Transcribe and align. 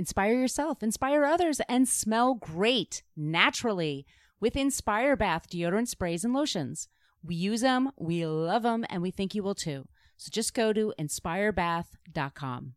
Inspire 0.00 0.32
yourself, 0.32 0.82
inspire 0.82 1.26
others, 1.26 1.60
and 1.68 1.86
smell 1.86 2.32
great 2.32 3.02
naturally 3.14 4.06
with 4.40 4.56
Inspire 4.56 5.14
Bath 5.14 5.50
deodorant 5.50 5.88
sprays 5.88 6.24
and 6.24 6.32
lotions. 6.32 6.88
We 7.22 7.34
use 7.34 7.60
them, 7.60 7.90
we 7.98 8.24
love 8.24 8.62
them, 8.62 8.86
and 8.88 9.02
we 9.02 9.10
think 9.10 9.34
you 9.34 9.42
will 9.42 9.54
too. 9.54 9.86
So 10.16 10.30
just 10.32 10.54
go 10.54 10.72
to 10.72 10.94
inspirebath.com. 10.98 12.72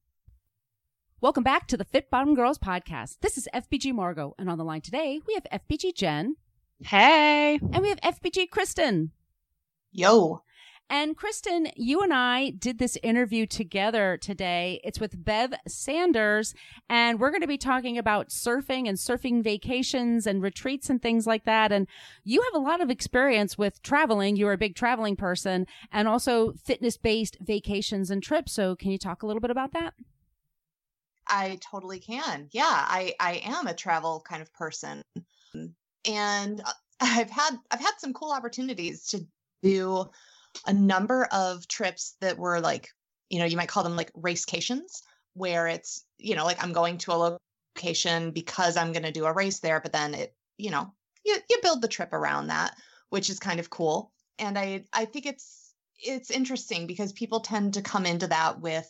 Welcome 1.22 1.44
back 1.46 1.66
to 1.70 1.78
the 1.78 1.86
Fit 1.86 2.10
Bottom 2.10 2.36
Girls 2.36 2.58
podcast. 2.58 3.20
This 3.22 3.38
is 3.38 3.48
FBG 3.54 3.94
Margot, 3.94 4.36
and 4.38 4.50
on 4.50 4.58
the 4.58 4.66
line 4.66 4.82
today 4.82 5.22
we 5.26 5.36
have 5.36 5.62
FBG 5.70 5.96
Jen. 5.96 6.36
Hey. 6.84 7.58
And 7.72 7.80
we 7.82 7.88
have 7.88 8.02
FBG 8.02 8.50
Kristen. 8.50 9.12
Yo. 9.94 10.42
And 10.94 11.18
Kristen, 11.18 11.70
you 11.76 12.02
and 12.02 12.14
I 12.14 12.52
did 12.52 12.78
this 12.78 13.00
interview 13.02 13.48
together 13.48 14.16
today. 14.16 14.80
It's 14.84 15.00
with 15.00 15.26
Bev 15.26 15.52
Sanders, 15.68 16.54
and 16.88 17.20
we're 17.20 17.32
going 17.32 17.42
to 17.42 17.48
be 17.48 17.58
talking 17.58 17.98
about 17.98 18.30
surfing 18.30 18.88
and 18.88 18.96
surfing 18.96 19.44
vacations 19.44 20.28
and 20.28 20.40
retreats 20.40 20.92
and 20.92 21.02
things 21.02 21.26
like 21.26 21.46
that. 21.46 21.72
And 21.72 21.88
you 22.24 22.44
have 22.44 22.54
a 22.54 22.64
lot 22.64 22.80
of 22.80 22.92
experience 22.92 23.58
with 23.58 23.82
traveling. 23.82 24.36
You're 24.36 24.54
a 24.54 24.58
big 24.58 24.76
traveling 24.76 25.16
person 25.16 25.66
and 25.92 26.08
also 26.08 26.54
fitness 26.64 26.96
based 26.96 27.40
vacations 27.42 28.12
and 28.12 28.22
trips. 28.22 28.52
So, 28.52 28.76
can 28.76 28.92
you 28.92 29.00
talk 29.00 29.24
a 29.24 29.26
little 29.26 29.42
bit 29.42 29.50
about 29.50 29.74
that? 29.74 29.96
I 31.28 31.58
totally 31.72 32.02
can. 32.02 32.50
Yeah, 32.52 32.70
I 32.70 33.16
I 33.20 33.42
am 33.44 33.66
a 33.66 33.74
travel 33.74 34.24
kind 34.30 34.44
of 34.44 34.54
person. 34.54 35.02
And 36.06 36.62
uh, 36.64 36.72
I've 37.00 37.32
had 37.32 37.58
I've 37.72 37.82
had 37.82 37.94
some 37.98 38.14
cool 38.14 38.32
opportunities 38.32 39.08
to 39.08 39.26
do 39.64 40.12
a 40.66 40.74
number 40.74 41.26
of 41.32 41.68
trips 41.68 42.16
that 42.22 42.38
were 42.38 42.60
like, 42.60 42.90
you 43.30 43.40
know, 43.40 43.46
you 43.46 43.58
might 43.58 43.70
call 43.70 43.84
them 43.84 43.96
like 43.96 44.12
racecations, 44.14 45.02
where 45.34 45.68
it's, 45.68 46.06
you 46.18 46.36
know, 46.36 46.46
like 46.46 46.64
I'm 46.64 46.74
going 46.74 46.98
to 47.00 47.12
a 47.12 47.40
location 47.76 48.32
because 48.32 48.78
I'm 48.78 48.92
going 48.92 49.04
to 49.04 49.12
do 49.12 49.26
a 49.26 49.34
race 49.34 49.60
there, 49.60 49.80
but 49.80 49.92
then 49.92 50.14
it, 50.14 50.36
you 50.58 50.70
know, 50.70 50.94
you, 51.26 51.38
you 51.50 51.58
build 51.62 51.82
the 51.82 51.88
trip 51.88 52.14
around 52.14 52.48
that, 52.48 52.76
which 53.10 53.30
is 53.30 53.40
kind 53.40 53.60
of 53.60 53.70
cool. 53.70 54.12
And 54.40 54.58
I 54.58 54.86
I 54.94 55.06
think 55.06 55.26
it's 55.26 55.74
it's 56.00 56.32
interesting 56.32 56.88
because 56.88 57.14
people 57.14 57.40
tend 57.40 57.76
to 57.76 57.82
come 57.82 58.06
into 58.06 58.28
that 58.28 58.60
with 58.60 58.90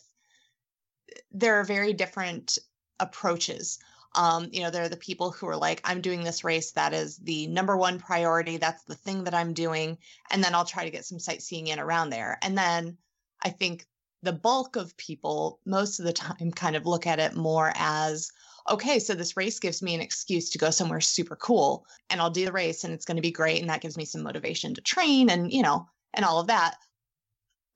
there 1.30 1.60
are 1.60 1.64
very 1.64 1.92
different 1.92 2.58
approaches. 2.98 3.78
Um, 4.14 4.48
you 4.52 4.62
know, 4.62 4.70
there 4.70 4.84
are 4.84 4.88
the 4.88 4.96
people 4.96 5.30
who 5.30 5.46
are 5.48 5.56
like, 5.56 5.80
I'm 5.84 6.00
doing 6.00 6.22
this 6.22 6.44
race. 6.44 6.72
That 6.72 6.92
is 6.92 7.16
the 7.18 7.46
number 7.48 7.76
one 7.76 7.98
priority. 7.98 8.56
That's 8.56 8.84
the 8.84 8.94
thing 8.94 9.24
that 9.24 9.34
I'm 9.34 9.52
doing. 9.52 9.98
And 10.30 10.42
then 10.42 10.54
I'll 10.54 10.64
try 10.64 10.84
to 10.84 10.90
get 10.90 11.04
some 11.04 11.18
sightseeing 11.18 11.68
in 11.68 11.78
around 11.78 12.10
there. 12.10 12.38
And 12.42 12.56
then 12.56 12.96
I 13.42 13.50
think 13.50 13.86
the 14.22 14.32
bulk 14.32 14.76
of 14.76 14.96
people, 14.96 15.60
most 15.66 15.98
of 15.98 16.06
the 16.06 16.12
time, 16.12 16.50
kind 16.56 16.76
of 16.76 16.86
look 16.86 17.06
at 17.06 17.20
it 17.20 17.34
more 17.34 17.72
as, 17.76 18.30
okay, 18.68 18.98
so 18.98 19.14
this 19.14 19.36
race 19.36 19.58
gives 19.58 19.82
me 19.82 19.94
an 19.94 20.00
excuse 20.00 20.50
to 20.50 20.58
go 20.58 20.70
somewhere 20.70 21.00
super 21.00 21.36
cool 21.36 21.86
and 22.08 22.20
I'll 22.20 22.30
do 22.30 22.46
the 22.46 22.52
race 22.52 22.84
and 22.84 22.94
it's 22.94 23.04
going 23.04 23.16
to 23.16 23.22
be 23.22 23.30
great. 23.30 23.60
And 23.60 23.70
that 23.70 23.82
gives 23.82 23.96
me 23.96 24.04
some 24.04 24.22
motivation 24.22 24.74
to 24.74 24.80
train 24.80 25.30
and, 25.30 25.52
you 25.52 25.62
know, 25.62 25.86
and 26.14 26.24
all 26.24 26.40
of 26.40 26.46
that. 26.46 26.76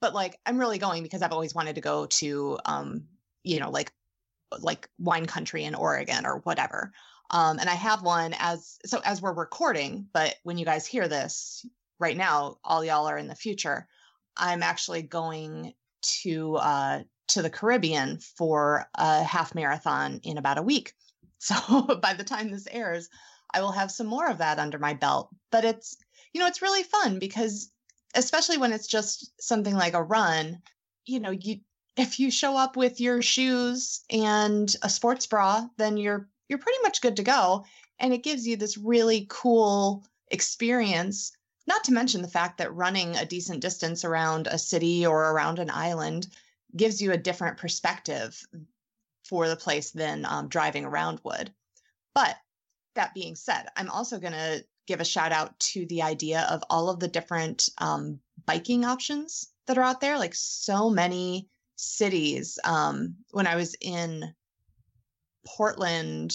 But 0.00 0.14
like, 0.14 0.38
I'm 0.46 0.58
really 0.58 0.78
going 0.78 1.02
because 1.02 1.22
I've 1.22 1.32
always 1.32 1.54
wanted 1.54 1.74
to 1.74 1.80
go 1.80 2.06
to, 2.06 2.58
um, 2.64 3.04
you 3.42 3.60
know, 3.60 3.70
like 3.70 3.92
like 4.60 4.88
wine 4.98 5.26
country 5.26 5.64
in 5.64 5.74
Oregon 5.74 6.26
or 6.26 6.38
whatever. 6.44 6.92
Um, 7.30 7.58
and 7.58 7.68
I 7.68 7.74
have 7.74 8.02
one 8.02 8.34
as 8.38 8.78
so 8.86 9.00
as 9.04 9.20
we're 9.20 9.34
recording, 9.34 10.06
but 10.12 10.36
when 10.44 10.56
you 10.56 10.64
guys 10.64 10.86
hear 10.86 11.08
this 11.08 11.66
right 12.00 12.16
now, 12.16 12.56
all 12.64 12.84
y'all 12.84 13.06
are 13.06 13.18
in 13.18 13.28
the 13.28 13.34
future. 13.34 13.86
I'm 14.36 14.62
actually 14.62 15.02
going 15.02 15.74
to 16.22 16.56
uh, 16.56 17.02
to 17.28 17.42
the 17.42 17.50
Caribbean 17.50 18.18
for 18.18 18.86
a 18.94 19.22
half 19.22 19.54
marathon 19.54 20.20
in 20.22 20.38
about 20.38 20.58
a 20.58 20.62
week. 20.62 20.92
So 21.40 21.54
by 22.02 22.14
the 22.14 22.24
time 22.24 22.50
this 22.50 22.66
airs, 22.68 23.08
I 23.54 23.60
will 23.60 23.70
have 23.70 23.92
some 23.92 24.08
more 24.08 24.28
of 24.28 24.38
that 24.38 24.58
under 24.58 24.80
my 24.80 24.94
belt. 24.94 25.28
But 25.52 25.64
it's 25.64 25.96
you 26.32 26.40
know 26.40 26.48
it's 26.48 26.62
really 26.62 26.82
fun 26.82 27.20
because 27.20 27.70
especially 28.16 28.58
when 28.58 28.72
it's 28.72 28.88
just 28.88 29.30
something 29.40 29.74
like 29.74 29.94
a 29.94 30.02
run, 30.02 30.58
you 31.06 31.20
know 31.20 31.30
you 31.30 31.60
if 31.98 32.20
you 32.20 32.30
show 32.30 32.56
up 32.56 32.76
with 32.76 33.00
your 33.00 33.20
shoes 33.20 34.04
and 34.08 34.74
a 34.82 34.88
sports 34.88 35.26
bra, 35.26 35.66
then 35.76 35.96
you're 35.96 36.28
you're 36.48 36.60
pretty 36.60 36.78
much 36.82 37.02
good 37.02 37.16
to 37.16 37.22
go. 37.24 37.64
And 37.98 38.14
it 38.14 38.22
gives 38.22 38.46
you 38.46 38.56
this 38.56 38.78
really 38.78 39.26
cool 39.28 40.06
experience. 40.28 41.32
Not 41.66 41.84
to 41.84 41.92
mention 41.92 42.22
the 42.22 42.28
fact 42.28 42.58
that 42.58 42.74
running 42.74 43.16
a 43.16 43.26
decent 43.26 43.60
distance 43.60 44.04
around 44.04 44.46
a 44.46 44.58
city 44.58 45.04
or 45.04 45.30
around 45.32 45.58
an 45.58 45.70
island 45.70 46.28
gives 46.74 47.02
you 47.02 47.12
a 47.12 47.18
different 47.18 47.58
perspective 47.58 48.40
for 49.24 49.48
the 49.48 49.56
place 49.56 49.90
than 49.90 50.24
um, 50.24 50.48
driving 50.48 50.84
around 50.84 51.20
would. 51.24 51.52
But 52.14 52.36
that 52.94 53.12
being 53.12 53.34
said, 53.34 53.66
I'm 53.76 53.90
also 53.90 54.18
going 54.18 54.32
to 54.32 54.64
give 54.86 55.00
a 55.00 55.04
shout 55.04 55.32
out 55.32 55.58
to 55.60 55.84
the 55.86 56.02
idea 56.02 56.46
of 56.48 56.62
all 56.70 56.88
of 56.88 57.00
the 57.00 57.08
different 57.08 57.68
um, 57.78 58.20
biking 58.46 58.84
options 58.84 59.48
that 59.66 59.76
are 59.76 59.82
out 59.82 60.00
there. 60.00 60.16
Like 60.16 60.34
so 60.34 60.88
many 60.88 61.48
cities. 61.78 62.58
Um, 62.64 63.16
when 63.30 63.46
I 63.46 63.56
was 63.56 63.74
in 63.80 64.34
Portland 65.46 66.34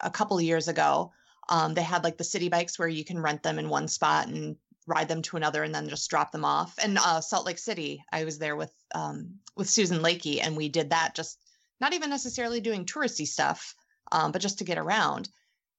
a 0.00 0.10
couple 0.10 0.38
of 0.38 0.44
years 0.44 0.68
ago, 0.68 1.12
um, 1.48 1.74
they 1.74 1.82
had 1.82 2.04
like 2.04 2.16
the 2.16 2.24
city 2.24 2.48
bikes 2.48 2.78
where 2.78 2.88
you 2.88 3.04
can 3.04 3.20
rent 3.20 3.42
them 3.42 3.58
in 3.58 3.68
one 3.68 3.88
spot 3.88 4.28
and 4.28 4.56
ride 4.86 5.08
them 5.08 5.22
to 5.22 5.36
another 5.36 5.62
and 5.62 5.74
then 5.74 5.88
just 5.88 6.08
drop 6.08 6.32
them 6.32 6.44
off. 6.44 6.78
And 6.82 6.98
uh, 6.98 7.20
Salt 7.20 7.44
Lake 7.44 7.58
City, 7.58 8.02
I 8.12 8.24
was 8.24 8.38
there 8.38 8.56
with 8.56 8.72
um, 8.94 9.34
with 9.56 9.68
Susan 9.68 9.98
Lakey, 9.98 10.40
and 10.42 10.56
we 10.56 10.68
did 10.68 10.90
that 10.90 11.14
just 11.14 11.38
not 11.80 11.92
even 11.92 12.10
necessarily 12.10 12.60
doing 12.60 12.86
touristy 12.86 13.26
stuff, 13.26 13.74
um, 14.12 14.32
but 14.32 14.42
just 14.42 14.58
to 14.58 14.64
get 14.64 14.78
around, 14.78 15.28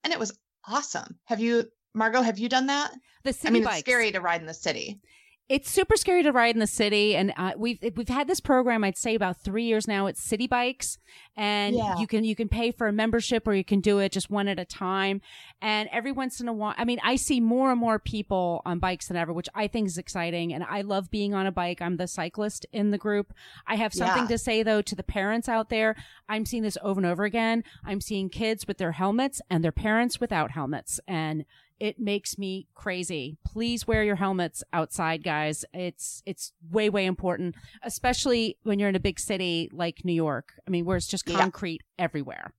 and 0.04 0.14
it 0.14 0.20
was 0.20 0.38
awesome. 0.68 1.18
Have 1.26 1.40
you, 1.40 1.66
Margot? 1.94 2.22
Have 2.22 2.40
you 2.40 2.50
done 2.50 2.68
that? 2.68 2.92
The 3.24 3.34
city 3.34 3.48
I 3.48 3.52
mean, 3.52 3.64
bikes. 3.64 3.80
it's 3.80 3.86
scary 3.86 4.12
to 4.12 4.22
ride 4.22 4.42
in 4.42 4.48
the 4.48 4.54
city 4.54 5.02
it's 5.50 5.70
super 5.72 5.96
scary 5.98 6.22
to 6.22 6.32
ride 6.32 6.56
in 6.56 6.60
the 6.60 6.68
city 6.68 7.16
and 7.16 7.34
uh, 7.36 7.52
we've 7.58 7.80
we've 7.96 8.08
had 8.08 8.28
this 8.28 8.40
program 8.40 8.84
i'd 8.84 8.96
say 8.98 9.16
about 9.16 9.42
three 9.42 9.64
years 9.66 9.88
now 9.88 10.06
it's 10.06 10.22
city 10.22 10.46
bikes 10.48 10.98
and 11.36 11.76
Yeah. 11.76 11.98
you 11.98 12.06
can 12.06 12.24
you 12.24 12.36
can 12.36 12.48
pay 12.48 12.72
for 12.72 12.88
a 12.88 12.94
membership 12.94 13.48
or 13.48 13.54
you 13.56 13.64
can 13.64 13.80
do 13.82 13.98
it 14.00 14.12
just 14.12 14.30
one 14.30 14.48
at 14.48 14.60
a 14.60 14.66
time 14.66 15.22
and 15.62 15.90
every 15.92 16.12
once 16.12 16.40
in 16.40 16.48
a 16.48 16.54
while 16.54 16.76
i 16.78 16.86
mean 16.86 17.00
i 17.04 17.16
see 17.16 17.40
more 17.40 17.72
and 17.72 17.80
more 17.80 17.98
people 17.98 18.62
on 18.66 18.78
bikes 18.80 19.08
than 19.08 19.18
ever 19.18 19.34
which 19.34 19.50
i 19.56 19.66
think 19.68 19.88
is 19.88 19.98
exciting 19.98 20.54
and 20.54 20.64
i 20.70 20.82
love 20.82 21.10
being 21.10 21.34
on 21.34 21.48
a 21.48 21.52
bike 21.52 21.82
i'm 21.82 21.98
the 21.98 22.08
cyclist 22.08 22.66
in 22.72 22.92
the 22.92 22.98
group 23.00 23.34
i 23.66 23.76
have 23.76 23.94
something 23.94 24.24
Yeah. 24.24 24.28
to 24.30 24.38
say 24.38 24.62
though 24.64 24.84
to 24.84 24.96
the 24.96 25.04
parents 25.04 25.50
out 25.50 25.70
there 25.70 25.96
i'm 26.30 26.46
seeing 26.46 26.64
this 26.64 26.78
over 26.84 27.00
and 27.00 27.08
over 27.08 27.24
again 27.24 27.64
i'm 27.84 28.02
seeing 28.02 28.30
kids 28.30 28.68
with 28.68 28.78
their 28.78 28.92
helmets 28.92 29.42
and 29.50 29.64
their 29.64 29.72
parents 29.72 30.20
without 30.20 30.52
helmets 30.52 31.00
and 31.08 31.44
it 31.80 32.00
makes 32.00 32.38
me 32.38 32.68
crazy. 32.74 33.38
Please 33.46 33.88
wear 33.88 34.04
your 34.04 34.16
helmets 34.18 34.64
outside, 34.74 35.24
guys. 35.24 35.64
It's 35.74 36.22
it's 36.26 36.52
way 36.70 36.90
way 36.90 37.06
important, 37.06 37.56
especially 37.84 38.58
when 38.64 38.80
you're 38.80 38.90
in 38.90 38.96
a 38.96 39.00
big 39.00 39.20
city 39.20 39.70
like 39.72 40.04
New 40.04 40.14
York. 40.14 40.54
I 40.68 40.70
mean, 40.72 40.86
where 40.86 40.98
it's 40.98 41.08
just 41.08 41.28
Yeah. 41.28 41.38
concrete 41.40 41.82
everywhere. 41.98 42.54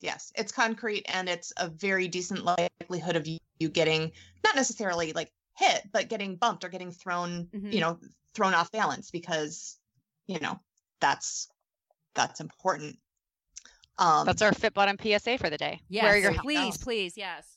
Yes, 0.00 0.32
it's 0.36 0.50
concrete 0.50 1.04
and 1.08 1.28
it's 1.28 1.52
a 1.58 1.68
very 1.68 2.08
decent 2.08 2.42
likelihood 2.44 3.14
of 3.16 3.26
you, 3.26 3.38
you 3.60 3.68
getting 3.68 4.10
not 4.42 4.56
necessarily 4.56 5.12
like 5.12 5.30
hit, 5.56 5.82
but 5.92 6.08
getting 6.08 6.36
bumped 6.36 6.64
or 6.64 6.68
getting 6.68 6.90
thrown, 6.90 7.46
Mhm. 7.54 7.72
you 7.72 7.80
know, 7.80 8.00
thrown 8.34 8.54
off 8.54 8.70
balance 8.72 9.10
because, 9.10 9.78
you 10.26 10.40
know, 10.40 10.58
that's 11.00 11.48
that's 12.14 12.40
important. 12.40 12.98
Um 13.98 14.26
That's 14.26 14.42
our 14.42 14.52
Fit 14.52 14.74
Bottom 14.74 14.96
PSA 15.00 15.36
for 15.38 15.50
the 15.50 15.58
day. 15.58 15.80
Yes, 15.88 16.02
Wear 16.04 16.16
your 16.18 16.32
There 16.32 16.40
please, 16.40 16.76
go. 16.78 16.84
please, 16.84 17.16
yes. 17.16 17.51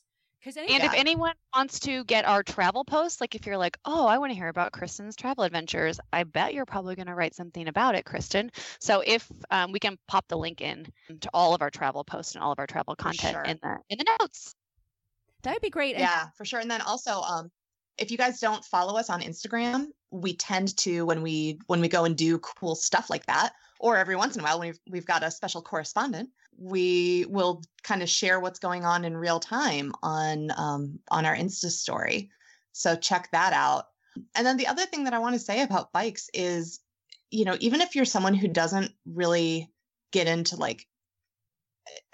Because 0.46 0.58
And 0.58 0.80
Yeah. 0.80 0.86
if 0.86 0.94
anyone 0.94 1.34
wants 1.56 1.80
to 1.80 2.04
get 2.04 2.24
our 2.24 2.44
travel 2.44 2.84
posts, 2.84 3.20
like 3.20 3.34
if 3.34 3.46
you're 3.46 3.56
like, 3.56 3.76
oh, 3.84 4.06
I 4.06 4.18
want 4.18 4.30
to 4.30 4.34
hear 4.36 4.46
about 4.46 4.70
Kristen's 4.70 5.16
travel 5.16 5.42
adventures, 5.42 5.98
I 6.12 6.22
bet 6.22 6.54
you're 6.54 6.64
probably 6.64 6.94
going 6.94 7.08
to 7.08 7.16
write 7.16 7.34
something 7.34 7.66
about 7.66 7.96
it, 7.96 8.04
Kristen. 8.04 8.52
So 8.78 9.02
if 9.04 9.28
um, 9.50 9.72
we 9.72 9.80
can 9.80 9.98
pop 10.06 10.28
the 10.28 10.38
link 10.38 10.60
in 10.60 10.86
to 11.20 11.30
all 11.34 11.52
of 11.52 11.62
our 11.62 11.70
travel 11.70 12.04
posts 12.04 12.36
and 12.36 12.44
all 12.44 12.52
of 12.52 12.60
our 12.60 12.66
travel 12.68 12.94
content 12.94 13.32
sure. 13.32 13.42
in 13.42 13.58
the 13.60 13.76
in 13.88 13.98
the 13.98 14.16
notes. 14.20 14.54
that'd 15.42 15.60
be 15.62 15.70
great. 15.70 15.96
And 15.96 16.02
yeah, 16.02 16.28
for 16.36 16.44
sure. 16.44 16.60
And 16.60 16.70
then 16.70 16.80
also 16.80 17.22
um 17.22 17.50
if 17.98 18.12
you 18.12 18.16
guys 18.16 18.38
don't 18.38 18.64
follow 18.64 18.96
us 18.96 19.10
on 19.10 19.22
Instagram, 19.22 19.86
we 20.12 20.36
tend 20.36 20.76
to 20.76 21.06
when 21.06 21.22
we 21.22 21.58
when 21.66 21.80
we 21.80 21.88
go 21.88 22.04
and 22.04 22.16
do 22.16 22.38
cool 22.38 22.76
stuff 22.76 23.10
like 23.10 23.26
that, 23.26 23.52
or 23.78 23.96
every 23.96 24.16
once 24.16 24.34
in 24.34 24.40
a 24.40 24.44
while 24.44 24.60
we've, 24.60 24.78
we've 24.88 25.06
got 25.06 25.22
a 25.22 25.30
special 25.30 25.62
correspondent, 25.62 26.30
we 26.58 27.26
will 27.28 27.62
kind 27.82 28.02
of 28.02 28.08
share 28.08 28.40
what's 28.40 28.58
going 28.58 28.84
on 28.84 29.04
in 29.04 29.16
real 29.16 29.40
time 29.40 29.92
on 30.02 30.50
um, 30.56 30.98
on 31.10 31.26
our 31.26 31.36
Insta 31.36 31.70
story. 31.70 32.30
So 32.72 32.96
check 32.96 33.28
that 33.32 33.52
out. 33.52 33.86
And 34.34 34.46
then 34.46 34.56
the 34.56 34.66
other 34.66 34.86
thing 34.86 35.04
that 35.04 35.14
I 35.14 35.18
want 35.18 35.34
to 35.34 35.38
say 35.40 35.62
about 35.62 35.92
bikes 35.92 36.30
is, 36.32 36.80
you 37.30 37.44
know, 37.44 37.56
even 37.60 37.80
if 37.80 37.94
you're 37.94 38.04
someone 38.04 38.34
who 38.34 38.48
doesn't 38.48 38.92
really 39.04 39.70
get 40.12 40.26
into 40.26 40.56
like, 40.56 40.86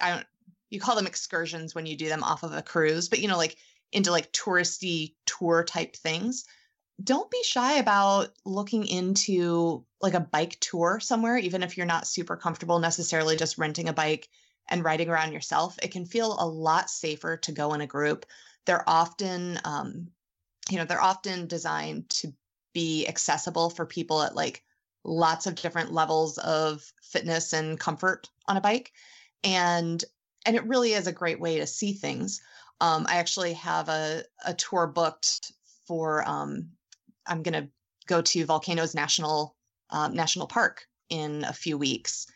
I 0.00 0.10
don't, 0.10 0.26
you 0.70 0.80
call 0.80 0.96
them 0.96 1.06
excursions 1.06 1.74
when 1.74 1.86
you 1.86 1.96
do 1.96 2.08
them 2.08 2.24
off 2.24 2.42
of 2.42 2.52
a 2.52 2.62
cruise, 2.62 3.08
but 3.08 3.20
you 3.20 3.28
know, 3.28 3.36
like 3.36 3.56
into 3.92 4.10
like 4.10 4.32
touristy 4.32 5.14
tour 5.26 5.62
type 5.64 5.94
things 5.96 6.44
don't 7.02 7.30
be 7.30 7.42
shy 7.44 7.78
about 7.78 8.30
looking 8.44 8.86
into 8.86 9.84
like 10.00 10.14
a 10.14 10.20
bike 10.20 10.58
tour 10.60 11.00
somewhere 11.00 11.36
even 11.36 11.62
if 11.62 11.76
you're 11.76 11.86
not 11.86 12.06
super 12.06 12.36
comfortable 12.36 12.78
necessarily 12.78 13.36
just 13.36 13.58
renting 13.58 13.88
a 13.88 13.92
bike 13.92 14.28
and 14.68 14.84
riding 14.84 15.08
around 15.08 15.32
yourself. 15.32 15.76
It 15.82 15.90
can 15.90 16.06
feel 16.06 16.36
a 16.38 16.46
lot 16.46 16.88
safer 16.88 17.36
to 17.38 17.52
go 17.52 17.74
in 17.74 17.80
a 17.80 17.86
group. 17.86 18.26
They're 18.66 18.88
often 18.88 19.58
um, 19.64 20.08
you 20.70 20.78
know 20.78 20.84
they're 20.84 21.02
often 21.02 21.46
designed 21.46 22.08
to 22.10 22.32
be 22.72 23.06
accessible 23.06 23.70
for 23.70 23.84
people 23.84 24.22
at 24.22 24.34
like 24.34 24.62
lots 25.04 25.46
of 25.46 25.56
different 25.56 25.92
levels 25.92 26.38
of 26.38 26.82
fitness 27.02 27.52
and 27.52 27.78
comfort 27.78 28.28
on 28.46 28.56
a 28.56 28.60
bike. 28.60 28.92
And 29.44 30.02
and 30.46 30.56
it 30.56 30.66
really 30.66 30.92
is 30.92 31.06
a 31.06 31.12
great 31.12 31.40
way 31.40 31.58
to 31.58 31.66
see 31.66 31.92
things. 31.92 32.40
Um, 32.80 33.06
I 33.08 33.16
actually 33.16 33.52
have 33.54 33.88
a, 33.88 34.24
a 34.44 34.54
tour 34.54 34.88
booked 34.88 35.52
for, 35.86 36.28
um, 36.28 36.70
I'm 37.26 37.42
going 37.42 37.64
to 37.64 37.68
go 38.06 38.22
to 38.22 38.44
Volcanoes 38.44 38.94
National 38.94 39.56
um, 39.90 40.14
National 40.14 40.46
Park 40.46 40.86
in 41.08 41.44
a 41.44 41.52
few 41.52 41.76
weeks. 41.78 42.26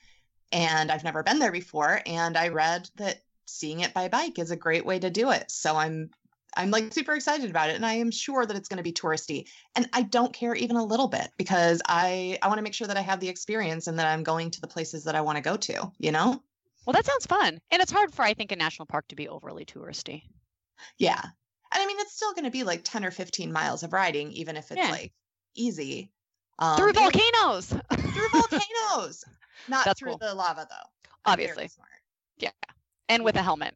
And 0.53 0.93
I've 0.93 1.05
never 1.05 1.23
been 1.23 1.39
there 1.39 1.53
before. 1.53 2.01
And 2.07 2.37
I 2.37 2.49
read 2.49 2.89
that 2.97 3.23
seeing 3.47 3.81
it 3.81 3.95
by 3.95 4.09
bike 4.09 4.39
is 4.39 4.51
a 4.51 4.57
great 4.57 4.85
way 4.85 4.99
to 4.99 5.11
do 5.11 5.31
it. 5.31 5.51
So 5.51 5.77
I'm 5.77 6.11
I'm 6.59 6.71
like 6.71 6.93
super 6.93 7.15
excited 7.15 7.51
about 7.51 7.69
it 7.69 7.77
and 7.77 7.85
I 7.85 7.95
am 7.95 8.11
sure 8.11 8.47
that 8.47 8.57
it's 8.57 8.69
going 8.69 8.79
to 8.79 8.83
be 8.83 8.93
touristy. 8.93 9.47
And 9.75 9.89
I 9.93 10.03
don't 10.03 10.33
care 10.33 10.55
even 10.55 10.77
a 10.77 10.85
little 10.85 11.09
bit 11.09 11.31
because 11.37 11.83
I 11.87 12.39
I 12.43 12.49
want 12.49 12.59
to 12.59 12.63
make 12.63 12.75
sure 12.75 12.87
that 12.87 12.97
I 12.97 13.03
have 13.03 13.21
the 13.21 13.29
experience 13.29 13.87
and 13.87 13.99
that 13.99 14.07
I'm 14.07 14.23
going 14.23 14.51
to 14.53 14.61
the 14.61 14.67
places 14.67 15.05
that 15.05 15.15
I 15.15 15.21
want 15.21 15.37
to 15.37 15.43
go 15.43 15.57
to, 15.57 15.93
you 15.99 16.13
know? 16.13 16.43
Well, 16.87 16.95
that 16.95 17.05
sounds 17.05 17.27
fun. 17.27 17.61
And 17.71 17.83
it's 17.83 17.91
hard 17.91 18.15
for, 18.15 18.23
I 18.23 18.35
think, 18.35 18.53
a 18.53 18.57
national 18.57 18.87
park 18.87 19.09
to 19.09 19.17
be 19.17 19.29
overly 19.29 19.65
touristy. 19.65 20.23
Yeah. 20.99 21.21
And 21.77 21.83
I 21.83 21.87
mean, 21.87 21.99
it's 22.01 22.17
still 22.17 22.33
going 22.33 22.47
to 22.47 22.51
be 22.51 22.63
like 22.63 22.85
10 22.85 23.05
or 23.05 23.11
15 23.11 23.53
miles 23.53 23.83
of 23.83 23.93
riding, 23.93 24.33
even 24.33 24.57
if 24.57 24.71
it's 24.71 24.81
yeah. 24.81 24.91
like 24.91 25.13
easy. 25.55 26.11
Um, 26.59 26.79
through 26.79 26.95
volcanoes. 26.95 27.67
through 27.93 28.29
volcanoes. 28.31 29.23
Not 29.69 29.85
That's 29.85 30.01
through 30.01 30.13
cool. 30.13 30.19
the 30.19 30.35
lava, 30.35 30.67
though. 30.71 31.11
Obviously. 31.27 31.69
Yeah. 32.39 32.53
And 33.11 33.25
with 33.25 33.37
a 33.37 33.43
helmet. 33.43 33.75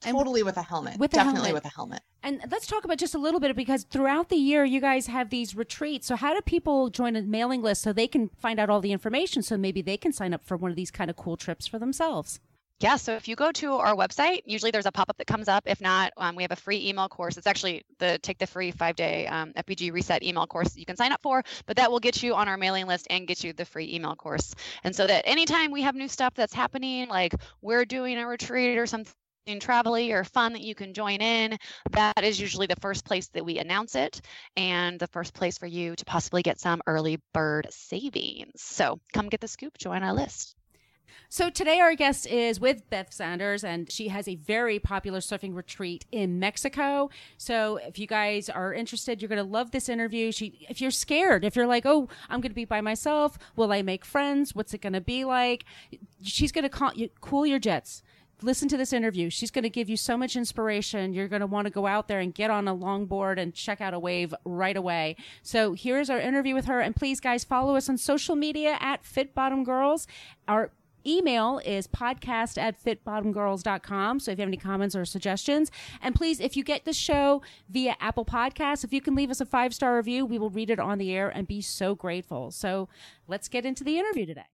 Totally 0.00 0.42
with 0.44 0.56
a 0.56 0.62
helmet. 0.62 0.98
With 0.98 1.12
a 1.12 1.16
Definitely 1.16 1.48
helmet. 1.48 1.54
with 1.54 1.64
a 1.66 1.74
helmet. 1.74 2.00
And 2.22 2.40
let's 2.50 2.66
talk 2.66 2.86
about 2.86 2.96
just 2.96 3.14
a 3.14 3.18
little 3.18 3.38
bit 3.38 3.54
because 3.54 3.84
throughout 3.84 4.30
the 4.30 4.36
year, 4.36 4.64
you 4.64 4.80
guys 4.80 5.06
have 5.08 5.28
these 5.28 5.54
retreats. 5.54 6.06
So, 6.06 6.16
how 6.16 6.32
do 6.32 6.40
people 6.40 6.88
join 6.88 7.16
a 7.16 7.22
mailing 7.22 7.60
list 7.60 7.82
so 7.82 7.92
they 7.92 8.08
can 8.08 8.30
find 8.38 8.58
out 8.58 8.70
all 8.70 8.80
the 8.80 8.92
information 8.92 9.42
so 9.42 9.58
maybe 9.58 9.82
they 9.82 9.98
can 9.98 10.12
sign 10.12 10.32
up 10.32 10.42
for 10.42 10.56
one 10.56 10.70
of 10.70 10.76
these 10.76 10.90
kind 10.90 11.10
of 11.10 11.16
cool 11.16 11.36
trips 11.36 11.66
for 11.66 11.78
themselves? 11.78 12.40
Yeah, 12.78 12.96
so 12.96 13.14
if 13.14 13.26
you 13.26 13.36
go 13.36 13.52
to 13.52 13.72
our 13.72 13.94
website, 13.94 14.42
usually 14.44 14.70
there's 14.70 14.84
a 14.84 14.92
pop 14.92 15.08
up 15.08 15.16
that 15.16 15.26
comes 15.26 15.48
up. 15.48 15.64
If 15.66 15.80
not, 15.80 16.12
um, 16.18 16.36
we 16.36 16.42
have 16.42 16.52
a 16.52 16.56
free 16.56 16.88
email 16.88 17.08
course. 17.08 17.38
It's 17.38 17.46
actually 17.46 17.86
the 17.98 18.18
take 18.18 18.36
the 18.36 18.46
free 18.46 18.70
five 18.70 18.96
day 18.96 19.26
um, 19.26 19.54
FBG 19.54 19.92
reset 19.92 20.22
email 20.22 20.46
course 20.46 20.76
you 20.76 20.84
can 20.84 20.96
sign 20.96 21.10
up 21.10 21.22
for, 21.22 21.42
but 21.64 21.78
that 21.78 21.90
will 21.90 22.00
get 22.00 22.22
you 22.22 22.34
on 22.34 22.48
our 22.48 22.58
mailing 22.58 22.86
list 22.86 23.06
and 23.08 23.26
get 23.26 23.42
you 23.42 23.54
the 23.54 23.64
free 23.64 23.94
email 23.94 24.14
course. 24.14 24.54
And 24.84 24.94
so 24.94 25.06
that 25.06 25.26
anytime 25.26 25.70
we 25.70 25.82
have 25.82 25.94
new 25.94 26.06
stuff 26.06 26.34
that's 26.34 26.52
happening, 26.52 27.08
like 27.08 27.34
we're 27.62 27.86
doing 27.86 28.18
a 28.18 28.26
retreat 28.26 28.76
or 28.76 28.86
something 28.86 29.14
travel 29.58 29.96
or 29.96 30.24
fun 30.24 30.52
that 30.52 30.62
you 30.62 30.74
can 30.74 30.92
join 30.92 31.22
in, 31.22 31.56
that 31.92 32.24
is 32.24 32.38
usually 32.38 32.66
the 32.66 32.76
first 32.82 33.06
place 33.06 33.28
that 33.28 33.44
we 33.44 33.58
announce 33.58 33.94
it 33.94 34.20
and 34.54 34.98
the 34.98 35.06
first 35.06 35.32
place 35.32 35.56
for 35.56 35.66
you 35.66 35.96
to 35.96 36.04
possibly 36.04 36.42
get 36.42 36.60
some 36.60 36.82
early 36.86 37.20
bird 37.32 37.68
savings. 37.70 38.60
So 38.60 39.00
come 39.14 39.30
get 39.30 39.40
the 39.40 39.48
scoop, 39.48 39.78
join 39.78 40.02
our 40.02 40.12
list. 40.12 40.56
So 41.28 41.50
today 41.50 41.80
our 41.80 41.94
guest 41.94 42.26
is 42.26 42.60
with 42.60 42.88
Bev 42.90 43.12
Sanders 43.12 43.64
and 43.64 43.90
she 43.90 44.08
has 44.08 44.28
a 44.28 44.36
very 44.36 44.78
popular 44.78 45.20
surfing 45.20 45.54
retreat 45.54 46.04
in 46.12 46.38
Mexico. 46.38 47.10
So 47.36 47.76
if 47.78 47.98
you 47.98 48.06
guys 48.06 48.48
are 48.48 48.72
interested, 48.72 49.20
you're 49.20 49.28
going 49.28 49.44
to 49.44 49.50
love 49.50 49.70
this 49.70 49.88
interview. 49.88 50.32
She 50.32 50.66
if 50.68 50.80
you're 50.80 50.90
scared, 50.90 51.44
if 51.44 51.56
you're 51.56 51.66
like, 51.66 51.84
"Oh, 51.86 52.08
I'm 52.28 52.40
going 52.40 52.50
to 52.50 52.54
be 52.54 52.64
by 52.64 52.80
myself, 52.80 53.38
will 53.56 53.72
I 53.72 53.82
make 53.82 54.04
friends? 54.04 54.54
What's 54.54 54.74
it 54.74 54.80
going 54.80 54.92
to 54.92 55.00
be 55.00 55.24
like?" 55.24 55.64
She's 56.22 56.52
going 56.52 56.64
to 56.64 56.68
call 56.68 56.92
you 56.94 57.10
cool 57.20 57.46
your 57.46 57.58
jets. 57.58 58.02
Listen 58.42 58.68
to 58.68 58.76
this 58.76 58.92
interview. 58.92 59.30
She's 59.30 59.50
going 59.50 59.62
to 59.62 59.70
give 59.70 59.88
you 59.88 59.96
so 59.96 60.14
much 60.18 60.36
inspiration. 60.36 61.14
You're 61.14 61.26
going 61.28 61.40
to 61.40 61.46
want 61.46 61.66
to 61.66 61.70
go 61.70 61.86
out 61.86 62.06
there 62.06 62.20
and 62.20 62.34
get 62.34 62.50
on 62.50 62.68
a 62.68 62.76
longboard 62.76 63.38
and 63.38 63.54
check 63.54 63.80
out 63.80 63.94
a 63.94 63.98
wave 63.98 64.34
right 64.44 64.76
away. 64.76 65.16
So 65.42 65.72
here's 65.72 66.10
our 66.10 66.20
interview 66.20 66.54
with 66.54 66.66
her. 66.66 66.80
And 66.80 66.94
please, 66.94 67.18
guys, 67.18 67.44
follow 67.44 67.76
us 67.76 67.88
on 67.88 67.96
social 67.96 68.36
media 68.36 68.76
at 68.78 69.06
Fit 69.06 69.34
Bottom 69.34 69.64
Girls. 69.64 70.06
Our 70.46 70.70
email 71.06 71.60
is 71.64 71.86
podcast 71.86 72.58
at 72.58 72.82
fitbottomgirls.com. 72.82 74.20
So 74.20 74.30
if 74.30 74.38
you 74.38 74.42
have 74.42 74.48
any 74.48 74.56
comments 74.56 74.96
or 74.96 75.04
suggestions, 75.04 75.70
and 76.02 76.14
please, 76.14 76.40
if 76.40 76.56
you 76.56 76.64
get 76.64 76.84
the 76.84 76.92
show 76.92 77.42
via 77.68 77.96
Apple 78.00 78.24
Podcasts, 78.24 78.84
if 78.84 78.92
you 78.92 79.00
can 79.00 79.14
leave 79.14 79.30
us 79.30 79.40
a 79.40 79.46
five 79.46 79.74
star 79.74 79.96
review, 79.96 80.26
we 80.26 80.38
will 80.38 80.50
read 80.50 80.70
it 80.70 80.80
on 80.80 80.98
the 80.98 81.12
air 81.12 81.28
and 81.28 81.46
be 81.46 81.60
so 81.60 81.94
grateful. 81.94 82.50
So 82.50 82.88
let's 83.26 83.48
get 83.48 83.64
into 83.64 83.84
the 83.84 83.98
interview 83.98 84.26
today. 84.26 84.46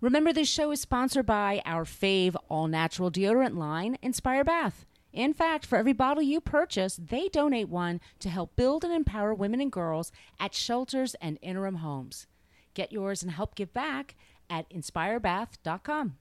Remember, 0.00 0.32
this 0.32 0.48
show 0.48 0.70
is 0.72 0.80
sponsored 0.80 1.24
by 1.24 1.62
our 1.64 1.84
fave 1.84 2.36
all 2.48 2.68
natural 2.68 3.10
deodorant 3.10 3.56
line, 3.56 3.96
Inspire 4.02 4.44
Bath. 4.44 4.84
In 5.12 5.32
fact, 5.32 5.64
for 5.64 5.78
every 5.78 5.94
bottle 5.94 6.22
you 6.22 6.42
purchase, 6.42 7.00
they 7.02 7.28
donate 7.28 7.70
one 7.70 8.02
to 8.18 8.28
help 8.28 8.54
build 8.54 8.84
and 8.84 8.92
empower 8.92 9.32
women 9.32 9.62
and 9.62 9.72
girls 9.72 10.12
at 10.38 10.54
shelters 10.54 11.14
and 11.22 11.38
interim 11.40 11.76
homes. 11.76 12.26
Get 12.76 12.92
yours 12.92 13.22
and 13.22 13.32
help 13.32 13.54
give 13.54 13.72
back 13.72 14.14
at 14.50 14.68
inspirebath.com. 14.68 16.18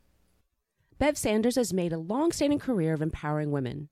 Bev 0.98 1.18
Sanders 1.18 1.58
has 1.58 1.74
made 1.74 1.92
a 1.92 1.98
long 1.98 2.32
standing 2.32 2.60
career 2.60 2.94
of 2.94 3.02
empowering 3.02 3.52
women. 3.52 3.90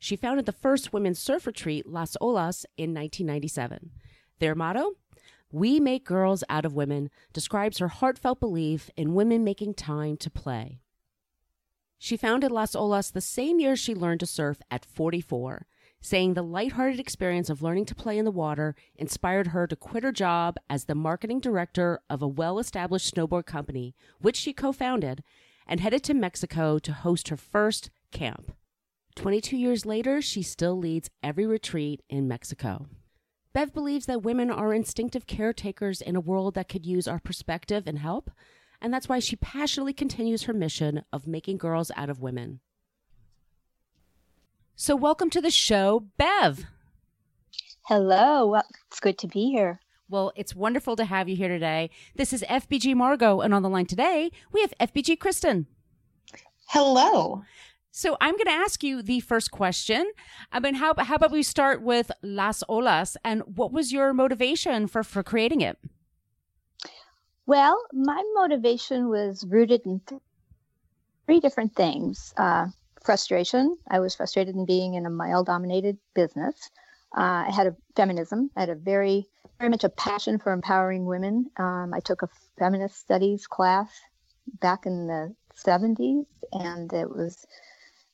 She 0.00 0.16
founded 0.16 0.44
the 0.44 0.52
first 0.52 0.92
women's 0.92 1.20
surf 1.20 1.46
retreat, 1.46 1.86
Las 1.86 2.16
Olas, 2.20 2.64
in 2.76 2.92
1997. 2.92 3.92
Their 4.40 4.56
motto, 4.56 4.94
We 5.52 5.78
Make 5.78 6.04
Girls 6.04 6.42
Out 6.48 6.64
of 6.64 6.74
Women, 6.74 7.10
describes 7.32 7.78
her 7.78 7.86
heartfelt 7.86 8.40
belief 8.40 8.90
in 8.96 9.14
women 9.14 9.44
making 9.44 9.74
time 9.74 10.16
to 10.16 10.30
play. 10.30 10.80
She 11.96 12.16
founded 12.16 12.50
Las 12.50 12.74
Olas 12.74 13.12
the 13.12 13.20
same 13.20 13.60
year 13.60 13.76
she 13.76 13.94
learned 13.94 14.18
to 14.20 14.26
surf 14.26 14.60
at 14.68 14.84
44 14.84 15.68
saying 16.00 16.34
the 16.34 16.42
lighthearted 16.42 16.98
experience 16.98 17.50
of 17.50 17.62
learning 17.62 17.84
to 17.86 17.94
play 17.94 18.16
in 18.18 18.24
the 18.24 18.30
water 18.30 18.74
inspired 18.96 19.48
her 19.48 19.66
to 19.66 19.76
quit 19.76 20.02
her 20.02 20.12
job 20.12 20.56
as 20.68 20.84
the 20.84 20.94
marketing 20.94 21.40
director 21.40 22.00
of 22.08 22.22
a 22.22 22.28
well 22.28 22.58
established 22.58 23.14
snowboard 23.14 23.46
company, 23.46 23.94
which 24.20 24.36
she 24.36 24.52
co 24.52 24.72
founded, 24.72 25.22
and 25.66 25.80
headed 25.80 26.02
to 26.04 26.14
Mexico 26.14 26.78
to 26.78 26.92
host 26.92 27.28
her 27.28 27.36
first 27.36 27.90
camp. 28.12 28.52
22 29.16 29.56
years 29.56 29.84
later, 29.84 30.22
she 30.22 30.42
still 30.42 30.76
leads 30.78 31.10
every 31.22 31.46
retreat 31.46 32.02
in 32.08 32.28
Mexico. 32.28 32.86
Bev 33.52 33.74
believes 33.74 34.06
that 34.06 34.22
women 34.22 34.50
are 34.50 34.72
instinctive 34.72 35.26
caretakers 35.26 36.00
in 36.00 36.14
a 36.14 36.20
world 36.20 36.54
that 36.54 36.68
could 36.68 36.86
use 36.86 37.08
our 37.08 37.18
perspective 37.18 37.84
and 37.86 37.98
help, 37.98 38.30
and 38.80 38.94
that's 38.94 39.08
why 39.08 39.18
she 39.18 39.36
passionately 39.36 39.92
continues 39.92 40.44
her 40.44 40.52
mission 40.52 41.04
of 41.12 41.26
making 41.26 41.58
girls 41.58 41.90
out 41.96 42.08
of 42.08 42.20
women. 42.20 42.60
So, 44.76 44.96
welcome 44.96 45.30
to 45.30 45.40
the 45.40 45.50
show, 45.50 46.06
Bev. 46.16 46.66
Hello. 47.82 48.46
Well, 48.46 48.64
it's 48.88 49.00
good 49.00 49.18
to 49.18 49.28
be 49.28 49.50
here. 49.50 49.80
Well, 50.08 50.32
it's 50.36 50.54
wonderful 50.54 50.96
to 50.96 51.04
have 51.04 51.28
you 51.28 51.36
here 51.36 51.48
today. 51.48 51.90
This 52.16 52.32
is 52.32 52.42
FBG 52.48 52.94
Margot, 52.94 53.40
and 53.40 53.52
on 53.52 53.62
the 53.62 53.68
line 53.68 53.86
today, 53.86 54.30
we 54.52 54.60
have 54.62 54.72
FBG 54.80 55.18
Kristen. 55.18 55.66
Hello. 56.68 57.42
So 57.92 58.16
I'm 58.20 58.34
going 58.34 58.46
to 58.46 58.52
ask 58.52 58.82
you 58.82 59.02
the 59.02 59.20
first 59.20 59.50
question. 59.50 60.10
I 60.52 60.60
mean, 60.60 60.74
how, 60.74 60.94
how 60.96 61.16
about 61.16 61.32
we 61.32 61.42
start 61.42 61.82
with 61.82 62.10
Las 62.22 62.62
Olas, 62.68 63.16
and 63.24 63.42
what 63.42 63.72
was 63.72 63.92
your 63.92 64.14
motivation 64.14 64.86
for, 64.86 65.02
for 65.02 65.22
creating 65.22 65.60
it? 65.60 65.78
Well, 67.46 67.84
my 67.92 68.22
motivation 68.34 69.08
was 69.08 69.44
rooted 69.48 69.82
in 69.84 70.00
th- 70.06 70.20
three 71.26 71.40
different 71.40 71.74
things. 71.74 72.32
Uh, 72.36 72.68
frustration. 73.04 73.76
I 73.88 74.00
was 74.00 74.14
frustrated 74.14 74.54
in 74.54 74.66
being 74.66 74.94
in 74.94 75.06
a 75.06 75.10
male 75.10 75.44
dominated 75.44 75.98
business. 76.14 76.70
Uh, 77.16 77.44
I 77.48 77.50
had 77.50 77.66
a 77.66 77.76
feminism. 77.96 78.50
I 78.56 78.60
had 78.60 78.68
a 78.68 78.74
very, 78.74 79.26
very 79.58 79.70
much 79.70 79.84
a 79.84 79.88
passion 79.88 80.38
for 80.38 80.52
empowering 80.52 81.06
women. 81.06 81.50
Um, 81.56 81.92
I 81.92 82.00
took 82.00 82.22
a 82.22 82.28
feminist 82.58 82.98
studies 82.98 83.46
class 83.46 83.90
back 84.60 84.86
in 84.86 85.06
the 85.06 85.34
70s, 85.56 86.26
and 86.52 86.92
it 86.92 87.10
was 87.10 87.46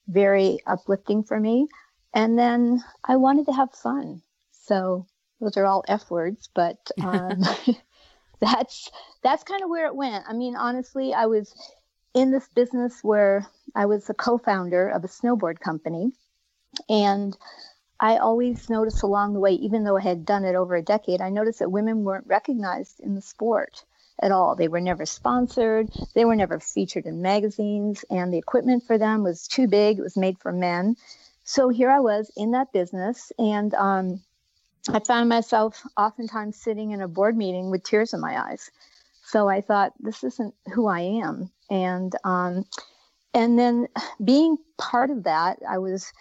very 0.09 0.59
uplifting 0.67 1.23
for 1.23 1.39
me. 1.39 1.69
And 2.15 2.39
then 2.39 2.83
I 3.05 3.17
wanted 3.17 3.47
to 3.47 3.53
have 3.53 3.73
fun. 3.73 4.23
So 4.53 5.07
those 5.41 5.57
are 5.57 5.67
all 5.67 5.85
F 5.89 6.11
words, 6.11 6.49
but 6.55 6.79
um, 7.03 7.43
that's 8.41 8.91
that's 9.23 9.45
kind 9.45 9.63
of 9.63 9.69
where 9.69 9.87
it 9.87 9.95
went. 9.95 10.25
I 10.29 10.33
mean, 10.33 10.57
honestly, 10.57 11.13
I 11.13 11.27
was 11.27 11.55
in 12.17 12.33
this 12.33 12.49
business 12.49 13.05
where 13.05 13.47
I 13.77 13.87
was 13.87 14.11
a 14.11 14.15
co-founder 14.15 14.89
of 14.89 15.05
a 15.05 15.09
snowboard 15.09 15.61
company, 15.61 16.13
and 16.89 17.37
I 18.01 18.19
always 18.19 18.69
noticed 18.71 19.03
along 19.03 19.35
the 19.35 19.41
way, 19.41 19.53
even 19.53 19.85
though 19.85 19.99
I 19.99 20.03
had 20.03 20.27
done 20.27 20.45
it 20.45 20.55
over 20.55 20.77
a 20.77 20.83
decade, 20.83 21.21
I 21.21 21.31
noticed 21.31 21.61
that 21.61 21.71
women 21.71 22.05
weren't 22.05 22.27
recognized 22.27 23.01
in 23.01 23.15
the 23.15 23.23
sport 23.23 23.85
at 24.21 24.33
all. 24.33 24.57
They 24.57 24.69
were 24.69 24.81
never 24.81 25.07
sponsored, 25.07 25.91
they 26.15 26.25
were 26.25 26.37
never 26.37 26.61
featured 26.61 27.07
in 27.07 27.23
magazines, 27.23 28.05
and 28.11 28.33
the 28.33 28.39
equipment 28.39 28.85
for 28.87 28.99
them 28.99 29.23
was 29.23 29.49
too 29.49 29.69
big. 29.69 29.99
It 29.99 30.03
was 30.03 30.17
made 30.17 30.39
for 30.39 30.53
men. 30.53 30.97
So 31.45 31.69
here 31.69 31.91
I 31.91 32.01
was 32.01 32.31
in 32.37 32.53
that 32.53 32.73
business, 32.73 33.33
and 33.39 33.75
um, 33.75 34.23
I 34.89 35.01
found 35.01 35.29
myself 35.29 35.83
oftentimes 35.97 36.57
sitting 36.57 36.93
in 36.93 37.03
a 37.03 37.09
board 37.09 37.37
meeting 37.37 37.71
with 37.71 37.85
tears 37.85 38.15
in 38.15 38.21
my 38.21 38.41
eyes. 38.41 38.71
So 39.27 39.49
I 39.49 39.61
thought, 39.61 39.93
this 39.99 40.23
isn't 40.23 40.55
who 40.73 40.87
I 40.87 41.01
am. 41.01 41.51
And 41.69 42.13
um, 42.23 42.65
and 43.35 43.59
then 43.59 43.89
being 44.25 44.57
part 44.79 45.11
of 45.11 45.25
that, 45.25 45.59
I 45.69 45.79
was, 45.79 46.13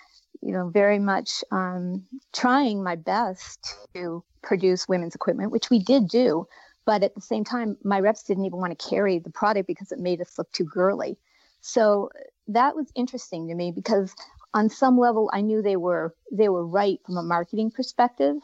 you 0.41 0.51
know, 0.51 0.69
very 0.69 0.97
much 0.97 1.43
um, 1.51 2.03
trying 2.33 2.83
my 2.83 2.95
best 2.95 3.75
to 3.93 4.23
produce 4.41 4.87
women's 4.87 5.13
equipment, 5.13 5.51
which 5.51 5.69
we 5.69 5.77
did 5.77 6.07
do. 6.07 6.47
But 6.87 7.03
at 7.03 7.13
the 7.13 7.21
same 7.21 7.43
time, 7.43 7.77
my 7.83 7.99
reps 7.99 8.23
didn't 8.23 8.45
even 8.45 8.57
want 8.57 8.77
to 8.77 8.89
carry 8.89 9.19
the 9.19 9.29
product 9.29 9.67
because 9.67 9.91
it 9.91 9.99
made 9.99 10.19
us 10.19 10.39
look 10.39 10.51
too 10.51 10.65
girly. 10.65 11.15
So 11.61 12.09
that 12.47 12.75
was 12.75 12.91
interesting 12.95 13.47
to 13.47 13.53
me 13.53 13.71
because 13.71 14.15
on 14.55 14.67
some 14.67 14.97
level, 14.97 15.29
I 15.31 15.41
knew 15.41 15.61
they 15.61 15.77
were 15.77 16.15
they 16.31 16.49
were 16.49 16.65
right 16.65 16.99
from 17.05 17.17
a 17.17 17.23
marketing 17.23 17.69
perspective 17.69 18.37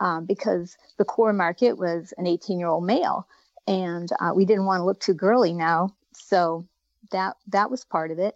um, 0.00 0.24
because 0.24 0.78
the 0.96 1.04
core 1.04 1.34
market 1.34 1.76
was 1.76 2.14
an 2.16 2.26
18 2.26 2.58
year 2.58 2.68
old 2.68 2.84
male, 2.84 3.26
and 3.68 4.08
uh, 4.18 4.32
we 4.34 4.46
didn't 4.46 4.64
want 4.64 4.80
to 4.80 4.84
look 4.84 4.98
too 4.98 5.14
girly 5.14 5.52
now. 5.52 5.94
So 6.14 6.66
that 7.12 7.36
that 7.48 7.70
was 7.70 7.84
part 7.84 8.10
of 8.10 8.18
it. 8.18 8.34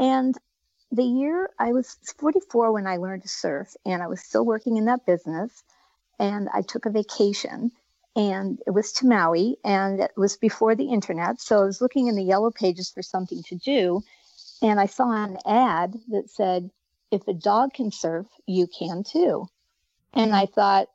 And 0.00 0.34
the 0.90 1.04
year 1.04 1.50
I 1.58 1.72
was 1.72 1.96
44 2.18 2.72
when 2.72 2.86
I 2.86 2.96
learned 2.96 3.22
to 3.22 3.28
surf, 3.28 3.76
and 3.86 4.02
I 4.02 4.08
was 4.08 4.20
still 4.22 4.44
working 4.44 4.78
in 4.78 4.86
that 4.86 5.06
business, 5.06 5.62
and 6.18 6.48
I 6.52 6.62
took 6.62 6.86
a 6.86 6.90
vacation 6.90 7.70
and 8.14 8.60
it 8.66 8.72
was 8.72 8.92
to 8.92 9.06
Maui, 9.06 9.56
and 9.64 10.00
it 10.00 10.12
was 10.18 10.36
before 10.36 10.74
the 10.74 10.90
internet. 10.90 11.40
So 11.40 11.62
I 11.62 11.64
was 11.64 11.80
looking 11.80 12.08
in 12.08 12.14
the 12.14 12.22
yellow 12.22 12.50
pages 12.50 12.90
for 12.90 13.02
something 13.02 13.42
to 13.44 13.54
do, 13.54 14.02
and 14.60 14.78
I 14.78 14.86
saw 14.86 15.10
an 15.12 15.38
ad 15.46 15.94
that 16.08 16.28
said, 16.28 16.70
"If 17.10 17.26
a 17.26 17.32
dog 17.32 17.72
can 17.72 17.90
surf, 17.90 18.26
you 18.46 18.66
can 18.66 19.02
too." 19.02 19.48
And 20.12 20.34
I 20.34 20.44
thought, 20.44 20.88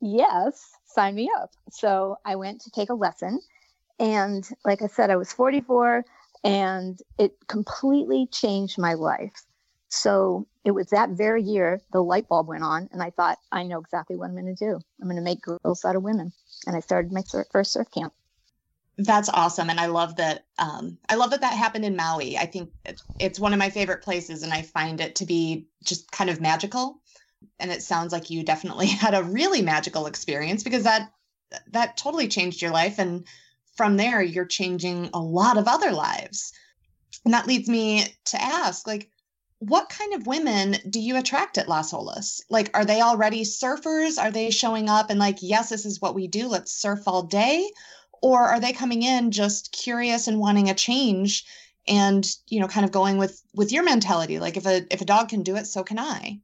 "Yes, 0.00 0.74
sign 0.94 1.14
me 1.14 1.30
up." 1.36 1.50
So 1.70 2.16
I 2.24 2.36
went 2.36 2.62
to 2.62 2.70
take 2.70 2.90
a 2.90 2.94
lesson, 2.94 3.40
and 3.98 4.48
like 4.64 4.82
I 4.82 4.86
said, 4.86 5.10
I 5.10 5.16
was 5.16 5.32
44, 5.32 6.04
and 6.44 6.98
it 7.18 7.36
completely 7.48 8.28
changed 8.32 8.78
my 8.78 8.94
life. 8.94 9.44
So 9.88 10.46
it 10.64 10.72
was 10.72 10.88
that 10.88 11.10
very 11.10 11.42
year 11.42 11.82
the 11.92 12.02
light 12.02 12.28
bulb 12.28 12.48
went 12.48 12.64
on, 12.64 12.88
and 12.92 13.02
I 13.02 13.10
thought, 13.10 13.38
I 13.52 13.64
know 13.64 13.80
exactly 13.80 14.16
what 14.16 14.28
I'm 14.28 14.34
going 14.34 14.54
to 14.56 14.64
do. 14.66 14.80
I'm 15.00 15.08
going 15.08 15.16
to 15.16 15.22
make 15.22 15.42
girls 15.42 15.84
out 15.84 15.96
of 15.96 16.02
women 16.02 16.32
and 16.66 16.76
I 16.76 16.80
started 16.80 17.12
my 17.12 17.22
sur- 17.22 17.46
first 17.50 17.72
surf 17.72 17.90
camp. 17.90 18.12
That's 18.96 19.28
awesome, 19.28 19.70
and 19.70 19.80
I 19.80 19.86
love 19.86 20.16
that. 20.16 20.46
Um, 20.56 20.98
I 21.08 21.16
love 21.16 21.30
that 21.30 21.40
that 21.40 21.54
happened 21.54 21.84
in 21.84 21.96
Maui. 21.96 22.38
I 22.38 22.46
think 22.46 22.70
it's 23.18 23.40
one 23.40 23.52
of 23.52 23.58
my 23.58 23.70
favorite 23.70 24.04
places, 24.04 24.44
and 24.44 24.52
I 24.52 24.62
find 24.62 25.00
it 25.00 25.16
to 25.16 25.26
be 25.26 25.66
just 25.82 26.12
kind 26.12 26.30
of 26.30 26.40
magical. 26.40 27.00
And 27.58 27.70
it 27.70 27.82
sounds 27.82 28.12
like 28.12 28.30
you 28.30 28.42
definitely 28.42 28.86
had 29.04 29.14
a 29.14 29.22
really 29.22 29.62
magical 29.62 30.06
experience 30.06 30.62
because 30.62 30.84
that 30.84 31.10
that 31.70 31.96
totally 31.96 32.26
changed 32.26 32.60
your 32.60 32.72
life, 32.72 32.98
and 32.98 33.26
from 33.76 33.96
there, 33.96 34.22
you're 34.22 34.44
changing 34.44 35.10
a 35.12 35.20
lot 35.20 35.56
of 35.56 35.68
other 35.68 35.92
lives. 35.92 36.52
And 37.24 37.34
that 37.34 37.46
leads 37.46 37.68
me 37.68 38.04
to 38.26 38.42
ask, 38.42 38.86
like, 38.86 39.10
what 39.58 39.88
kind 39.88 40.14
of 40.14 40.26
women 40.26 40.76
do 40.90 41.00
you 41.00 41.16
attract 41.16 41.58
at 41.58 41.68
Las 41.68 41.92
Olas? 41.92 42.40
Like, 42.50 42.70
are 42.74 42.84
they 42.84 43.00
already 43.00 43.44
surfers? 43.44 44.18
Are 44.18 44.30
they 44.30 44.50
showing 44.50 44.88
up 44.88 45.10
and 45.10 45.18
like, 45.18 45.38
yes, 45.40 45.70
this 45.70 45.86
is 45.86 46.00
what 46.00 46.14
we 46.14 46.26
do. 46.26 46.48
Let's 46.48 46.72
surf 46.72 47.06
all 47.06 47.22
day. 47.22 47.70
Or 48.20 48.40
are 48.42 48.60
they 48.60 48.72
coming 48.72 49.02
in 49.02 49.30
just 49.30 49.72
curious 49.72 50.28
and 50.28 50.38
wanting 50.38 50.68
a 50.68 50.74
change 50.74 51.44
and, 51.86 52.26
you 52.48 52.60
know, 52.60 52.68
kind 52.68 52.84
of 52.84 52.92
going 52.92 53.16
with, 53.16 53.42
with 53.54 53.72
your 53.72 53.84
mentality? 53.84 54.38
Like 54.38 54.56
if 54.56 54.66
a, 54.66 54.82
if 54.92 55.00
a 55.00 55.06
dog 55.06 55.28
can 55.28 55.42
do 55.42 55.56
it, 55.56 55.66
so 55.66 55.82
can 55.82 55.98
I. 55.98 56.40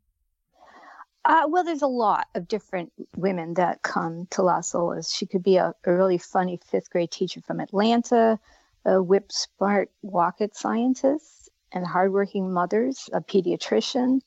Uh, 1.30 1.46
well, 1.46 1.62
there's 1.62 1.82
a 1.82 1.87
lot 1.87 2.26
of 2.34 2.49
different 2.49 2.92
women 3.14 3.54
that 3.54 3.82
come 3.82 4.26
to 4.30 4.42
Las 4.42 4.72
Olas. 4.72 5.14
She 5.16 5.26
could 5.26 5.44
be 5.44 5.58
a, 5.58 5.72
a 5.84 5.92
really 5.94 6.18
funny 6.18 6.58
fifth 6.72 6.90
grade 6.90 7.12
teacher 7.12 7.40
from 7.40 7.60
Atlanta, 7.60 8.40
a 8.84 9.00
whip 9.00 9.30
smart 9.30 9.92
rocket 10.02 10.56
scientist, 10.56 11.49
and 11.70 11.87
hardworking 11.87 12.52
mothers, 12.52 13.08
a 13.12 13.20
pediatrician. 13.20 14.22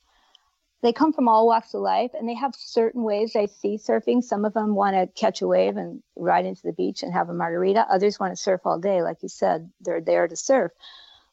They 0.81 0.93
come 0.93 1.11
from 1.11 1.27
all 1.27 1.45
walks 1.45 1.73
of 1.73 1.81
life 1.81 2.11
and 2.17 2.29
they 2.29 2.35
have 2.35 2.55
certain 2.55 3.03
ways 3.03 3.33
they 3.33 3.47
see 3.47 3.77
surfing. 3.77 4.23
Some 4.23 4.45
of 4.45 4.53
them 4.53 4.73
want 4.73 4.95
to 4.95 5.07
catch 5.07 5.41
a 5.41 5.47
wave 5.47 5.75
and 5.75 6.01
ride 6.15 6.45
into 6.45 6.61
the 6.63 6.71
beach 6.71 7.03
and 7.03 7.11
have 7.11 7.27
a 7.27 7.33
margarita. 7.33 7.85
Others 7.89 8.17
want 8.17 8.31
to 8.31 8.41
surf 8.41 8.61
all 8.63 8.79
day. 8.79 9.01
Like 9.03 9.17
you 9.23 9.27
said, 9.27 9.69
they're 9.81 9.99
there 9.99 10.29
to 10.29 10.37
surf. 10.37 10.71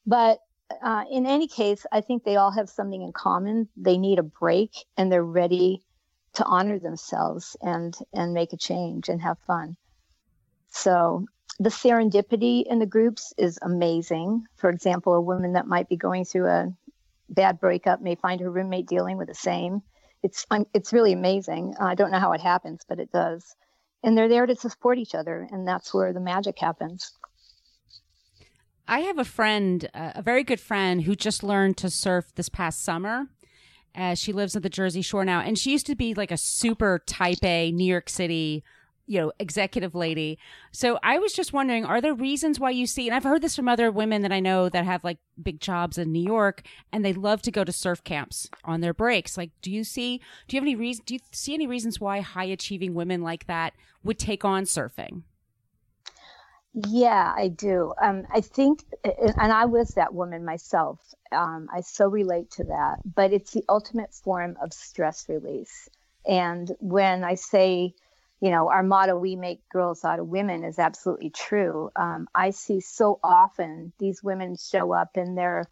But 0.05 0.41
uh, 0.83 1.05
in 1.11 1.27
any 1.27 1.49
case, 1.49 1.87
I 1.93 2.01
think 2.01 2.25
they 2.25 2.37
all 2.37 2.51
have 2.51 2.69
something 2.69 3.03
in 3.03 3.13
common. 3.13 3.69
They 3.77 3.99
need 3.99 4.19
a 4.19 4.25
break 4.25 4.73
and 4.97 5.11
they're 5.11 5.25
ready 5.25 5.83
to 6.35 6.45
honor 6.45 6.79
themselves 6.79 7.57
and 7.61 7.97
and 8.13 8.33
make 8.33 8.53
a 8.53 8.57
change 8.57 9.09
and 9.09 9.21
have 9.21 9.39
fun. 9.47 9.77
So 10.71 11.27
the 11.59 11.71
serendipity 11.71 12.65
in 12.67 12.79
the 12.79 12.87
groups 12.87 13.35
is 13.37 13.59
amazing. 13.63 14.45
For 14.57 14.71
example, 14.71 15.15
a 15.15 15.21
woman 15.21 15.53
that 15.55 15.67
might 15.67 15.89
be 15.89 15.97
going 15.97 16.25
through 16.25 16.47
a 16.47 16.73
bad 17.29 17.61
breakup 17.61 18.01
may 18.01 18.15
find 18.15 18.41
her 18.41 18.51
roommate 18.51 18.87
dealing 18.87 19.17
with 19.17 19.29
the 19.29 19.35
same. 19.35 19.83
It's 20.23 20.47
it's 20.75 20.93
really 20.93 21.13
amazing. 21.13 21.75
I 21.81 21.95
don't 21.95 22.11
know 22.11 22.21
how 22.21 22.33
it 22.33 22.41
happens, 22.41 22.83
but 22.89 23.01
it 23.01 23.11
does. 23.13 23.57
And 24.03 24.17
they're 24.17 24.29
there 24.29 24.47
to 24.47 24.57
support 24.57 24.99
each 24.99 25.15
other, 25.15 25.47
and 25.51 25.69
that's 25.69 25.93
where 25.93 26.13
the 26.13 26.21
magic 26.21 26.59
happens. 26.59 27.13
I 28.91 29.01
have 29.01 29.19
a 29.19 29.25
friend, 29.25 29.89
uh, 29.95 30.13
a 30.17 30.23
very 30.23 30.43
good 30.43 30.59
friend, 30.59 31.03
who 31.03 31.15
just 31.15 31.45
learned 31.45 31.77
to 31.77 31.89
surf 31.89 32.35
this 32.35 32.49
past 32.49 32.83
summer. 32.83 33.29
Uh, 33.95 34.17
she 34.17 34.33
lives 34.33 34.57
at 34.57 34.65
the 34.65 34.69
Jersey 34.69 35.01
Shore 35.01 35.25
now, 35.25 35.41
and 35.41 35.57
she 35.57 35.71
used 35.71 35.87
to 35.87 35.95
be 35.95 36.13
like 36.13 36.33
a 36.33 36.37
super 36.37 36.99
type 37.07 37.45
A 37.45 37.71
New 37.71 37.85
York 37.85 38.09
City 38.09 38.65
you 39.07 39.19
know, 39.19 39.33
executive 39.41 39.97
lady. 39.97 40.39
So 40.71 40.99
I 41.03 41.19
was 41.19 41.33
just 41.33 41.53
wondering, 41.53 41.85
are 41.85 42.01
there 42.01 42.15
reasons 42.15 42.61
why 42.61 42.71
you 42.71 42.87
see, 42.87 43.09
and 43.09 43.15
I've 43.15 43.25
heard 43.25 43.43
this 43.43 43.57
from 43.57 43.69
other 43.69 43.91
women 43.91 44.23
that 44.23 44.31
I 44.31 44.39
know 44.39 44.69
that 44.69 44.85
have 44.85 45.03
like 45.03 45.19
big 45.43 45.61
jobs 45.61 45.99
in 45.99 46.13
New 46.13 46.23
York 46.23 46.63
and 46.93 47.05
they 47.05 47.13
love 47.13 47.43
to 47.43 47.51
go 47.51 47.65
to 47.65 47.73
surf 47.73 48.05
camps 48.05 48.49
on 48.65 48.83
their 48.83 48.95
breaks. 48.95 49.37
Like, 49.37 49.51
do 49.63 49.71
you 49.73 49.83
see, 49.83 50.21
do 50.47 50.55
you 50.55 50.61
have 50.61 50.65
any 50.65 50.77
reason, 50.77 51.03
do 51.07 51.15
you 51.15 51.21
see 51.33 51.55
any 51.55 51.67
reasons 51.67 51.99
why 51.99 52.21
high 52.21 52.45
achieving 52.45 52.95
women 52.95 53.21
like 53.21 53.49
that 53.49 53.75
would 54.05 54.19
take 54.19 54.45
on 54.45 54.63
surfing? 54.63 55.23
Yeah, 56.73 57.33
I 57.37 57.49
do. 57.49 57.93
Um, 58.01 58.27
I 58.33 58.41
think, 58.43 58.85
and 59.05 59.53
I 59.53 59.65
was 59.67 59.95
that 59.95 60.15
woman 60.15 60.45
myself. 60.45 61.01
Um, 61.33 61.69
I 61.73 61.81
so 61.81 62.07
relate 62.09 62.51
to 62.53 62.65
that, 62.65 63.01
but 63.05 63.33
it's 63.33 63.53
the 63.53 63.65
ultimate 63.69 64.15
form 64.15 64.57
of 64.63 64.73
stress 64.73 65.29
release. 65.29 65.89
And 66.27 66.71
when 66.79 67.25
I 67.25 67.35
say, 67.35 67.95
you 68.41 68.51
know, 68.51 68.69
our 68.71 68.85
motto, 68.85 69.17
we 69.19 69.35
make 69.35 69.69
girls 69.69 70.05
out 70.05 70.21
of 70.21 70.29
women, 70.29 70.63
is 70.63 70.79
absolutely 70.79 71.31
true. 71.31 71.91
Um, 71.97 72.29
I 72.37 72.51
see 72.51 72.81
so 72.81 73.19
often 73.25 73.93
these 73.99 74.23
women 74.23 74.57
show 74.57 74.93
up 74.93 75.17
and 75.17 75.37
they're, 75.37 75.65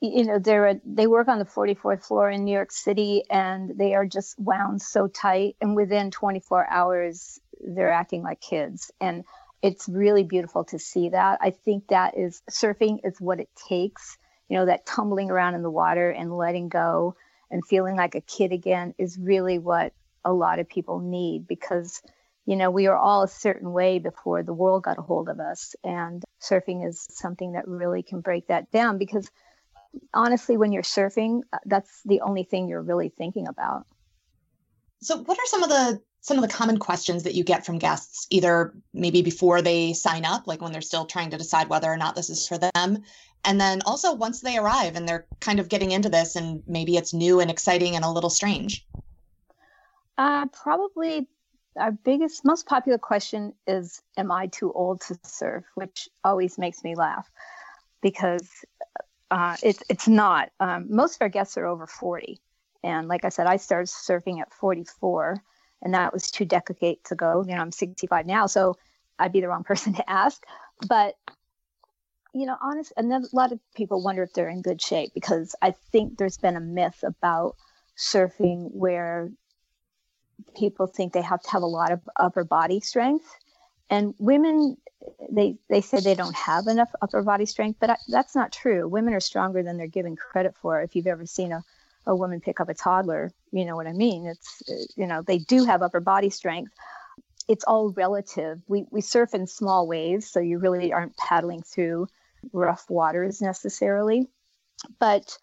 you 0.00 0.24
know, 0.24 0.38
they're 0.38 0.66
a, 0.68 0.80
they 0.84 1.06
work 1.06 1.28
on 1.28 1.38
the 1.38 1.44
44th 1.44 2.04
floor 2.04 2.30
in 2.30 2.44
New 2.44 2.52
York 2.52 2.72
City 2.72 3.24
and 3.30 3.72
they 3.76 3.94
are 3.94 4.06
just 4.06 4.38
wound 4.38 4.80
so 4.82 5.08
tight. 5.08 5.56
And 5.60 5.74
within 5.76 6.10
24 6.10 6.68
hours, 6.70 7.40
they're 7.60 7.92
acting 7.92 8.22
like 8.22 8.40
kids. 8.40 8.90
And 9.00 9.24
it's 9.62 9.88
really 9.88 10.22
beautiful 10.22 10.64
to 10.64 10.78
see 10.78 11.10
that. 11.10 11.38
I 11.40 11.50
think 11.50 11.88
that 11.88 12.16
is 12.16 12.42
surfing 12.50 13.00
is 13.04 13.20
what 13.20 13.40
it 13.40 13.48
takes. 13.68 14.18
You 14.48 14.58
know, 14.58 14.66
that 14.66 14.86
tumbling 14.86 15.30
around 15.30 15.54
in 15.54 15.62
the 15.62 15.70
water 15.70 16.10
and 16.10 16.36
letting 16.36 16.68
go 16.68 17.16
and 17.50 17.66
feeling 17.66 17.96
like 17.96 18.14
a 18.14 18.20
kid 18.20 18.52
again 18.52 18.94
is 18.98 19.18
really 19.18 19.58
what 19.58 19.92
a 20.24 20.32
lot 20.32 20.58
of 20.58 20.68
people 20.68 21.00
need 21.00 21.46
because 21.46 22.02
you 22.46 22.56
know 22.56 22.70
we 22.70 22.86
are 22.86 22.96
all 22.96 23.22
a 23.22 23.28
certain 23.28 23.72
way 23.72 23.98
before 23.98 24.42
the 24.42 24.52
world 24.52 24.82
got 24.82 24.98
a 24.98 25.02
hold 25.02 25.28
of 25.28 25.38
us 25.38 25.74
and 25.84 26.24
surfing 26.42 26.86
is 26.86 27.06
something 27.10 27.52
that 27.52 27.68
really 27.68 28.02
can 28.02 28.20
break 28.20 28.48
that 28.48 28.70
down 28.72 28.98
because 28.98 29.30
honestly 30.12 30.56
when 30.56 30.72
you're 30.72 30.82
surfing 30.82 31.42
uh, 31.52 31.58
that's 31.64 32.02
the 32.04 32.20
only 32.22 32.42
thing 32.42 32.68
you're 32.68 32.82
really 32.82 33.08
thinking 33.08 33.46
about 33.46 33.86
so 35.00 35.18
what 35.18 35.38
are 35.38 35.46
some 35.46 35.62
of 35.62 35.68
the 35.68 36.00
some 36.26 36.36
of 36.36 36.42
the 36.42 36.52
common 36.52 36.76
questions 36.76 37.22
that 37.22 37.34
you 37.34 37.44
get 37.44 37.64
from 37.64 37.78
guests 37.78 38.26
either 38.30 38.74
maybe 38.92 39.22
before 39.22 39.62
they 39.62 39.92
sign 39.92 40.24
up 40.24 40.48
like 40.48 40.60
when 40.60 40.72
they're 40.72 40.80
still 40.80 41.04
trying 41.04 41.30
to 41.30 41.38
decide 41.38 41.68
whether 41.68 41.86
or 41.86 41.96
not 41.96 42.16
this 42.16 42.28
is 42.30 42.48
for 42.48 42.58
them 42.58 43.04
And 43.44 43.60
then 43.60 43.80
also 43.86 44.12
once 44.12 44.40
they 44.40 44.58
arrive 44.58 44.96
and 44.96 45.08
they're 45.08 45.24
kind 45.40 45.60
of 45.60 45.68
getting 45.68 45.92
into 45.92 46.08
this 46.08 46.34
and 46.34 46.64
maybe 46.66 46.96
it's 46.96 47.14
new 47.14 47.38
and 47.38 47.48
exciting 47.48 47.94
and 47.94 48.04
a 48.04 48.10
little 48.10 48.28
strange? 48.28 48.84
Uh, 50.18 50.46
probably 50.46 51.28
our 51.76 51.92
biggest, 51.92 52.44
most 52.44 52.66
popular 52.66 52.98
question 52.98 53.52
is 53.68 54.02
Am 54.16 54.32
I 54.32 54.48
too 54.48 54.72
old 54.72 55.02
to 55.02 55.16
surf? 55.22 55.64
Which 55.76 56.08
always 56.24 56.58
makes 56.58 56.82
me 56.82 56.96
laugh 56.96 57.30
because 58.02 58.48
uh, 59.30 59.56
it's, 59.62 59.84
it's 59.88 60.08
not. 60.08 60.50
Um, 60.58 60.86
most 60.90 61.14
of 61.14 61.22
our 61.22 61.28
guests 61.28 61.56
are 61.56 61.66
over 61.66 61.86
40. 61.86 62.40
And 62.82 63.06
like 63.06 63.24
I 63.24 63.28
said, 63.28 63.46
I 63.46 63.58
started 63.58 63.88
surfing 63.88 64.40
at 64.40 64.52
44, 64.54 65.40
and 65.86 65.94
that 65.94 66.12
was 66.12 66.32
two 66.32 66.44
decades 66.44 67.12
ago. 67.12 67.44
You 67.46 67.54
know, 67.54 67.60
I'm 67.60 67.70
65 67.70 68.26
now, 68.26 68.46
so 68.46 68.74
I'd 69.20 69.32
be 69.32 69.40
the 69.40 69.46
wrong 69.46 69.62
person 69.72 69.94
to 69.94 70.10
ask. 70.10 70.44
But 70.88 71.14
you 72.34 72.44
know, 72.44 72.56
honest, 72.60 72.92
and 72.96 73.10
then 73.10 73.22
a 73.22 73.36
lot 73.36 73.52
of 73.52 73.60
people 73.74 74.02
wonder 74.02 74.24
if 74.24 74.32
they're 74.34 74.48
in 74.48 74.60
good 74.62 74.82
shape 74.82 75.12
because 75.14 75.54
I 75.62 75.70
think 75.70 76.18
there's 76.18 76.36
been 76.36 76.56
a 76.56 76.60
myth 76.60 77.02
about 77.02 77.54
surfing 77.96 78.68
where 78.72 79.30
people 80.58 80.86
think 80.86 81.12
they 81.12 81.22
have 81.22 81.40
to 81.44 81.50
have 81.50 81.62
a 81.62 81.66
lot 81.66 81.92
of 81.92 82.00
upper 82.16 82.42
body 82.42 82.80
strength, 82.80 83.32
and 83.88 84.12
women 84.18 84.76
they 85.30 85.56
they 85.70 85.80
say 85.80 86.00
they 86.00 86.16
don't 86.16 86.34
have 86.34 86.66
enough 86.66 86.90
upper 87.00 87.22
body 87.22 87.46
strength, 87.46 87.78
but 87.78 87.90
I, 87.90 87.96
that's 88.08 88.34
not 88.34 88.52
true. 88.52 88.88
Women 88.88 89.14
are 89.14 89.20
stronger 89.20 89.62
than 89.62 89.76
they're 89.76 89.86
given 89.86 90.16
credit 90.16 90.56
for. 90.60 90.82
If 90.82 90.96
you've 90.96 91.06
ever 91.06 91.26
seen 91.26 91.52
a 91.52 91.62
a 92.06 92.14
woman 92.14 92.40
pick 92.40 92.60
up 92.60 92.68
a 92.68 92.74
toddler, 92.74 93.32
you 93.52 93.64
know 93.64 93.76
what 93.76 93.86
I 93.86 93.92
mean? 93.92 94.26
It's 94.26 94.62
you 94.96 95.06
know 95.06 95.22
they 95.22 95.38
do 95.38 95.64
have 95.64 95.82
upper 95.82 96.00
body 96.00 96.30
strength. 96.30 96.72
It's 97.48 97.64
all 97.64 97.92
relative. 97.92 98.60
We 98.66 98.86
we 98.90 99.00
surf 99.00 99.34
in 99.34 99.46
small 99.46 99.86
waves, 99.86 100.30
so 100.30 100.40
you 100.40 100.58
really 100.58 100.92
aren't 100.92 101.16
paddling 101.16 101.62
through 101.62 102.08
rough 102.52 102.88
waters 102.88 103.40
necessarily. 103.40 104.28
But 104.98 105.38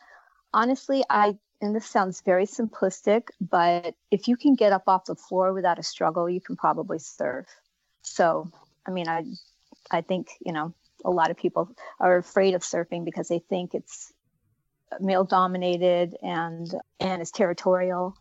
honestly, 0.53 1.03
I, 1.09 1.37
and 1.61 1.75
this 1.75 1.85
sounds 1.85 2.21
very 2.21 2.45
simplistic, 2.45 3.29
but 3.41 3.95
if 4.11 4.27
you 4.27 4.37
can 4.37 4.55
get 4.55 4.73
up 4.73 4.83
off 4.87 5.05
the 5.05 5.15
floor 5.15 5.53
without 5.53 5.79
a 5.79 5.83
struggle, 5.83 6.29
you 6.29 6.41
can 6.41 6.55
probably 6.55 6.99
surf. 6.99 7.47
So, 8.01 8.51
I 8.87 8.91
mean, 8.91 9.07
I, 9.07 9.23
I 9.89 10.01
think, 10.01 10.29
you 10.45 10.53
know, 10.53 10.73
a 11.05 11.11
lot 11.11 11.31
of 11.31 11.37
people 11.37 11.69
are 11.99 12.17
afraid 12.17 12.53
of 12.53 12.61
surfing 12.61 13.05
because 13.05 13.27
they 13.27 13.39
think 13.39 13.73
it's 13.73 14.12
male 15.01 15.23
dominated 15.23 16.15
and 16.21 16.73
and 16.99 17.21
is 17.21 17.31
territorial 17.31 18.15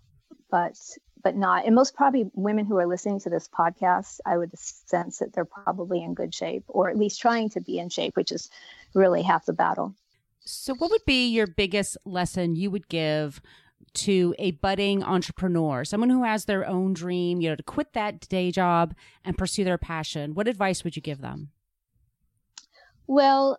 but 0.50 0.76
but 1.22 1.36
not 1.36 1.64
and 1.64 1.74
most 1.74 1.94
probably 1.94 2.30
women 2.34 2.66
who 2.66 2.76
are 2.78 2.86
listening 2.86 3.20
to 3.20 3.30
this 3.30 3.48
podcast 3.48 4.18
i 4.26 4.36
would 4.36 4.56
sense 4.58 5.18
that 5.18 5.32
they're 5.32 5.44
probably 5.44 6.02
in 6.02 6.14
good 6.14 6.34
shape 6.34 6.64
or 6.68 6.90
at 6.90 6.96
least 6.96 7.20
trying 7.20 7.48
to 7.48 7.60
be 7.60 7.78
in 7.78 7.88
shape 7.88 8.16
which 8.16 8.32
is 8.32 8.50
really 8.94 9.22
half 9.22 9.46
the 9.46 9.52
battle. 9.52 9.94
So 10.40 10.74
what 10.74 10.90
would 10.90 11.04
be 11.06 11.28
your 11.28 11.46
biggest 11.46 11.96
lesson 12.04 12.56
you 12.56 12.70
would 12.70 12.88
give 12.88 13.40
to 13.94 14.34
a 14.38 14.52
budding 14.52 15.02
entrepreneur 15.02 15.84
someone 15.84 16.10
who 16.10 16.24
has 16.24 16.44
their 16.46 16.66
own 16.66 16.94
dream 16.94 17.40
you 17.40 17.48
know 17.48 17.56
to 17.56 17.62
quit 17.62 17.92
that 17.92 18.28
day 18.28 18.50
job 18.50 18.94
and 19.24 19.38
pursue 19.38 19.64
their 19.64 19.78
passion? 19.78 20.34
What 20.34 20.48
advice 20.48 20.84
would 20.84 20.96
you 20.96 21.02
give 21.02 21.20
them? 21.20 21.50
Well 23.06 23.58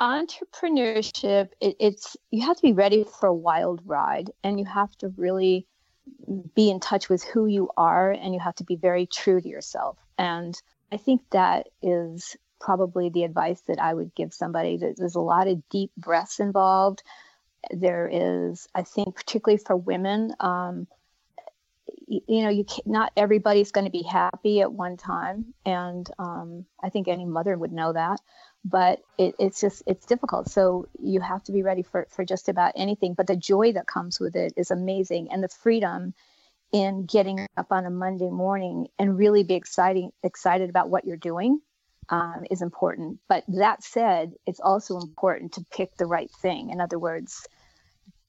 entrepreneurship 0.00 1.50
it, 1.60 1.76
it's 1.78 2.16
you 2.30 2.44
have 2.44 2.56
to 2.56 2.62
be 2.62 2.72
ready 2.72 3.04
for 3.04 3.28
a 3.28 3.34
wild 3.34 3.80
ride 3.86 4.30
and 4.42 4.58
you 4.58 4.66
have 4.66 4.94
to 4.96 5.08
really 5.16 5.66
be 6.54 6.70
in 6.70 6.80
touch 6.80 7.08
with 7.08 7.22
who 7.22 7.46
you 7.46 7.70
are 7.76 8.10
and 8.10 8.34
you 8.34 8.40
have 8.40 8.54
to 8.56 8.64
be 8.64 8.76
very 8.76 9.06
true 9.06 9.40
to 9.40 9.48
yourself. 9.48 9.98
And 10.18 10.60
I 10.92 10.96
think 10.96 11.22
that 11.30 11.68
is 11.82 12.36
probably 12.60 13.10
the 13.10 13.24
advice 13.24 13.60
that 13.62 13.78
I 13.78 13.94
would 13.94 14.14
give 14.14 14.32
somebody. 14.32 14.76
There's 14.76 15.14
a 15.14 15.20
lot 15.20 15.48
of 15.48 15.68
deep 15.68 15.90
breaths 15.96 16.40
involved. 16.40 17.02
There 17.70 18.08
is, 18.12 18.68
I 18.74 18.82
think, 18.82 19.14
particularly 19.16 19.62
for 19.64 19.76
women, 19.76 20.34
um, 20.40 20.86
you, 22.06 22.42
know, 22.42 22.50
you 22.50 22.64
can't, 22.64 22.86
not 22.86 23.12
everybody's 23.16 23.72
going 23.72 23.86
to 23.86 23.90
be 23.90 24.02
happy 24.02 24.60
at 24.60 24.72
one 24.72 24.96
time, 24.98 25.54
and 25.64 26.08
um, 26.18 26.66
I 26.82 26.90
think 26.90 27.08
any 27.08 27.24
mother 27.24 27.56
would 27.56 27.72
know 27.72 27.92
that 27.94 28.20
but 28.64 29.00
it, 29.18 29.34
it's 29.38 29.60
just 29.60 29.82
it's 29.86 30.06
difficult. 30.06 30.48
So 30.48 30.88
you 30.98 31.20
have 31.20 31.44
to 31.44 31.52
be 31.52 31.62
ready 31.62 31.82
for 31.82 32.06
for 32.10 32.24
just 32.24 32.48
about 32.48 32.72
anything 32.76 33.14
but 33.14 33.26
the 33.26 33.36
joy 33.36 33.72
that 33.72 33.86
comes 33.86 34.18
with 34.18 34.36
it 34.36 34.54
is 34.56 34.70
amazing. 34.70 35.30
And 35.30 35.42
the 35.42 35.48
freedom 35.48 36.14
in 36.72 37.04
getting 37.04 37.46
up 37.56 37.70
on 37.70 37.84
a 37.84 37.90
monday 37.90 38.30
morning 38.30 38.88
and 38.98 39.16
really 39.16 39.44
be 39.44 39.54
exciting 39.54 40.10
excited 40.22 40.70
about 40.70 40.88
what 40.88 41.04
you're 41.04 41.16
doing 41.16 41.60
um, 42.08 42.44
is 42.50 42.62
important. 42.62 43.18
But 43.28 43.44
that 43.48 43.82
said 43.82 44.32
it's 44.46 44.60
also 44.60 44.98
important 44.98 45.52
to 45.52 45.66
pick 45.70 45.96
the 45.96 46.06
right 46.06 46.30
thing. 46.42 46.70
In 46.70 46.80
other 46.80 46.98
words 46.98 47.46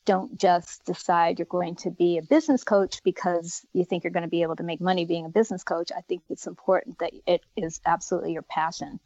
don't 0.05 0.39
just 0.39 0.85
decide 0.85 1.39
you're 1.39 1.47
going 1.47 1.75
to 1.75 1.89
be 1.89 2.19
a 2.19 2.21
business 2.21 2.63
coach 2.63 3.01
because 3.03 3.65
you 3.73 3.83
think 3.83 4.03
you're 4.03 4.13
going 4.13 4.21
to 4.21 4.29
be 4.29 4.43
able 4.43 4.55
to 4.55 4.61
make 4.61 4.79
money 4.79 5.03
being 5.03 5.25
a 5.25 5.29
business 5.29 5.63
coach. 5.63 5.91
I 5.97 6.01
think 6.01 6.21
it's 6.29 6.45
important 6.45 6.99
that 6.99 7.11
it 7.25 7.41
is 7.57 7.81
absolutely 7.87 8.33
your 8.33 8.43
passion 8.43 8.99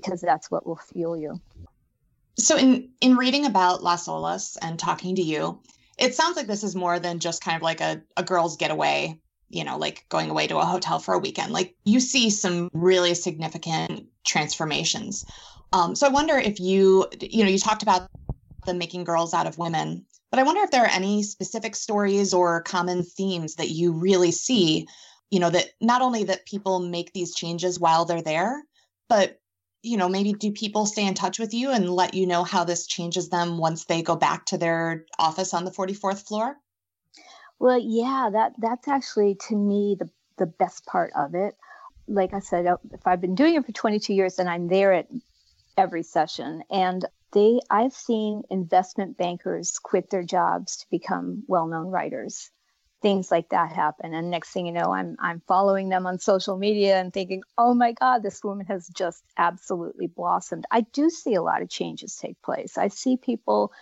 because 0.00 0.20
that's 0.20 0.50
what 0.50 0.66
will 0.66 0.76
fuel 0.76 1.16
you. 1.16 1.40
So 2.38 2.58
in 2.58 2.90
in 3.00 3.16
reading 3.16 3.46
about 3.46 3.82
Las 3.82 4.08
Olas 4.08 4.58
and 4.60 4.78
talking 4.78 5.16
to 5.16 5.22
you, 5.22 5.58
it 5.98 6.14
sounds 6.14 6.36
like 6.36 6.46
this 6.46 6.62
is 6.62 6.76
more 6.76 6.98
than 6.98 7.18
just 7.18 7.42
kind 7.42 7.56
of 7.56 7.62
like 7.62 7.80
a, 7.80 8.02
a 8.18 8.22
girl's 8.22 8.58
getaway, 8.58 9.18
you 9.48 9.64
know, 9.64 9.78
like 9.78 10.04
going 10.10 10.28
away 10.28 10.46
to 10.48 10.58
a 10.58 10.66
hotel 10.66 10.98
for 10.98 11.14
a 11.14 11.18
weekend. 11.18 11.54
Like 11.54 11.74
you 11.84 11.98
see 11.98 12.28
some 12.28 12.68
really 12.74 13.14
significant 13.14 14.06
transformations. 14.26 15.24
Um, 15.72 15.94
so 15.94 16.06
I 16.06 16.10
wonder 16.10 16.36
if 16.36 16.60
you, 16.60 17.06
you 17.22 17.42
know, 17.42 17.50
you 17.50 17.58
talked 17.58 17.82
about 17.82 18.06
the 18.66 18.74
making 18.74 19.04
girls 19.04 19.32
out 19.32 19.46
of 19.46 19.56
women, 19.56 20.04
but 20.30 20.38
I 20.38 20.42
wonder 20.42 20.60
if 20.60 20.70
there 20.70 20.84
are 20.84 20.90
any 20.90 21.22
specific 21.22 21.74
stories 21.74 22.34
or 22.34 22.60
common 22.64 23.02
themes 23.02 23.54
that 23.54 23.70
you 23.70 23.92
really 23.92 24.30
see, 24.30 24.86
you 25.30 25.40
know, 25.40 25.48
that 25.48 25.70
not 25.80 26.02
only 26.02 26.24
that 26.24 26.44
people 26.44 26.80
make 26.80 27.14
these 27.14 27.34
changes 27.34 27.80
while 27.80 28.04
they're 28.04 28.20
there, 28.20 28.62
but 29.08 29.40
you 29.86 29.96
know, 29.96 30.08
maybe 30.08 30.32
do 30.32 30.50
people 30.50 30.84
stay 30.84 31.06
in 31.06 31.14
touch 31.14 31.38
with 31.38 31.54
you 31.54 31.70
and 31.70 31.88
let 31.88 32.14
you 32.14 32.26
know 32.26 32.42
how 32.42 32.64
this 32.64 32.86
changes 32.86 33.28
them 33.28 33.58
once 33.58 33.84
they 33.84 34.02
go 34.02 34.16
back 34.16 34.46
to 34.46 34.58
their 34.58 35.06
office 35.18 35.54
on 35.54 35.64
the 35.64 35.70
44th 35.70 36.26
floor? 36.26 36.56
Well, 37.58 37.78
yeah, 37.78 38.30
that 38.32 38.54
that's 38.58 38.88
actually 38.88 39.36
to 39.48 39.56
me 39.56 39.96
the 39.98 40.10
the 40.38 40.46
best 40.46 40.84
part 40.84 41.12
of 41.16 41.34
it. 41.34 41.56
Like 42.08 42.34
I 42.34 42.40
said, 42.40 42.66
uh, 42.66 42.76
if 42.92 43.06
I've 43.06 43.20
been 43.20 43.34
doing 43.34 43.54
it 43.54 43.64
for 43.64 43.72
22 43.72 44.12
years, 44.12 44.38
and 44.38 44.48
I'm 44.48 44.68
there 44.68 44.92
at 44.92 45.08
every 45.76 46.02
session, 46.02 46.62
and 46.70 47.04
they 47.32 47.60
I've 47.70 47.94
seen 47.94 48.42
investment 48.50 49.16
bankers 49.16 49.78
quit 49.78 50.10
their 50.10 50.22
jobs 50.22 50.78
to 50.78 50.86
become 50.90 51.44
well-known 51.46 51.86
writers 51.86 52.50
things 53.06 53.30
like 53.30 53.50
that 53.50 53.70
happen. 53.70 54.14
And 54.14 54.32
next 54.32 54.50
thing 54.50 54.66
you 54.66 54.72
know 54.72 54.92
i'm 54.92 55.14
i'm 55.20 55.40
following 55.46 55.88
them 55.88 56.08
on 56.08 56.18
social 56.18 56.56
media 56.58 56.98
and 57.00 57.12
thinking 57.12 57.42
oh 57.56 57.72
my 57.72 57.92
god 57.92 58.24
this 58.24 58.42
woman 58.42 58.66
has 58.66 58.88
just 58.88 59.22
absolutely 59.36 60.08
blossomed. 60.08 60.64
I 60.72 60.80
do 60.80 61.08
see 61.08 61.34
a 61.34 61.42
lot 61.42 61.62
of 61.62 61.68
changes 61.68 62.16
take 62.16 62.42
place. 62.42 62.76
I 62.76 62.88
see 62.88 63.16
people 63.16 63.72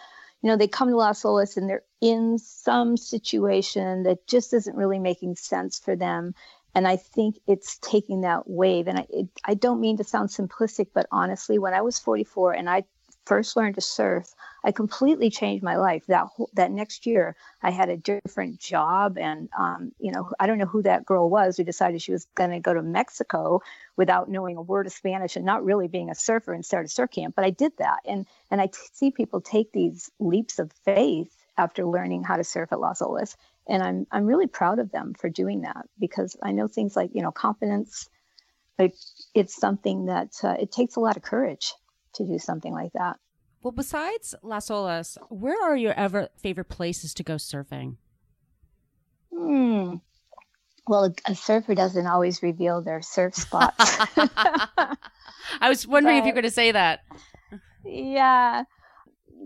you 0.42 0.50
know 0.50 0.58
they 0.58 0.68
come 0.68 0.90
to 0.90 0.96
las 0.96 1.22
olas 1.22 1.56
and 1.56 1.70
they're 1.70 1.84
in 2.02 2.38
some 2.38 2.98
situation 2.98 4.02
that 4.02 4.26
just 4.26 4.52
isn't 4.52 4.76
really 4.76 4.98
making 4.98 5.36
sense 5.36 5.78
for 5.78 5.96
them. 5.96 6.34
And 6.74 6.86
i 6.86 6.96
think 6.96 7.36
it's 7.46 7.78
taking 7.78 8.20
that 8.22 8.42
wave. 8.46 8.88
And 8.88 8.98
i 8.98 9.06
it, 9.08 9.28
i 9.42 9.54
don't 9.54 9.80
mean 9.80 9.96
to 9.96 10.04
sound 10.04 10.28
simplistic 10.28 10.88
but 10.92 11.06
honestly 11.10 11.58
when 11.58 11.72
i 11.72 11.80
was 11.80 11.98
44 11.98 12.52
and 12.52 12.68
i 12.68 12.84
first 13.26 13.56
learned 13.56 13.74
to 13.76 13.80
surf, 13.80 14.34
I 14.64 14.72
completely 14.72 15.30
changed 15.30 15.62
my 15.62 15.76
life. 15.76 16.04
That 16.06 16.28
that 16.54 16.70
next 16.70 17.06
year, 17.06 17.36
I 17.62 17.70
had 17.70 17.88
a 17.88 17.96
different 17.96 18.58
job, 18.60 19.18
and 19.18 19.48
um, 19.58 19.92
you 19.98 20.12
know, 20.12 20.30
I 20.38 20.46
don't 20.46 20.58
know 20.58 20.66
who 20.66 20.82
that 20.82 21.04
girl 21.04 21.28
was 21.28 21.56
who 21.56 21.64
decided 21.64 22.02
she 22.02 22.12
was 22.12 22.26
going 22.34 22.50
to 22.50 22.60
go 22.60 22.74
to 22.74 22.82
Mexico 22.82 23.60
without 23.96 24.30
knowing 24.30 24.56
a 24.56 24.62
word 24.62 24.86
of 24.86 24.92
Spanish 24.92 25.36
and 25.36 25.44
not 25.44 25.64
really 25.64 25.88
being 25.88 26.10
a 26.10 26.14
surfer 26.14 26.52
and 26.52 26.64
start 26.64 26.86
a 26.86 26.88
surf 26.88 27.10
camp. 27.10 27.34
But 27.34 27.44
I 27.44 27.50
did 27.50 27.72
that, 27.78 28.00
and 28.06 28.26
and 28.50 28.60
I 28.60 28.66
t- 28.66 28.78
see 28.92 29.10
people 29.10 29.40
take 29.40 29.72
these 29.72 30.10
leaps 30.18 30.58
of 30.58 30.72
faith 30.84 31.34
after 31.56 31.84
learning 31.84 32.24
how 32.24 32.36
to 32.36 32.44
surf 32.44 32.72
at 32.72 32.80
Las 32.80 33.00
Olas, 33.00 33.36
and 33.68 33.82
I'm 33.82 34.06
I'm 34.10 34.26
really 34.26 34.46
proud 34.46 34.78
of 34.78 34.90
them 34.90 35.14
for 35.14 35.28
doing 35.28 35.62
that 35.62 35.86
because 35.98 36.36
I 36.42 36.52
know 36.52 36.68
things 36.68 36.96
like 36.96 37.10
you 37.14 37.22
know 37.22 37.32
confidence. 37.32 38.08
Like 38.78 38.94
it's 39.34 39.54
something 39.54 40.06
that 40.06 40.32
uh, 40.42 40.56
it 40.58 40.72
takes 40.72 40.96
a 40.96 41.00
lot 41.00 41.16
of 41.16 41.22
courage 41.22 41.74
to 42.14 42.26
do 42.26 42.38
something 42.38 42.72
like 42.72 42.92
that. 42.92 43.18
Well, 43.62 43.72
besides 43.72 44.34
Las 44.42 44.68
Olas, 44.68 45.16
where 45.30 45.60
are 45.62 45.76
your 45.76 45.94
ever 45.94 46.28
favorite 46.36 46.68
places 46.68 47.14
to 47.14 47.22
go 47.22 47.36
surfing? 47.36 47.96
Hmm. 49.32 49.96
Well, 50.86 51.14
a 51.24 51.34
surfer 51.34 51.74
doesn't 51.74 52.06
always 52.06 52.42
reveal 52.42 52.82
their 52.82 53.00
surf 53.00 53.34
spots. 53.34 53.74
I 55.60 55.68
was 55.68 55.86
wondering 55.86 56.16
but, 56.16 56.20
if 56.20 56.24
you're 56.26 56.34
going 56.34 56.44
to 56.44 56.50
say 56.50 56.72
that. 56.72 57.00
Yeah. 57.84 58.64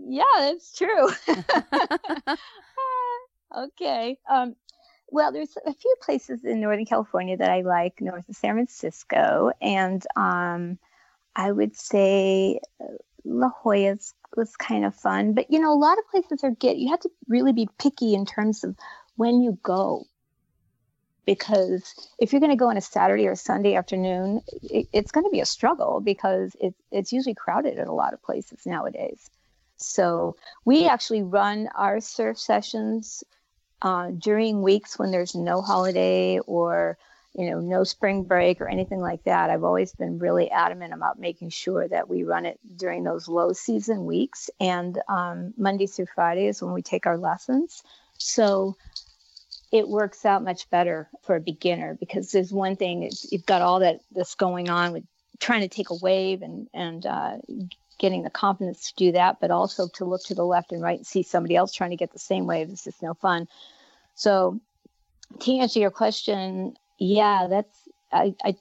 Yeah, 0.05 0.23
that's 0.37 0.75
true. 0.75 1.09
okay. 3.57 4.17
Um, 4.29 4.55
well, 5.11 5.31
there's 5.31 5.55
a 5.65 5.73
few 5.73 5.95
places 6.01 6.43
in 6.43 6.59
Northern 6.59 6.85
California 6.85 7.37
that 7.37 7.49
I 7.49 7.61
like, 7.61 8.01
north 8.01 8.27
of 8.27 8.35
San 8.35 8.55
Francisco, 8.55 9.51
and 9.61 10.03
um, 10.15 10.77
I 11.39 11.53
would 11.53 11.77
say 11.77 12.59
uh, 12.81 12.95
La 13.23 13.49
Jolla's 13.63 14.13
was 14.35 14.57
kind 14.57 14.83
of 14.83 14.93
fun. 14.93 15.33
But 15.33 15.49
you 15.49 15.59
know, 15.59 15.71
a 15.71 15.79
lot 15.79 15.97
of 15.97 16.07
places 16.09 16.43
are 16.43 16.51
get 16.51 16.77
you 16.77 16.89
have 16.89 16.99
to 16.99 17.11
really 17.29 17.53
be 17.53 17.69
picky 17.79 18.13
in 18.13 18.25
terms 18.25 18.65
of 18.65 18.75
when 19.15 19.41
you 19.41 19.57
go 19.63 20.05
because 21.25 21.93
if 22.19 22.33
you're 22.33 22.41
going 22.41 22.51
to 22.51 22.57
go 22.57 22.69
on 22.69 22.75
a 22.75 22.81
Saturday 22.81 23.25
or 23.25 23.35
Sunday 23.35 23.75
afternoon, 23.75 24.41
it, 24.63 24.87
it's 24.91 25.11
going 25.11 25.25
to 25.25 25.29
be 25.29 25.39
a 25.39 25.45
struggle 25.45 26.01
because 26.01 26.55
it, 26.59 26.73
it's 26.91 27.13
usually 27.13 27.35
crowded 27.35 27.77
at 27.79 27.87
a 27.87 27.93
lot 27.93 28.13
of 28.13 28.21
places 28.21 28.65
nowadays. 28.65 29.29
So 29.77 30.35
we 30.65 30.87
actually 30.87 31.21
run 31.21 31.69
our 31.73 32.01
surf 32.01 32.37
sessions 32.37 33.23
uh, 33.81 34.09
during 34.17 34.61
weeks 34.61 34.99
when 34.99 35.11
there's 35.11 35.35
no 35.35 35.61
holiday 35.61 36.39
or 36.39 36.97
you 37.33 37.49
know 37.49 37.59
no 37.59 37.83
spring 37.83 38.23
break 38.23 38.59
or 38.61 38.67
anything 38.67 38.99
like 38.99 39.23
that. 39.23 39.49
I've 39.49 39.63
always 39.63 39.93
been 39.93 40.19
really 40.19 40.49
adamant 40.49 40.93
about 40.93 41.19
making 41.19 41.49
sure 41.49 41.87
that 41.87 42.09
we 42.09 42.23
run 42.23 42.45
it 42.45 42.59
during 42.75 43.03
those 43.03 43.27
low 43.27 43.53
season 43.53 44.05
weeks 44.05 44.49
and 44.59 44.99
um, 45.07 45.53
Mondays 45.57 45.95
through 45.95 46.07
Fridays 46.13 46.61
when 46.61 46.73
we 46.73 46.81
take 46.81 47.05
our 47.05 47.17
lessons. 47.17 47.83
So 48.17 48.75
it 49.71 49.87
works 49.87 50.25
out 50.25 50.43
much 50.43 50.69
better 50.69 51.07
for 51.23 51.35
a 51.35 51.41
beginner 51.41 51.95
because 51.99 52.31
there's 52.31 52.51
one 52.51 52.75
thing 52.75 53.09
you've 53.29 53.45
got 53.45 53.61
all 53.61 53.79
that 53.79 53.99
that's 54.11 54.35
going 54.35 54.69
on 54.69 54.93
with 54.93 55.03
trying 55.39 55.61
to 55.61 55.67
take 55.67 55.89
a 55.91 55.95
wave 55.95 56.41
and 56.41 56.67
and 56.73 57.05
uh, 57.05 57.37
getting 57.99 58.23
the 58.23 58.29
confidence 58.29 58.91
to 58.91 58.95
do 58.95 59.11
that, 59.11 59.39
but 59.39 59.51
also 59.51 59.87
to 59.95 60.05
look 60.05 60.23
to 60.23 60.33
the 60.33 60.45
left 60.45 60.71
and 60.71 60.81
right 60.81 60.97
and 60.97 61.05
see 61.05 61.21
somebody 61.21 61.55
else 61.55 61.73
trying 61.73 61.91
to 61.91 61.95
get 61.95 62.11
the 62.11 62.19
same 62.19 62.47
wave. 62.47 62.69
It's 62.69 62.85
just 62.85 63.03
no 63.03 63.13
fun. 63.13 63.47
So 64.15 64.59
to 65.41 65.57
answer 65.57 65.79
your 65.79 65.91
question, 65.91 66.75
yeah, 66.99 67.47
that's 67.49 67.87
I, 68.11 68.35
I 68.43 68.55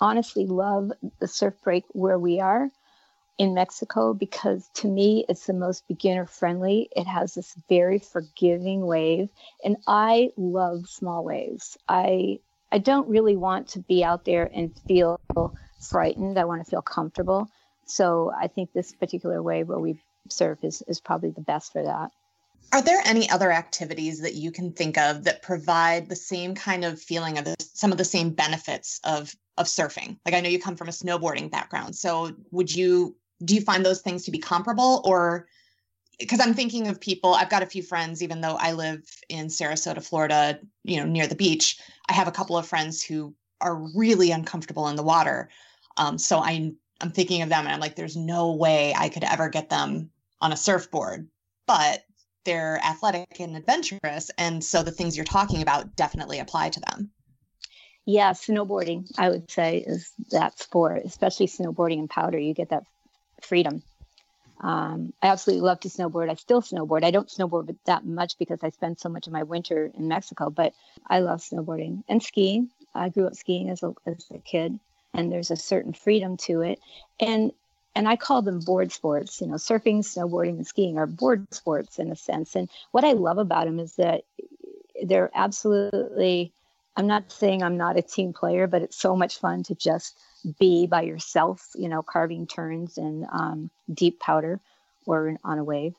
honestly 0.00 0.46
love 0.46 0.92
the 1.20 1.28
surf 1.28 1.54
break 1.62 1.84
where 1.92 2.18
we 2.18 2.40
are 2.40 2.70
in 3.38 3.54
Mexico 3.54 4.14
because 4.14 4.68
to 4.74 4.88
me 4.88 5.24
it's 5.28 5.46
the 5.46 5.52
most 5.54 5.86
beginner 5.88 6.26
friendly. 6.26 6.88
It 6.94 7.06
has 7.06 7.34
this 7.34 7.54
very 7.68 7.98
forgiving 7.98 8.86
wave 8.86 9.28
and 9.64 9.76
I 9.86 10.30
love 10.36 10.88
small 10.88 11.24
waves. 11.24 11.76
I 11.88 12.40
I 12.70 12.78
don't 12.78 13.08
really 13.08 13.36
want 13.36 13.68
to 13.68 13.80
be 13.80 14.02
out 14.04 14.24
there 14.24 14.50
and 14.54 14.74
feel 14.88 15.20
frightened. 15.80 16.38
I 16.38 16.44
want 16.44 16.64
to 16.64 16.70
feel 16.70 16.82
comfortable. 16.82 17.48
So 17.86 18.32
I 18.38 18.46
think 18.48 18.72
this 18.72 18.92
particular 18.92 19.42
wave 19.42 19.68
where 19.68 19.78
we 19.78 20.00
surf 20.30 20.60
is, 20.62 20.82
is 20.88 21.00
probably 21.00 21.30
the 21.30 21.42
best 21.42 21.72
for 21.72 21.82
that. 21.82 22.10
Are 22.72 22.80
there 22.80 23.02
any 23.04 23.28
other 23.28 23.52
activities 23.52 24.20
that 24.20 24.34
you 24.34 24.50
can 24.50 24.72
think 24.72 24.96
of 24.96 25.24
that 25.24 25.42
provide 25.42 26.08
the 26.08 26.16
same 26.16 26.54
kind 26.54 26.84
of 26.84 27.00
feeling 27.00 27.36
of 27.36 27.44
the, 27.44 27.54
some 27.58 27.92
of 27.92 27.98
the 27.98 28.04
same 28.04 28.30
benefits 28.30 29.00
of 29.04 29.34
of 29.58 29.66
surfing? 29.66 30.18
Like 30.24 30.34
I 30.34 30.40
know 30.40 30.48
you 30.48 30.58
come 30.58 30.76
from 30.76 30.88
a 30.88 30.92
snowboarding 30.92 31.50
background, 31.50 31.94
so 31.94 32.34
would 32.50 32.74
you 32.74 33.14
do 33.44 33.54
you 33.54 33.60
find 33.60 33.84
those 33.84 34.00
things 34.00 34.24
to 34.24 34.30
be 34.30 34.38
comparable 34.38 35.02
or 35.04 35.46
because 36.18 36.40
I'm 36.40 36.54
thinking 36.54 36.88
of 36.88 37.00
people, 37.00 37.34
I've 37.34 37.50
got 37.50 37.62
a 37.62 37.66
few 37.66 37.82
friends, 37.82 38.22
even 38.22 38.40
though 38.40 38.56
I 38.60 38.72
live 38.72 39.02
in 39.28 39.46
Sarasota, 39.46 40.06
Florida, 40.06 40.58
you 40.84 40.98
know, 40.98 41.04
near 41.04 41.26
the 41.26 41.34
beach. 41.34 41.80
I 42.08 42.12
have 42.12 42.28
a 42.28 42.32
couple 42.32 42.56
of 42.56 42.66
friends 42.66 43.02
who 43.02 43.34
are 43.60 43.74
really 43.96 44.30
uncomfortable 44.30 44.88
in 44.88 44.96
the 44.96 45.02
water. 45.02 45.48
Um, 45.96 46.18
so 46.18 46.38
I, 46.38 46.72
I'm 47.00 47.10
thinking 47.10 47.42
of 47.42 47.48
them 47.48 47.64
and 47.64 47.74
I'm 47.74 47.80
like, 47.80 47.96
there's 47.96 48.16
no 48.16 48.52
way 48.52 48.94
I 48.96 49.08
could 49.08 49.24
ever 49.24 49.48
get 49.48 49.68
them 49.68 50.10
on 50.40 50.52
a 50.52 50.56
surfboard, 50.56 51.28
but 51.66 52.04
they're 52.44 52.80
athletic 52.84 53.40
and 53.40 53.56
adventurous. 53.56 54.30
And 54.38 54.62
so 54.62 54.82
the 54.82 54.90
things 54.90 55.16
you're 55.16 55.24
talking 55.24 55.62
about 55.62 55.96
definitely 55.96 56.38
apply 56.38 56.70
to 56.70 56.80
them. 56.80 57.10
Yeah, 58.04 58.32
snowboarding, 58.32 59.10
I 59.16 59.30
would 59.30 59.50
say, 59.50 59.78
is 59.78 60.12
that 60.30 60.58
sport, 60.58 61.02
especially 61.04 61.46
snowboarding 61.46 62.00
and 62.00 62.10
powder. 62.10 62.38
You 62.38 62.52
get 62.52 62.70
that 62.70 62.84
freedom. 63.40 63.82
Um, 64.60 65.12
I 65.22 65.28
absolutely 65.28 65.66
love 65.66 65.80
to 65.80 65.88
snowboard. 65.88 66.30
I 66.30 66.34
still 66.34 66.62
snowboard. 66.62 67.04
I 67.04 67.10
don't 67.10 67.28
snowboard 67.28 67.76
that 67.86 68.04
much 68.04 68.38
because 68.38 68.60
I 68.62 68.70
spend 68.70 68.98
so 68.98 69.08
much 69.08 69.26
of 69.26 69.32
my 69.32 69.42
winter 69.42 69.90
in 69.96 70.08
Mexico, 70.08 70.50
but 70.50 70.72
I 71.06 71.20
love 71.20 71.40
snowboarding 71.40 72.02
and 72.08 72.22
skiing. 72.22 72.70
I 72.94 73.08
grew 73.08 73.26
up 73.26 73.34
skiing 73.34 73.70
as 73.70 73.82
a, 73.82 73.94
as 74.06 74.26
a 74.32 74.38
kid, 74.38 74.78
and 75.14 75.30
there's 75.30 75.50
a 75.50 75.56
certain 75.56 75.92
freedom 75.92 76.36
to 76.38 76.62
it. 76.62 76.80
And 77.20 77.52
and 77.94 78.08
I 78.08 78.16
call 78.16 78.42
them 78.42 78.60
board 78.60 78.92
sports. 78.92 79.40
You 79.40 79.48
know, 79.48 79.54
surfing, 79.54 79.98
snowboarding, 79.98 80.56
and 80.56 80.66
skiing 80.66 80.98
are 80.98 81.06
board 81.06 81.46
sports 81.52 81.98
in 81.98 82.10
a 82.10 82.16
sense. 82.16 82.56
And 82.56 82.68
what 82.90 83.04
I 83.04 83.12
love 83.12 83.38
about 83.38 83.66
them 83.66 83.78
is 83.78 83.96
that 83.96 84.24
they're 85.02 85.30
absolutely. 85.34 86.52
I'm 86.94 87.06
not 87.06 87.32
saying 87.32 87.62
I'm 87.62 87.78
not 87.78 87.96
a 87.96 88.02
team 88.02 88.34
player, 88.34 88.66
but 88.66 88.82
it's 88.82 88.96
so 88.96 89.16
much 89.16 89.38
fun 89.38 89.62
to 89.64 89.74
just 89.74 90.18
be 90.58 90.86
by 90.86 91.02
yourself, 91.02 91.70
you 91.74 91.88
know, 91.88 92.02
carving 92.02 92.46
turns 92.46 92.98
and 92.98 93.24
um, 93.32 93.70
deep 93.92 94.20
powder 94.20 94.60
or 95.06 95.36
on 95.42 95.58
a 95.58 95.64
wave. 95.64 95.94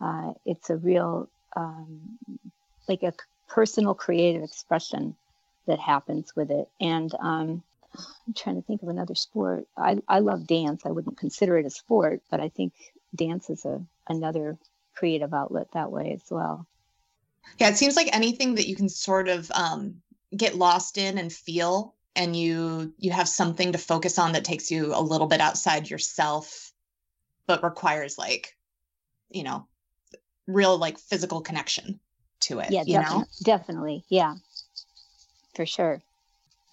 Uh, 0.00 0.34
it's 0.44 0.68
a 0.68 0.76
real, 0.76 1.30
um, 1.56 2.18
like 2.88 3.02
a 3.02 3.14
personal 3.48 3.94
creative 3.94 4.42
expression 4.42 5.16
that 5.66 5.78
happens 5.78 6.36
with 6.36 6.50
it. 6.50 6.68
And 6.78 7.10
um, 7.20 7.62
I'm 8.26 8.34
trying 8.34 8.56
to 8.56 8.62
think 8.62 8.82
of 8.82 8.88
another 8.88 9.14
sport. 9.14 9.66
I, 9.76 9.98
I 10.08 10.20
love 10.20 10.46
dance. 10.46 10.84
I 10.84 10.90
wouldn't 10.90 11.18
consider 11.18 11.58
it 11.58 11.66
a 11.66 11.70
sport, 11.70 12.22
but 12.30 12.40
I 12.40 12.48
think 12.48 12.72
dance 13.14 13.50
is 13.50 13.64
a 13.64 13.84
another 14.08 14.58
creative 14.94 15.32
outlet 15.34 15.68
that 15.72 15.90
way 15.90 16.12
as 16.12 16.30
well. 16.30 16.66
Yeah, 17.58 17.68
it 17.68 17.76
seems 17.76 17.96
like 17.96 18.08
anything 18.12 18.56
that 18.56 18.68
you 18.68 18.76
can 18.76 18.88
sort 18.88 19.28
of 19.28 19.50
um, 19.52 20.02
get 20.36 20.54
lost 20.54 20.98
in 20.98 21.18
and 21.18 21.32
feel 21.32 21.94
and 22.16 22.36
you 22.36 22.94
you 22.98 23.10
have 23.10 23.28
something 23.28 23.72
to 23.72 23.78
focus 23.78 24.18
on 24.18 24.32
that 24.32 24.44
takes 24.44 24.70
you 24.70 24.94
a 24.94 25.00
little 25.00 25.26
bit 25.26 25.40
outside 25.40 25.90
yourself 25.90 26.72
but 27.46 27.62
requires 27.62 28.18
like 28.18 28.56
you 29.30 29.42
know 29.42 29.66
real 30.46 30.78
like 30.78 30.98
physical 30.98 31.40
connection 31.40 31.98
to 32.40 32.58
it 32.60 32.70
yeah 32.70 32.84
you 32.86 32.98
know 32.98 33.24
definitely 33.42 34.04
yeah 34.08 34.34
for 35.54 35.66
sure 35.66 36.00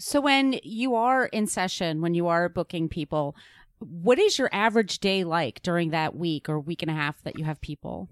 so 0.01 0.19
when 0.21 0.59
you 0.63 0.95
are 0.95 1.25
in 1.27 1.47
session 1.47 2.01
when 2.01 2.13
you 2.13 2.27
are 2.27 2.49
booking 2.49 2.89
people 2.89 3.35
what 3.79 4.19
is 4.19 4.37
your 4.37 4.49
average 4.51 4.99
day 4.99 5.23
like 5.23 5.61
during 5.63 5.89
that 5.89 6.15
week 6.15 6.49
or 6.49 6.59
week 6.59 6.81
and 6.81 6.91
a 6.91 6.93
half 6.93 7.21
that 7.23 7.37
you 7.37 7.45
have 7.45 7.59
people 7.61 8.09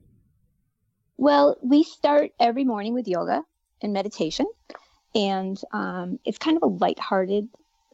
well 1.17 1.57
we 1.61 1.83
start 1.83 2.31
every 2.39 2.63
morning 2.63 2.93
with 2.93 3.07
yoga 3.07 3.43
and 3.81 3.93
meditation 3.93 4.45
and 5.15 5.59
um, 5.71 6.19
it's 6.25 6.37
kind 6.37 6.57
of 6.57 6.63
a 6.63 6.67
lighthearted 6.67 7.49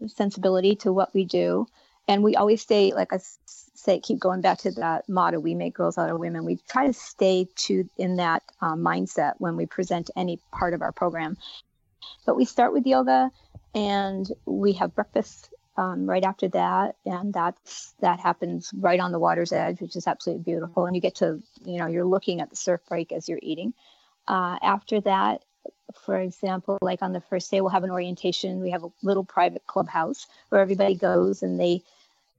sensibility 0.08 0.76
to 0.78 0.92
what 0.92 1.14
we 1.14 1.26
do. 1.26 1.68
And 2.08 2.24
we 2.24 2.36
always 2.36 2.62
stay, 2.62 2.94
like 2.94 3.14
I 3.14 3.20
say, 3.48 4.00
keep 4.00 4.20
going 4.20 4.42
back 4.42 4.60
to 4.60 4.72
that 4.72 5.10
motto: 5.10 5.40
"We 5.40 5.56
make 5.56 5.74
girls 5.74 5.98
out 5.98 6.10
of 6.10 6.20
women." 6.20 6.46
We 6.46 6.58
try 6.70 6.86
to 6.86 6.94
stay 6.94 7.48
to 7.56 7.90
in 7.98 8.18
that 8.18 8.44
um, 8.62 8.82
mindset 8.82 9.34
when 9.40 9.56
we 9.56 9.66
present 9.66 10.12
any 10.16 10.40
part 10.52 10.74
of 10.76 10.82
our 10.82 10.92
program. 10.92 11.36
But 12.26 12.36
we 12.36 12.46
start 12.46 12.74
with 12.74 12.86
yoga, 12.86 13.32
and 13.76 14.32
we 14.46 14.74
have 14.74 14.96
breakfast 14.96 15.50
um, 15.78 16.10
right 16.10 16.24
after 16.24 16.48
that, 16.50 16.96
and 17.06 17.34
that's 17.34 17.94
that 18.00 18.20
happens 18.20 18.72
right 18.74 19.00
on 19.00 19.12
the 19.12 19.20
water's 19.20 19.52
edge, 19.52 19.82
which 19.82 19.98
is 19.98 20.08
absolutely 20.08 20.44
beautiful. 20.44 20.86
And 20.86 20.96
you 20.96 21.02
get 21.02 21.16
to, 21.16 21.44
you 21.66 21.78
know, 21.78 21.88
you're 21.88 22.06
looking 22.06 22.40
at 22.40 22.50
the 22.50 22.56
surf 22.56 22.80
break 22.88 23.12
as 23.12 23.28
you're 23.28 23.40
eating. 23.42 23.74
Uh, 24.28 24.58
after 24.64 25.02
that, 25.02 25.44
for 26.06 26.18
example, 26.20 26.78
like 26.82 27.02
on 27.02 27.12
the 27.12 27.22
first 27.22 27.52
day, 27.52 27.60
we'll 27.60 27.70
have 27.70 27.84
an 27.84 27.92
orientation. 27.92 28.62
We 28.62 28.72
have 28.72 28.84
a 28.84 28.92
little 29.04 29.26
private 29.26 29.68
clubhouse 29.68 30.28
where 30.50 30.62
everybody 30.62 30.96
goes 30.96 31.44
and 31.44 31.60
they 31.60 31.84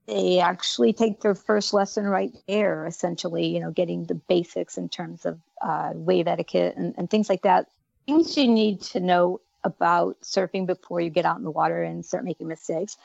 they 0.07 0.39
actually 0.39 0.93
take 0.93 1.19
their 1.19 1.35
first 1.35 1.73
lesson 1.73 2.05
right 2.05 2.31
there, 2.47 2.87
essentially, 2.87 3.45
you 3.47 3.59
know, 3.59 3.71
getting 3.71 4.05
the 4.05 4.15
basics 4.15 4.77
in 4.77 4.89
terms 4.89 5.25
of 5.25 5.39
uh, 5.61 5.91
wave 5.93 6.27
etiquette 6.27 6.75
and, 6.77 6.95
and 6.97 7.09
things 7.09 7.29
like 7.29 7.41
that. 7.41 7.67
Things 8.05 8.37
you 8.37 8.47
need 8.47 8.81
to 8.83 9.01
know 9.01 9.41
about 9.63 10.17
surfing 10.21 10.65
before 10.65 11.01
you 11.01 11.09
get 11.09 11.25
out 11.25 11.37
in 11.37 11.43
the 11.43 11.51
water 11.51 11.83
and 11.83 12.05
start 12.05 12.23
making 12.23 12.47
mistakes. 12.47 12.97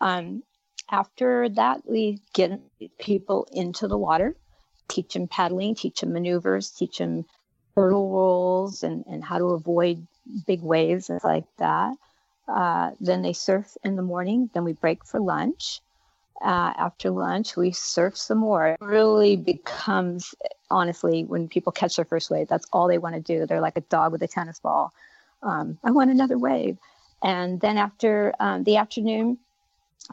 Um, 0.00 0.42
after 0.90 1.48
that, 1.50 1.82
we 1.88 2.18
get 2.32 2.60
people 2.98 3.46
into 3.52 3.86
the 3.86 3.98
water, 3.98 4.36
teach 4.88 5.14
them 5.14 5.28
paddling, 5.28 5.74
teach 5.74 6.00
them 6.00 6.12
maneuvers, 6.12 6.70
teach 6.70 6.98
them 6.98 7.24
turtle 7.74 8.10
rolls 8.10 8.82
and, 8.82 9.04
and 9.06 9.24
how 9.24 9.38
to 9.38 9.46
avoid 9.46 10.06
big 10.46 10.62
waves 10.62 11.10
and 11.10 11.20
like 11.22 11.44
that. 11.58 11.94
Uh, 12.48 12.90
then 13.00 13.22
they 13.22 13.32
surf 13.32 13.76
in 13.84 13.96
the 13.96 14.02
morning. 14.02 14.50
Then 14.52 14.64
we 14.64 14.72
break 14.72 15.04
for 15.04 15.20
lunch. 15.20 15.80
Uh, 16.42 16.72
after 16.76 17.10
lunch, 17.10 17.56
we 17.56 17.70
surf 17.70 18.16
some 18.16 18.38
more. 18.38 18.68
It 18.68 18.80
really 18.80 19.36
becomes, 19.36 20.34
honestly, 20.70 21.22
when 21.24 21.48
people 21.48 21.70
catch 21.70 21.96
their 21.96 22.04
first 22.04 22.30
wave, 22.30 22.48
that's 22.48 22.66
all 22.72 22.88
they 22.88 22.98
want 22.98 23.14
to 23.14 23.20
do. 23.20 23.46
They're 23.46 23.60
like 23.60 23.76
a 23.76 23.82
dog 23.82 24.12
with 24.12 24.22
a 24.22 24.28
tennis 24.28 24.58
ball. 24.58 24.92
Um, 25.42 25.78
I 25.82 25.90
want 25.90 26.10
another 26.10 26.38
wave. 26.38 26.78
And 27.22 27.60
then 27.60 27.76
after 27.76 28.34
um, 28.40 28.64
the 28.64 28.76
afternoon, 28.76 29.38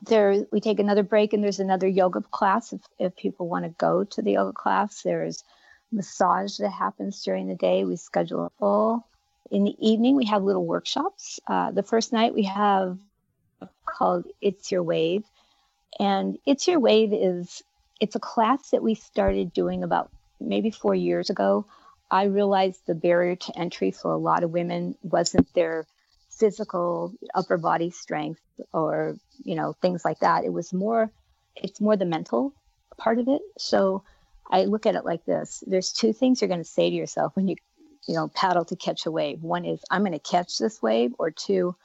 there 0.03 0.45
we 0.51 0.59
take 0.59 0.79
another 0.79 1.03
break 1.03 1.33
and 1.33 1.43
there's 1.43 1.59
another 1.59 1.87
yoga 1.87 2.21
class 2.21 2.73
if, 2.73 2.81
if 2.99 3.15
people 3.15 3.47
want 3.47 3.65
to 3.65 3.69
go 3.69 4.03
to 4.03 4.21
the 4.21 4.33
yoga 4.33 4.53
class. 4.53 5.01
There's 5.01 5.43
massage 5.91 6.57
that 6.57 6.69
happens 6.69 7.23
during 7.23 7.47
the 7.47 7.55
day. 7.55 7.85
We 7.85 7.95
schedule 7.95 8.45
a 8.45 8.49
full. 8.59 9.07
In 9.49 9.63
the 9.63 9.75
evening, 9.79 10.15
we 10.15 10.25
have 10.25 10.43
little 10.43 10.65
workshops. 10.65 11.39
Uh, 11.47 11.71
the 11.71 11.83
first 11.83 12.11
night 12.11 12.33
we 12.33 12.43
have 12.43 12.97
called 13.85 14.25
It's 14.41 14.71
Your 14.71 14.83
Wave. 14.83 15.23
And 15.99 16.37
It's 16.45 16.67
Your 16.67 16.79
Wave 16.79 17.13
is 17.13 17.63
it's 17.99 18.15
a 18.15 18.19
class 18.19 18.69
that 18.71 18.83
we 18.83 18.93
started 18.93 19.53
doing 19.53 19.83
about 19.83 20.11
maybe 20.39 20.69
four 20.69 20.93
years 20.93 21.29
ago. 21.29 21.65
I 22.09 22.23
realized 22.23 22.81
the 22.85 22.95
barrier 22.95 23.35
to 23.35 23.59
entry 23.59 23.91
for 23.91 24.11
a 24.11 24.17
lot 24.17 24.43
of 24.43 24.51
women 24.51 24.95
wasn't 25.01 25.53
their 25.53 25.85
physical 26.29 27.13
upper 27.33 27.57
body 27.57 27.89
strength 27.89 28.41
or 28.71 29.17
you 29.43 29.55
know 29.55 29.73
things 29.81 30.05
like 30.05 30.19
that. 30.19 30.45
It 30.45 30.53
was 30.53 30.73
more 30.73 31.11
it's 31.55 31.81
more 31.81 31.97
the 31.97 32.05
mental 32.05 32.53
part 32.97 33.19
of 33.19 33.27
it. 33.27 33.41
So 33.57 34.03
I 34.49 34.65
look 34.65 34.85
at 34.85 34.95
it 34.95 35.05
like 35.05 35.25
this. 35.25 35.63
There's 35.67 35.91
two 35.91 36.13
things 36.13 36.41
you're 36.41 36.47
going 36.47 36.63
to 36.63 36.69
say 36.69 36.89
to 36.89 36.95
yourself 36.95 37.35
when 37.35 37.47
you 37.47 37.55
you 38.07 38.15
know 38.15 38.29
paddle 38.29 38.65
to 38.65 38.75
catch 38.75 39.05
a 39.05 39.11
wave. 39.11 39.43
One 39.43 39.65
is 39.65 39.83
I'm 39.91 40.01
going 40.01 40.13
to 40.13 40.19
catch 40.19 40.57
this 40.57 40.81
wave 40.81 41.13
or 41.17 41.31
two 41.31 41.75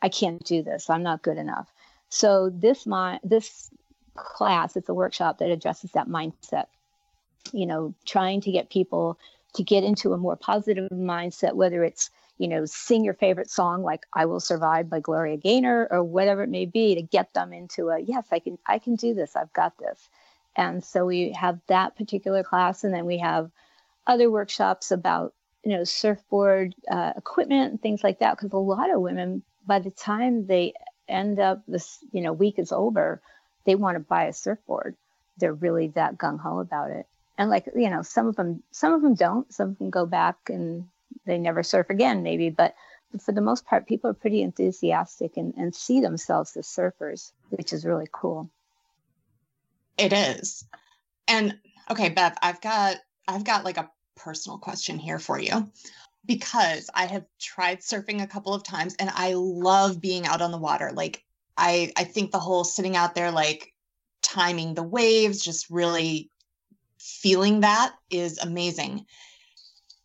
I 0.00 0.08
can't 0.08 0.42
do 0.44 0.62
this. 0.62 0.90
I'm 0.90 1.02
not 1.02 1.22
good 1.22 1.38
enough. 1.38 1.72
So 2.08 2.50
this 2.50 2.86
my 2.86 3.18
this 3.22 3.70
class, 4.14 4.76
it's 4.76 4.88
a 4.88 4.94
workshop 4.94 5.38
that 5.38 5.50
addresses 5.50 5.92
that 5.92 6.08
mindset. 6.08 6.66
You 7.52 7.66
know, 7.66 7.94
trying 8.04 8.40
to 8.42 8.52
get 8.52 8.70
people 8.70 9.18
to 9.54 9.62
get 9.62 9.84
into 9.84 10.12
a 10.12 10.18
more 10.18 10.36
positive 10.36 10.88
mindset, 10.90 11.54
whether 11.54 11.82
it's 11.84 12.10
you 12.38 12.46
know, 12.46 12.64
sing 12.64 13.04
your 13.04 13.14
favorite 13.14 13.50
song 13.50 13.82
like 13.82 14.06
I 14.14 14.24
Will 14.26 14.40
Survive 14.40 14.88
by 14.88 15.00
Gloria 15.00 15.36
Gaynor 15.36 15.88
or 15.90 16.04
whatever 16.04 16.44
it 16.44 16.48
may 16.48 16.66
be 16.66 16.94
to 16.94 17.02
get 17.02 17.34
them 17.34 17.52
into 17.52 17.88
a 17.88 17.98
yes, 17.98 18.28
I 18.30 18.38
can 18.38 18.58
I 18.66 18.78
can 18.78 18.94
do 18.94 19.12
this. 19.12 19.34
I've 19.36 19.52
got 19.52 19.76
this. 19.78 20.08
And 20.56 20.82
so 20.82 21.04
we 21.04 21.32
have 21.32 21.58
that 21.66 21.96
particular 21.96 22.42
class 22.42 22.84
and 22.84 22.94
then 22.94 23.06
we 23.06 23.18
have 23.18 23.50
other 24.06 24.30
workshops 24.30 24.90
about 24.90 25.34
you 25.64 25.76
know 25.76 25.84
surfboard 25.84 26.74
uh, 26.90 27.12
equipment 27.16 27.72
and 27.72 27.82
things 27.82 28.04
like 28.04 28.20
that 28.20 28.36
because 28.36 28.52
a 28.52 28.56
lot 28.56 28.90
of 28.90 29.00
women 29.00 29.42
by 29.66 29.80
the 29.80 29.90
time 29.90 30.46
they 30.46 30.72
end 31.08 31.40
up 31.40 31.62
this 31.66 31.98
you 32.12 32.22
know 32.22 32.32
week 32.32 32.58
is 32.58 32.72
over 32.72 33.20
they 33.64 33.74
want 33.74 33.96
to 33.96 34.00
buy 34.00 34.24
a 34.24 34.32
surfboard 34.32 34.96
they're 35.36 35.52
really 35.52 35.88
that 35.88 36.16
gung-ho 36.16 36.60
about 36.60 36.90
it 36.90 37.06
and 37.38 37.48
like 37.48 37.66
you 37.74 37.88
know 37.88 38.02
some 38.02 38.26
of 38.26 38.36
them 38.36 38.62
some 38.72 38.92
of 38.92 39.00
them 39.00 39.14
don't. 39.14 39.50
Some 39.52 39.70
of 39.70 39.78
them 39.78 39.90
go 39.90 40.04
back 40.04 40.36
and 40.48 40.88
they 41.24 41.38
never 41.38 41.62
surf 41.62 41.88
again 41.88 42.22
maybe. 42.22 42.50
But 42.50 42.74
for 43.20 43.32
the 43.32 43.40
most 43.40 43.64
part 43.64 43.86
people 43.86 44.10
are 44.10 44.14
pretty 44.14 44.42
enthusiastic 44.42 45.38
and, 45.38 45.54
and 45.56 45.74
see 45.74 46.00
themselves 46.00 46.56
as 46.56 46.66
surfers 46.66 47.32
which 47.50 47.72
is 47.72 47.86
really 47.86 48.08
cool. 48.12 48.50
It 49.96 50.12
is. 50.12 50.64
And 51.26 51.56
okay 51.90 52.10
bev 52.10 52.36
i've 52.42 52.60
got 52.60 52.96
i've 53.26 53.44
got 53.44 53.64
like 53.64 53.78
a 53.78 53.90
personal 54.16 54.58
question 54.58 54.98
here 54.98 55.18
for 55.18 55.38
you. 55.38 55.70
Because 56.26 56.90
I 56.92 57.06
have 57.06 57.24
tried 57.40 57.78
surfing 57.78 58.22
a 58.22 58.26
couple 58.26 58.52
of 58.52 58.62
times 58.62 58.94
and 58.98 59.08
I 59.14 59.32
love 59.34 60.00
being 60.00 60.26
out 60.26 60.42
on 60.42 60.50
the 60.50 60.58
water. 60.58 60.90
Like 60.92 61.24
I 61.56 61.92
I 61.96 62.04
think 62.04 62.32
the 62.32 62.40
whole 62.40 62.64
sitting 62.64 62.96
out 62.96 63.14
there 63.14 63.30
like 63.30 63.72
timing 64.20 64.74
the 64.74 64.82
waves, 64.82 65.42
just 65.42 65.70
really 65.70 66.30
feeling 66.98 67.60
that 67.60 67.94
is 68.10 68.38
amazing. 68.38 69.06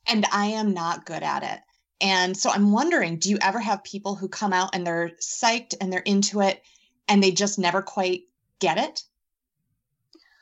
And 0.07 0.25
I 0.31 0.47
am 0.47 0.73
not 0.73 1.05
good 1.05 1.23
at 1.23 1.43
it. 1.43 1.59
And 2.01 2.35
so 2.35 2.49
I'm 2.49 2.71
wondering, 2.71 3.17
do 3.17 3.29
you 3.29 3.37
ever 3.41 3.59
have 3.59 3.83
people 3.83 4.15
who 4.15 4.27
come 4.27 4.51
out 4.51 4.71
and 4.73 4.85
they're 4.85 5.11
psyched 5.21 5.75
and 5.79 5.91
they're 5.91 6.01
into 6.01 6.41
it 6.41 6.61
and 7.07 7.23
they 7.23 7.31
just 7.31 7.57
never 7.57 7.81
quite 7.81 8.23
get 8.59 8.77
it? 8.77 9.03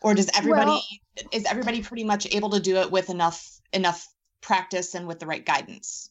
Or 0.01 0.15
does 0.15 0.31
everybody 0.35 0.71
well, 0.71 0.83
is 1.31 1.45
everybody 1.45 1.83
pretty 1.83 2.03
much 2.03 2.25
able 2.33 2.49
to 2.51 2.59
do 2.59 2.77
it 2.77 2.91
with 2.91 3.11
enough 3.11 3.59
enough 3.71 4.07
practice 4.41 4.95
and 4.95 5.07
with 5.07 5.19
the 5.19 5.25
right 5.25 5.45
guidance. 5.45 6.09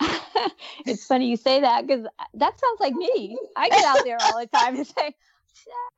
it's 0.86 1.06
funny 1.06 1.28
you 1.28 1.36
say 1.36 1.60
that 1.60 1.86
because 1.86 2.06
uh, 2.06 2.24
that 2.34 2.58
sounds 2.58 2.80
like 2.80 2.94
me. 2.94 3.38
I 3.56 3.68
get 3.68 3.84
out 3.84 4.04
there 4.04 4.18
all 4.20 4.38
the 4.38 4.46
time 4.46 4.76
and 4.76 4.86
say, 4.86 5.14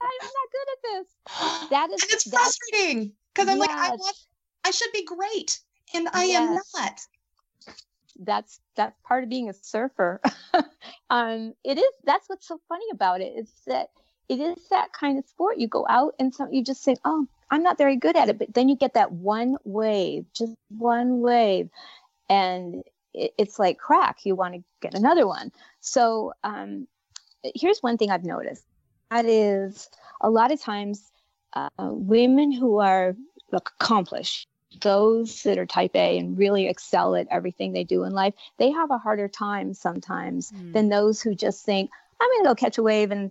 I'm 0.00 0.08
not 0.22 0.48
good 0.52 0.68
at 0.72 1.04
this. 1.04 1.68
That 1.70 1.90
is 1.90 2.02
and 2.02 2.12
it's 2.12 2.28
frustrating 2.28 3.12
because 3.34 3.48
I'm 3.48 3.58
yes. 3.58 3.68
like, 3.68 3.76
I 3.76 3.90
want, 3.90 4.16
I 4.64 4.70
should 4.70 4.92
be 4.92 5.04
great, 5.04 5.60
and 5.94 6.08
I 6.12 6.24
yes. 6.24 6.50
am 6.50 6.54
not. 6.54 7.00
That's 8.20 8.60
that's 8.76 8.98
part 9.06 9.24
of 9.24 9.30
being 9.30 9.48
a 9.48 9.54
surfer. 9.54 10.20
um, 11.10 11.54
it 11.64 11.78
is. 11.78 11.92
That's 12.04 12.28
what's 12.28 12.48
so 12.48 12.60
funny 12.68 12.86
about 12.92 13.20
it 13.20 13.34
is 13.36 13.52
that 13.66 13.90
it 14.28 14.40
is 14.40 14.56
that 14.70 14.92
kind 14.92 15.18
of 15.18 15.26
sport. 15.26 15.58
You 15.58 15.68
go 15.68 15.86
out 15.88 16.14
and 16.18 16.34
so 16.34 16.48
you 16.50 16.64
just 16.64 16.82
say, 16.82 16.96
"Oh, 17.04 17.26
I'm 17.50 17.62
not 17.62 17.78
very 17.78 17.96
good 17.96 18.16
at 18.16 18.28
it. 18.28 18.38
But 18.38 18.54
then 18.54 18.68
you 18.68 18.76
get 18.76 18.94
that 18.94 19.12
one 19.12 19.56
wave, 19.64 20.26
just 20.34 20.54
one 20.68 21.20
wave, 21.20 21.68
and 22.28 22.82
it, 23.14 23.32
it's 23.38 23.58
like 23.58 23.78
crack. 23.78 24.18
You 24.24 24.34
want 24.34 24.54
to 24.54 24.62
get 24.80 24.94
another 24.94 25.26
one. 25.26 25.52
So 25.80 26.32
um, 26.44 26.86
here's 27.54 27.80
one 27.80 27.96
thing 27.96 28.10
I've 28.10 28.24
noticed. 28.24 28.64
That 29.10 29.24
is 29.24 29.88
a 30.20 30.30
lot 30.30 30.52
of 30.52 30.60
times 30.60 31.10
uh, 31.52 31.68
women 31.78 32.52
who 32.52 32.78
are 32.78 33.16
accomplished, 33.52 34.48
those 34.82 35.42
that 35.44 35.58
are 35.58 35.66
type 35.66 35.96
A 35.96 36.18
and 36.18 36.36
really 36.36 36.68
excel 36.68 37.16
at 37.16 37.26
everything 37.30 37.72
they 37.72 37.84
do 37.84 38.04
in 38.04 38.12
life, 38.12 38.34
they 38.58 38.70
have 38.70 38.90
a 38.90 38.98
harder 38.98 39.28
time 39.28 39.72
sometimes 39.74 40.52
mm. 40.52 40.72
than 40.72 40.88
those 40.88 41.22
who 41.22 41.34
just 41.34 41.64
think, 41.64 41.90
I'm 42.20 42.28
going 42.28 42.44
to 42.44 42.48
go 42.50 42.54
catch 42.54 42.78
a 42.78 42.82
wave 42.82 43.10
and 43.10 43.30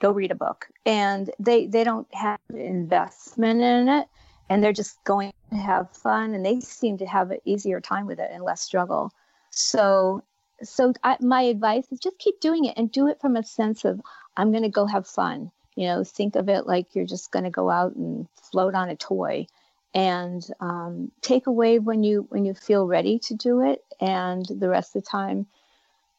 go 0.00 0.10
read 0.10 0.30
a 0.30 0.36
book 0.36 0.68
and 0.86 1.30
they 1.38 1.66
they 1.66 1.84
don't 1.84 2.06
have 2.14 2.38
investment 2.50 3.60
in 3.60 3.88
it 3.88 4.06
and 4.48 4.62
they're 4.62 4.72
just 4.72 5.02
going 5.04 5.32
to 5.50 5.56
have 5.56 5.90
fun 5.90 6.34
and 6.34 6.44
they 6.44 6.60
seem 6.60 6.98
to 6.98 7.06
have 7.06 7.30
an 7.30 7.38
easier 7.44 7.80
time 7.80 8.06
with 8.06 8.18
it 8.18 8.30
and 8.32 8.44
less 8.44 8.62
struggle 8.62 9.12
so 9.50 10.22
so 10.62 10.92
I, 11.04 11.16
my 11.20 11.42
advice 11.42 11.86
is 11.90 12.00
just 12.00 12.18
keep 12.18 12.40
doing 12.40 12.64
it 12.64 12.74
and 12.76 12.90
do 12.90 13.08
it 13.08 13.20
from 13.20 13.36
a 13.36 13.44
sense 13.44 13.84
of 13.84 14.00
i'm 14.38 14.50
going 14.50 14.62
to 14.62 14.70
go 14.70 14.86
have 14.86 15.06
fun 15.06 15.50
you 15.76 15.86
know 15.86 16.02
think 16.02 16.36
of 16.36 16.48
it 16.48 16.66
like 16.66 16.94
you're 16.94 17.04
just 17.04 17.30
going 17.30 17.44
to 17.44 17.50
go 17.50 17.68
out 17.68 17.94
and 17.94 18.26
float 18.50 18.74
on 18.74 18.88
a 18.88 18.96
toy 18.96 19.46
and 19.94 20.46
um, 20.60 21.10
take 21.22 21.46
a 21.46 21.52
wave 21.52 21.84
when 21.84 22.02
you 22.02 22.26
when 22.30 22.44
you 22.44 22.54
feel 22.54 22.86
ready 22.86 23.18
to 23.18 23.34
do 23.34 23.62
it 23.62 23.84
and 24.00 24.46
the 24.46 24.68
rest 24.68 24.94
of 24.94 25.02
the 25.02 25.08
time 25.08 25.46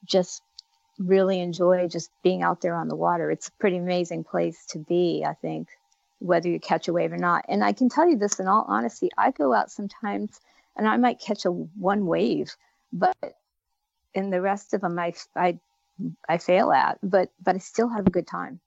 just 0.05 0.41
really 0.99 1.39
enjoy 1.39 1.87
just 1.87 2.11
being 2.23 2.43
out 2.43 2.61
there 2.61 2.75
on 2.75 2.89
the 2.89 2.95
water. 2.95 3.31
It's 3.31 3.47
a 3.47 3.53
pretty 3.53 3.77
amazing 3.77 4.25
place 4.25 4.65
to 4.67 4.79
be, 4.79 5.23
I 5.25 5.33
think, 5.33 5.69
whether 6.19 6.49
you 6.49 6.59
catch 6.59 6.87
a 6.87 6.93
wave 6.93 7.13
or 7.13 7.17
not. 7.17 7.45
And 7.47 7.63
I 7.63 7.71
can 7.71 7.89
tell 7.89 8.07
you 8.07 8.17
this 8.17 8.39
in 8.39 8.47
all 8.47 8.65
honesty, 8.67 9.09
I 9.17 9.31
go 9.31 9.53
out 9.53 9.71
sometimes 9.71 10.39
and 10.75 10.87
I 10.87 10.97
might 10.97 11.19
catch 11.19 11.45
a 11.45 11.51
one 11.51 12.05
wave, 12.05 12.55
but 12.91 13.15
in 14.13 14.29
the 14.29 14.41
rest 14.41 14.73
of 14.73 14.81
them 14.81 14.99
I 14.99 15.13
I 15.35 15.59
I 16.27 16.37
fail 16.37 16.71
at, 16.71 16.97
but 17.03 17.31
but 17.41 17.55
I 17.55 17.59
still 17.59 17.89
have 17.89 18.07
a 18.07 18.11
good 18.11 18.27
time. 18.27 18.59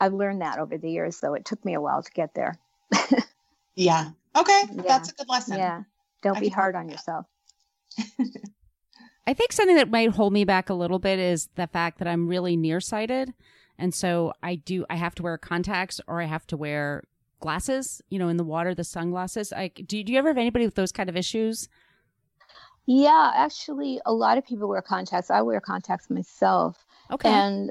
I've 0.00 0.14
learned 0.14 0.40
that 0.40 0.58
over 0.58 0.78
the 0.78 0.90
years 0.90 1.20
though. 1.20 1.34
It 1.34 1.44
took 1.44 1.64
me 1.64 1.74
a 1.74 1.80
while 1.80 2.02
to 2.02 2.10
get 2.12 2.34
there. 2.34 2.54
yeah. 3.74 4.10
Okay. 4.36 4.62
Yeah. 4.72 4.82
That's 4.82 5.10
a 5.10 5.14
good 5.14 5.28
lesson. 5.28 5.58
Yeah. 5.58 5.82
Don't 6.22 6.36
I 6.36 6.40
be 6.40 6.48
hard 6.48 6.74
on 6.74 6.88
yourself. 6.88 7.26
I 9.26 9.34
think 9.34 9.52
something 9.52 9.76
that 9.76 9.90
might 9.90 10.10
hold 10.10 10.32
me 10.32 10.44
back 10.44 10.70
a 10.70 10.74
little 10.74 10.98
bit 10.98 11.18
is 11.18 11.48
the 11.54 11.66
fact 11.66 11.98
that 11.98 12.08
I'm 12.08 12.26
really 12.26 12.56
nearsighted. 12.56 13.34
And 13.78 13.94
so 13.94 14.32
I 14.42 14.56
do, 14.56 14.84
I 14.90 14.96
have 14.96 15.14
to 15.16 15.22
wear 15.22 15.38
contacts 15.38 16.00
or 16.06 16.20
I 16.20 16.24
have 16.24 16.46
to 16.48 16.56
wear 16.56 17.04
glasses, 17.40 18.02
you 18.10 18.18
know, 18.18 18.28
in 18.28 18.36
the 18.36 18.44
water, 18.44 18.74
the 18.74 18.84
sunglasses. 18.84 19.52
Like, 19.52 19.82
do, 19.86 20.02
do 20.02 20.12
you 20.12 20.18
ever 20.18 20.28
have 20.28 20.38
anybody 20.38 20.64
with 20.64 20.74
those 20.74 20.92
kind 20.92 21.08
of 21.08 21.16
issues? 21.16 21.68
Yeah, 22.92 23.30
actually, 23.36 24.00
a 24.04 24.12
lot 24.12 24.36
of 24.36 24.44
people 24.44 24.66
wear 24.66 24.82
contacts. 24.82 25.30
I 25.30 25.42
wear 25.42 25.60
contacts 25.60 26.10
myself. 26.10 26.84
Okay. 27.12 27.28
And 27.28 27.70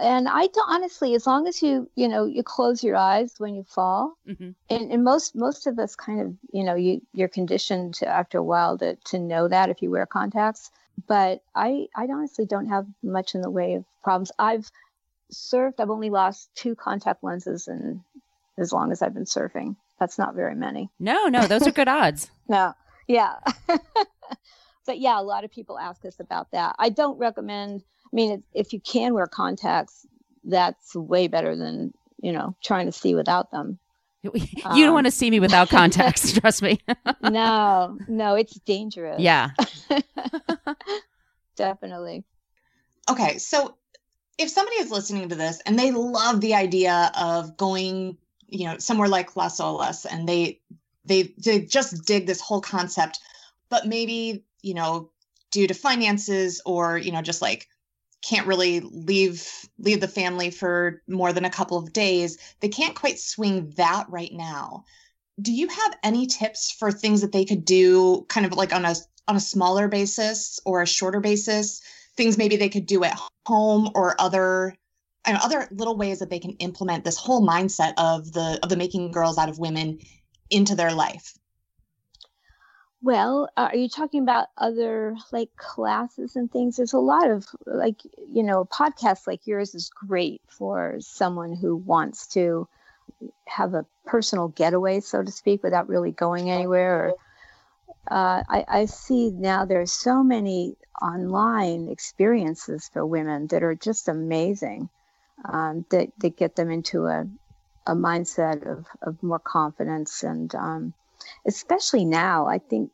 and 0.00 0.28
I 0.28 0.46
don't 0.46 0.70
honestly, 0.70 1.16
as 1.16 1.26
long 1.26 1.48
as 1.48 1.60
you 1.60 1.90
you 1.96 2.06
know 2.06 2.24
you 2.24 2.44
close 2.44 2.84
your 2.84 2.94
eyes 2.94 3.34
when 3.38 3.56
you 3.56 3.64
fall, 3.64 4.16
mm-hmm. 4.28 4.50
and, 4.70 4.92
and 4.92 5.02
most 5.02 5.34
most 5.34 5.66
of 5.66 5.80
us 5.80 5.96
kind 5.96 6.20
of 6.20 6.36
you 6.52 6.62
know 6.62 6.76
you 6.76 7.00
you're 7.12 7.26
conditioned 7.26 7.94
to 7.94 8.06
after 8.06 8.38
a 8.38 8.44
while 8.44 8.78
to 8.78 8.94
to 9.06 9.18
know 9.18 9.48
that 9.48 9.70
if 9.70 9.82
you 9.82 9.90
wear 9.90 10.06
contacts. 10.06 10.70
But 11.08 11.42
I 11.56 11.88
I 11.96 12.04
honestly 12.04 12.46
don't 12.46 12.68
have 12.68 12.86
much 13.02 13.34
in 13.34 13.40
the 13.40 13.50
way 13.50 13.74
of 13.74 13.84
problems. 14.04 14.30
I've 14.38 14.70
surfed. 15.32 15.80
I've 15.80 15.90
only 15.90 16.10
lost 16.10 16.48
two 16.54 16.76
contact 16.76 17.24
lenses, 17.24 17.66
and 17.66 18.02
as 18.56 18.72
long 18.72 18.92
as 18.92 19.02
I've 19.02 19.14
been 19.14 19.24
surfing, 19.24 19.74
that's 19.98 20.16
not 20.16 20.36
very 20.36 20.54
many. 20.54 20.90
No, 21.00 21.26
no, 21.26 21.48
those 21.48 21.66
are 21.66 21.72
good 21.72 21.88
odds. 22.02 22.30
no, 22.46 22.72
yeah. 23.08 23.34
but 24.86 24.98
yeah, 24.98 25.20
a 25.20 25.22
lot 25.22 25.44
of 25.44 25.50
people 25.50 25.78
ask 25.78 26.04
us 26.04 26.20
about 26.20 26.50
that. 26.52 26.76
I 26.78 26.88
don't 26.88 27.18
recommend 27.18 27.82
I 28.04 28.14
mean, 28.14 28.44
if 28.52 28.72
you 28.72 28.80
can 28.80 29.12
wear 29.12 29.26
contacts, 29.26 30.06
that's 30.44 30.94
way 30.94 31.26
better 31.26 31.56
than 31.56 31.92
you 32.22 32.30
know 32.30 32.54
trying 32.62 32.86
to 32.86 32.92
see 32.92 33.14
without 33.14 33.50
them. 33.50 33.78
You 34.24 34.30
um, 34.64 34.80
don't 34.80 34.94
want 34.94 35.06
to 35.06 35.10
see 35.10 35.30
me 35.30 35.38
without 35.38 35.68
contacts, 35.68 36.32
trust 36.40 36.62
me. 36.62 36.80
no, 37.20 37.98
no, 38.08 38.36
it's 38.36 38.54
dangerous. 38.60 39.20
Yeah. 39.20 39.50
Definitely. 41.56 42.24
Okay, 43.10 43.36
so 43.36 43.76
if 44.38 44.48
somebody 44.48 44.76
is 44.76 44.90
listening 44.90 45.28
to 45.28 45.34
this 45.34 45.60
and 45.66 45.78
they 45.78 45.90
love 45.90 46.40
the 46.40 46.54
idea 46.54 47.12
of 47.14 47.58
going, 47.58 48.16
you 48.46 48.64
know, 48.64 48.78
somewhere 48.78 49.08
like 49.08 49.36
Las 49.36 49.60
Olas 49.60 50.06
and 50.10 50.26
they 50.26 50.60
they 51.04 51.34
they 51.38 51.60
just 51.60 52.04
dig 52.04 52.26
this 52.26 52.40
whole 52.40 52.60
concept, 52.60 53.20
but 53.68 53.86
maybe, 53.86 54.44
you 54.62 54.74
know, 54.74 55.10
due 55.50 55.66
to 55.66 55.74
finances 55.74 56.60
or, 56.66 56.98
you 56.98 57.12
know, 57.12 57.22
just 57.22 57.42
like 57.42 57.68
can't 58.22 58.46
really 58.46 58.80
leave 58.80 59.48
leave 59.78 60.00
the 60.00 60.08
family 60.08 60.50
for 60.50 61.02
more 61.06 61.32
than 61.32 61.44
a 61.44 61.50
couple 61.50 61.76
of 61.76 61.92
days 61.92 62.38
they 62.60 62.68
can't 62.68 62.94
quite 62.94 63.18
swing 63.18 63.70
that 63.76 64.06
right 64.08 64.32
now. 64.32 64.84
Do 65.42 65.52
you 65.52 65.68
have 65.68 65.96
any 66.02 66.26
tips 66.26 66.70
for 66.70 66.90
things 66.90 67.20
that 67.20 67.32
they 67.32 67.44
could 67.44 67.64
do 67.64 68.24
kind 68.28 68.46
of 68.46 68.52
like 68.52 68.72
on 68.72 68.84
a 68.84 68.94
on 69.28 69.36
a 69.36 69.40
smaller 69.40 69.88
basis 69.88 70.58
or 70.64 70.80
a 70.80 70.86
shorter 70.86 71.20
basis? 71.20 71.82
Things 72.16 72.38
maybe 72.38 72.56
they 72.56 72.68
could 72.68 72.86
do 72.86 73.04
at 73.04 73.18
home 73.44 73.90
or 73.94 74.18
other 74.20 74.74
know, 75.32 75.38
other 75.42 75.68
little 75.70 75.96
ways 75.96 76.18
that 76.18 76.30
they 76.30 76.38
can 76.38 76.52
implement 76.52 77.04
this 77.04 77.16
whole 77.16 77.46
mindset 77.46 77.94
of 77.96 78.32
the 78.32 78.58
of 78.62 78.68
the 78.68 78.76
making 78.76 79.12
girls 79.12 79.38
out 79.38 79.48
of 79.48 79.58
women 79.58 79.98
into 80.50 80.74
their 80.74 80.92
life 80.92 81.34
well, 83.04 83.50
uh, 83.54 83.68
are 83.70 83.76
you 83.76 83.90
talking 83.90 84.22
about 84.22 84.46
other 84.56 85.14
like 85.30 85.54
classes 85.56 86.36
and 86.36 86.50
things? 86.50 86.76
There's 86.76 86.94
a 86.94 86.98
lot 86.98 87.30
of 87.30 87.46
like, 87.66 88.00
you 88.32 88.42
know, 88.42 88.60
a 88.60 88.66
podcast 88.66 89.26
like 89.26 89.46
yours 89.46 89.74
is 89.74 89.90
great 89.90 90.40
for 90.48 90.96
someone 91.00 91.54
who 91.54 91.76
wants 91.76 92.28
to 92.28 92.66
have 93.46 93.74
a 93.74 93.84
personal 94.06 94.48
getaway, 94.48 95.00
so 95.00 95.22
to 95.22 95.30
speak, 95.30 95.62
without 95.62 95.90
really 95.90 96.12
going 96.12 96.50
anywhere. 96.50 97.04
Or, 97.04 97.10
uh, 98.10 98.42
I, 98.48 98.64
I 98.66 98.84
see 98.86 99.30
now 99.30 99.66
there's 99.66 99.92
so 99.92 100.22
many 100.22 100.74
online 101.02 101.88
experiences 101.90 102.88
for 102.90 103.04
women 103.04 103.48
that 103.48 103.62
are 103.62 103.74
just 103.74 104.08
amazing 104.08 104.88
um, 105.44 105.84
that, 105.90 106.08
that 106.20 106.38
get 106.38 106.56
them 106.56 106.70
into 106.70 107.04
a, 107.04 107.26
a 107.86 107.94
mindset 107.94 108.66
of, 108.66 108.86
of 109.02 109.22
more 109.22 109.38
confidence 109.38 110.22
and 110.22 110.54
um, 110.54 110.94
especially 111.46 112.04
now, 112.04 112.46
I 112.46 112.58
think, 112.58 112.90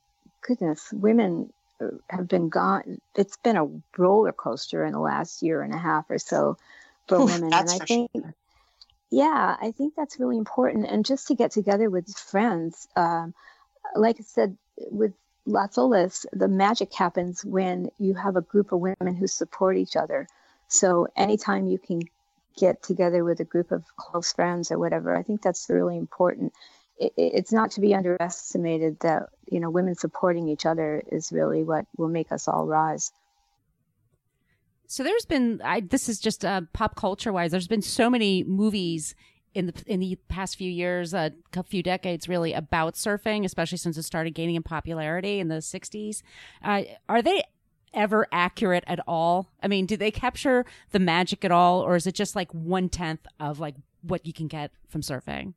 goodness, 0.47 0.93
women 0.93 1.53
uh, 1.81 1.89
have 2.09 2.29
been 2.29 2.49
gone. 2.49 2.99
It's 3.15 3.37
been 3.37 3.57
a 3.57 3.69
roller 3.97 4.33
coaster 4.33 4.85
in 4.85 4.93
the 4.93 5.01
last 5.01 5.43
year 5.43 5.63
and 5.63 5.75
a 5.75 5.79
half 5.79 6.11
or 6.11 6.19
so 6.19 6.57
for 7.07 7.25
women. 7.25 7.53
and 7.53 7.71
I 7.71 7.79
think, 7.79 8.11
sure. 8.15 8.35
yeah, 9.11 9.57
I 9.61 9.73
think 9.73 9.95
that's 9.97 10.19
really 10.19 10.39
important. 10.39 10.87
And 10.87 11.05
just 11.05 11.29
to 11.29 11.35
get 11.35 11.53
together 11.53 11.91
with 11.91 12.09
friends, 12.17 12.89
um, 12.97 13.35
like 13.95 14.17
I 14.19 14.25
said, 14.25 14.57
with 14.77 15.13
Las 15.47 15.77
Olas, 15.77 16.27
the 16.33 16.49
magic 16.49 16.95
happens 16.95 17.45
when 17.45 17.91
you 17.99 18.15
have 18.15 18.37
a 18.37 18.43
group 18.43 18.73
of 18.73 18.81
women 18.81 19.15
who 19.15 19.27
support 19.27 19.77
each 19.77 19.97
other. 19.97 20.27
So 20.69 21.09
anytime 21.17 21.67
you 21.67 21.79
can 21.79 22.03
get 22.61 22.83
together 22.83 23.25
with 23.25 23.41
a 23.41 23.45
group 23.45 23.73
of 23.73 23.85
close 23.97 24.33
friends 24.33 24.71
or 24.71 24.79
whatever, 24.79 25.17
I 25.17 25.23
think 25.23 25.43
that's 25.43 25.67
really 25.71 25.97
important 25.97 26.53
it, 27.01 27.13
it's 27.17 27.53
not 27.53 27.73
to 27.73 27.81
be 27.81 27.95
underestimated 27.95 29.01
that 29.01 29.25
you 29.51 29.59
know 29.59 29.71
women 29.71 29.97
supporting 29.97 30.49
each 30.49 30.67
other 30.67 31.03
is 31.11 31.33
really 31.33 31.65
what 31.65 31.87
will 31.97 32.09
make 32.09 32.31
us 32.31 32.47
all 32.47 32.67
rise. 32.67 33.11
So 34.87 35.03
there's 35.03 35.25
been 35.25 35.61
I, 35.65 35.81
this 35.81 36.09
is 36.09 36.21
just 36.21 36.45
uh, 36.45 36.63
pop 36.73 36.95
culture 36.95 37.33
wise. 37.33 37.51
There's 37.51 37.69
been 37.69 37.83
so 37.83 38.11
many 38.11 38.45
movies 38.45 39.15
in 39.55 39.67
the 39.67 39.75
in 39.87 39.99
the 39.99 40.17
past 40.29 40.57
few 40.57 40.71
years, 40.71 41.15
a 41.15 41.33
uh, 41.57 41.63
few 41.63 41.83
decades, 41.83 42.29
really 42.29 42.53
about 42.53 42.95
surfing, 42.95 43.45
especially 43.45 43.79
since 43.79 43.97
it 43.97 44.03
started 44.03 44.35
gaining 44.35 44.55
in 44.55 44.63
popularity 44.63 45.41
in 45.41 45.49
the 45.49 45.57
'60s. 45.57 46.23
Uh, 46.63 46.83
are 47.09 47.23
they 47.23 47.43
ever 47.95 48.27
accurate 48.33 48.85
at 48.87 49.01
all? 49.07 49.49
I 49.63 49.69
mean, 49.69 49.87
do 49.87 49.97
they 49.97 50.11
capture 50.11 50.65
the 50.91 50.99
magic 50.99 51.45
at 51.45 51.53
all, 51.53 51.81
or 51.81 51.97
is 51.97 52.07
it 52.07 52.15
just 52.15 52.37
like 52.37 52.53
one 52.53 52.89
tenth 52.89 53.27
of 53.39 53.61
like 53.61 53.75
what 54.03 54.27
you 54.27 54.33
can 54.33 54.49
get 54.49 54.71
from 54.89 55.03
surfing? 55.03 55.55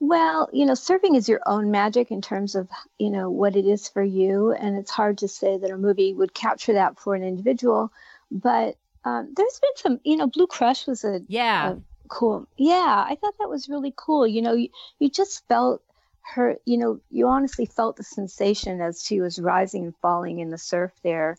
Well, 0.00 0.50
you 0.52 0.66
know, 0.66 0.72
surfing 0.72 1.16
is 1.16 1.28
your 1.28 1.40
own 1.46 1.70
magic 1.70 2.10
in 2.10 2.22
terms 2.22 2.56
of, 2.56 2.68
you 2.98 3.08
know, 3.08 3.30
what 3.30 3.54
it 3.54 3.66
is 3.66 3.88
for 3.88 4.02
you. 4.02 4.50
And 4.50 4.76
it's 4.76 4.90
hard 4.90 5.18
to 5.18 5.28
say 5.28 5.58
that 5.58 5.70
a 5.70 5.78
movie 5.78 6.12
would 6.12 6.34
capture 6.34 6.72
that 6.72 6.98
for 6.98 7.14
an 7.14 7.22
individual. 7.22 7.92
But 8.28 8.76
um, 9.04 9.32
there's 9.36 9.60
been 9.60 9.76
some, 9.76 10.00
you 10.02 10.16
know, 10.16 10.26
Blue 10.26 10.48
Crush 10.48 10.88
was 10.88 11.04
a, 11.04 11.20
yeah. 11.28 11.74
A 11.74 11.76
cool. 12.08 12.48
Yeah, 12.56 13.06
I 13.08 13.16
thought 13.20 13.38
that 13.38 13.48
was 13.48 13.68
really 13.68 13.94
cool. 13.96 14.26
You 14.26 14.42
know, 14.42 14.54
you, 14.54 14.70
you 14.98 15.08
just 15.08 15.46
felt 15.46 15.82
her, 16.22 16.56
you 16.64 16.78
know, 16.78 17.00
you 17.10 17.28
honestly 17.28 17.66
felt 17.66 17.96
the 17.96 18.04
sensation 18.04 18.80
as 18.80 19.04
she 19.04 19.20
was 19.20 19.40
rising 19.40 19.84
and 19.84 19.96
falling 19.96 20.38
in 20.38 20.50
the 20.50 20.58
surf 20.58 20.92
there 21.02 21.36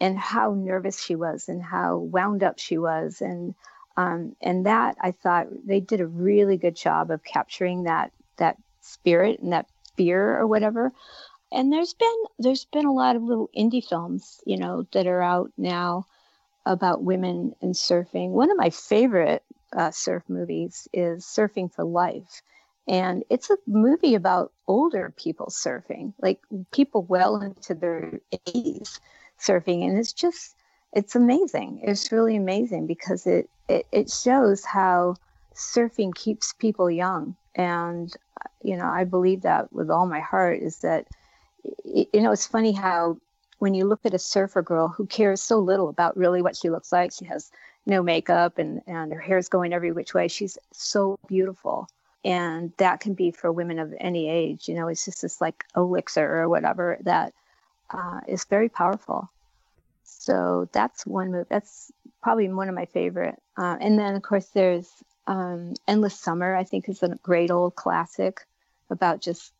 and 0.00 0.18
how 0.18 0.52
nervous 0.52 1.02
she 1.02 1.14
was 1.14 1.48
and 1.48 1.62
how 1.62 1.96
wound 1.96 2.42
up 2.42 2.58
she 2.58 2.78
was. 2.78 3.20
And, 3.20 3.54
um, 3.96 4.36
and 4.40 4.66
that 4.66 4.96
I 5.00 5.12
thought 5.12 5.46
they 5.66 5.80
did 5.80 6.00
a 6.00 6.06
really 6.06 6.58
good 6.58 6.76
job 6.76 7.10
of 7.10 7.24
capturing 7.24 7.84
that 7.84 8.12
that 8.36 8.56
spirit 8.82 9.40
and 9.40 9.52
that 9.52 9.66
fear 9.96 10.38
or 10.38 10.46
whatever. 10.46 10.92
And 11.50 11.72
there's 11.72 11.94
been 11.94 12.24
there's 12.38 12.66
been 12.66 12.84
a 12.86 12.92
lot 12.92 13.16
of 13.16 13.22
little 13.22 13.48
indie 13.56 13.86
films, 13.86 14.40
you 14.44 14.58
know, 14.58 14.86
that 14.92 15.06
are 15.06 15.22
out 15.22 15.50
now 15.56 16.06
about 16.66 17.02
women 17.02 17.54
and 17.62 17.74
surfing. 17.74 18.30
One 18.30 18.50
of 18.50 18.58
my 18.58 18.70
favorite 18.70 19.42
uh, 19.72 19.92
surf 19.92 20.24
movies 20.28 20.88
is 20.92 21.24
Surfing 21.24 21.72
for 21.72 21.84
Life. 21.84 22.42
And 22.88 23.24
it's 23.30 23.50
a 23.50 23.56
movie 23.66 24.14
about 24.14 24.52
older 24.68 25.12
people 25.16 25.46
surfing, 25.46 26.12
like 26.20 26.40
people 26.72 27.02
well 27.02 27.40
into 27.40 27.74
their 27.74 28.20
80s 28.32 29.00
surfing. 29.40 29.84
And 29.86 29.98
it's 29.98 30.12
just, 30.12 30.54
it's 30.92 31.16
amazing. 31.16 31.80
It's 31.82 32.12
really 32.12 32.36
amazing 32.36 32.86
because 32.86 33.26
it, 33.26 33.50
it, 33.68 33.86
it 33.90 34.10
shows 34.10 34.64
how 34.64 35.16
surfing 35.54 36.14
keeps 36.14 36.52
people 36.52 36.90
young. 36.90 37.34
And, 37.56 38.12
you 38.62 38.76
know, 38.76 38.86
I 38.86 39.04
believe 39.04 39.42
that 39.42 39.72
with 39.72 39.90
all 39.90 40.06
my 40.06 40.20
heart 40.20 40.60
is 40.62 40.78
that, 40.80 41.06
you 41.84 42.20
know, 42.20 42.30
it's 42.30 42.46
funny 42.46 42.72
how 42.72 43.16
when 43.58 43.74
you 43.74 43.84
look 43.84 44.00
at 44.04 44.14
a 44.14 44.18
surfer 44.18 44.62
girl 44.62 44.88
who 44.88 45.06
cares 45.06 45.42
so 45.42 45.58
little 45.58 45.88
about 45.88 46.16
really 46.16 46.42
what 46.42 46.56
she 46.56 46.70
looks 46.70 46.92
like, 46.92 47.10
she 47.12 47.24
has 47.24 47.50
no 47.86 48.02
makeup 48.02 48.58
and, 48.58 48.82
and 48.86 49.12
her 49.12 49.20
hair's 49.20 49.48
going 49.48 49.72
every 49.72 49.92
which 49.92 50.14
way. 50.14 50.28
She's 50.28 50.58
so 50.72 51.18
beautiful. 51.26 51.88
And 52.26 52.72
that 52.78 52.98
can 52.98 53.14
be 53.14 53.30
for 53.30 53.52
women 53.52 53.78
of 53.78 53.94
any 54.00 54.28
age. 54.28 54.68
You 54.68 54.74
know, 54.74 54.88
it's 54.88 55.04
just 55.04 55.22
this 55.22 55.40
like 55.40 55.64
elixir 55.76 56.40
or 56.40 56.48
whatever 56.48 56.98
that 57.02 57.32
uh, 57.88 58.20
is 58.26 58.44
very 58.46 58.68
powerful. 58.68 59.30
So 60.02 60.68
that's 60.72 61.06
one 61.06 61.30
move. 61.30 61.46
That's 61.48 61.92
probably 62.20 62.48
one 62.48 62.68
of 62.68 62.74
my 62.74 62.86
favorite. 62.86 63.40
Uh, 63.56 63.76
and 63.80 63.96
then, 63.96 64.16
of 64.16 64.22
course, 64.22 64.46
there's 64.46 64.90
um, 65.28 65.74
Endless 65.86 66.18
Summer, 66.18 66.56
I 66.56 66.64
think 66.64 66.88
is 66.88 67.04
a 67.04 67.16
great 67.22 67.52
old 67.52 67.76
classic 67.76 68.44
about 68.90 69.20
just 69.20 69.52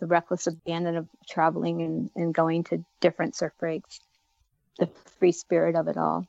the 0.00 0.06
reckless 0.06 0.46
abandon 0.46 0.96
of 0.96 1.06
traveling 1.28 1.82
and, 1.82 2.10
and 2.16 2.34
going 2.34 2.64
to 2.64 2.82
different 3.00 3.36
surf 3.36 3.52
breaks, 3.60 4.00
the 4.78 4.88
free 5.18 5.32
spirit 5.32 5.76
of 5.76 5.88
it 5.88 5.98
all. 5.98 6.26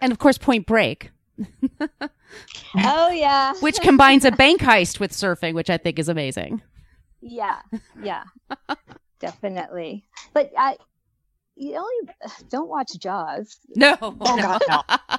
And 0.00 0.12
of 0.12 0.18
course, 0.18 0.38
Point 0.38 0.66
Break. 0.66 1.10
Oh, 2.76 3.10
yeah. 3.10 3.54
which 3.60 3.80
combines 3.80 4.24
a 4.24 4.32
bank 4.32 4.60
heist 4.60 5.00
with 5.00 5.12
surfing, 5.12 5.54
which 5.54 5.70
I 5.70 5.78
think 5.78 5.98
is 5.98 6.08
amazing. 6.08 6.62
Yeah, 7.20 7.60
yeah, 8.02 8.24
definitely. 9.20 10.04
But 10.34 10.50
I, 10.58 10.76
you 11.54 11.76
only 11.76 12.14
don't 12.48 12.68
watch 12.68 12.98
Jaws. 12.98 13.58
No. 13.76 13.96
Oh 14.02 14.36
no. 14.36 14.42
God, 14.42 14.62
no. 14.68 15.16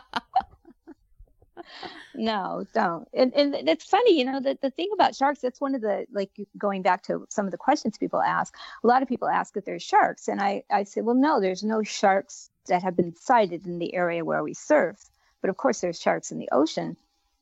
no, 2.15 2.65
don't. 2.73 3.07
And 3.13 3.33
and 3.33 3.55
it's 3.69 3.85
funny, 3.85 4.17
you 4.17 4.25
know, 4.25 4.39
that 4.41 4.61
the 4.61 4.69
thing 4.69 4.89
about 4.93 5.15
sharks, 5.15 5.39
that's 5.39 5.61
one 5.61 5.75
of 5.75 5.81
the 5.81 6.05
like 6.11 6.31
going 6.57 6.81
back 6.81 7.03
to 7.03 7.25
some 7.29 7.45
of 7.45 7.51
the 7.51 7.57
questions 7.57 7.97
people 7.97 8.21
ask. 8.21 8.53
A 8.83 8.87
lot 8.87 9.01
of 9.01 9.07
people 9.07 9.27
ask 9.27 9.55
if 9.55 9.65
there's 9.65 9.83
sharks. 9.83 10.27
And 10.27 10.41
I, 10.41 10.63
I 10.69 10.83
say, 10.83 11.01
well, 11.01 11.15
no, 11.15 11.39
there's 11.39 11.63
no 11.63 11.83
sharks 11.83 12.49
that 12.67 12.83
have 12.83 12.95
been 12.95 13.15
sighted 13.15 13.65
in 13.65 13.79
the 13.79 13.93
area 13.93 14.25
where 14.25 14.43
we 14.43 14.53
surf. 14.53 14.97
But 15.43 15.49
of 15.49 15.57
course 15.57 15.81
there's 15.81 16.01
sharks 16.01 16.31
in 16.31 16.39
the 16.39 16.49
ocean. 16.51 16.97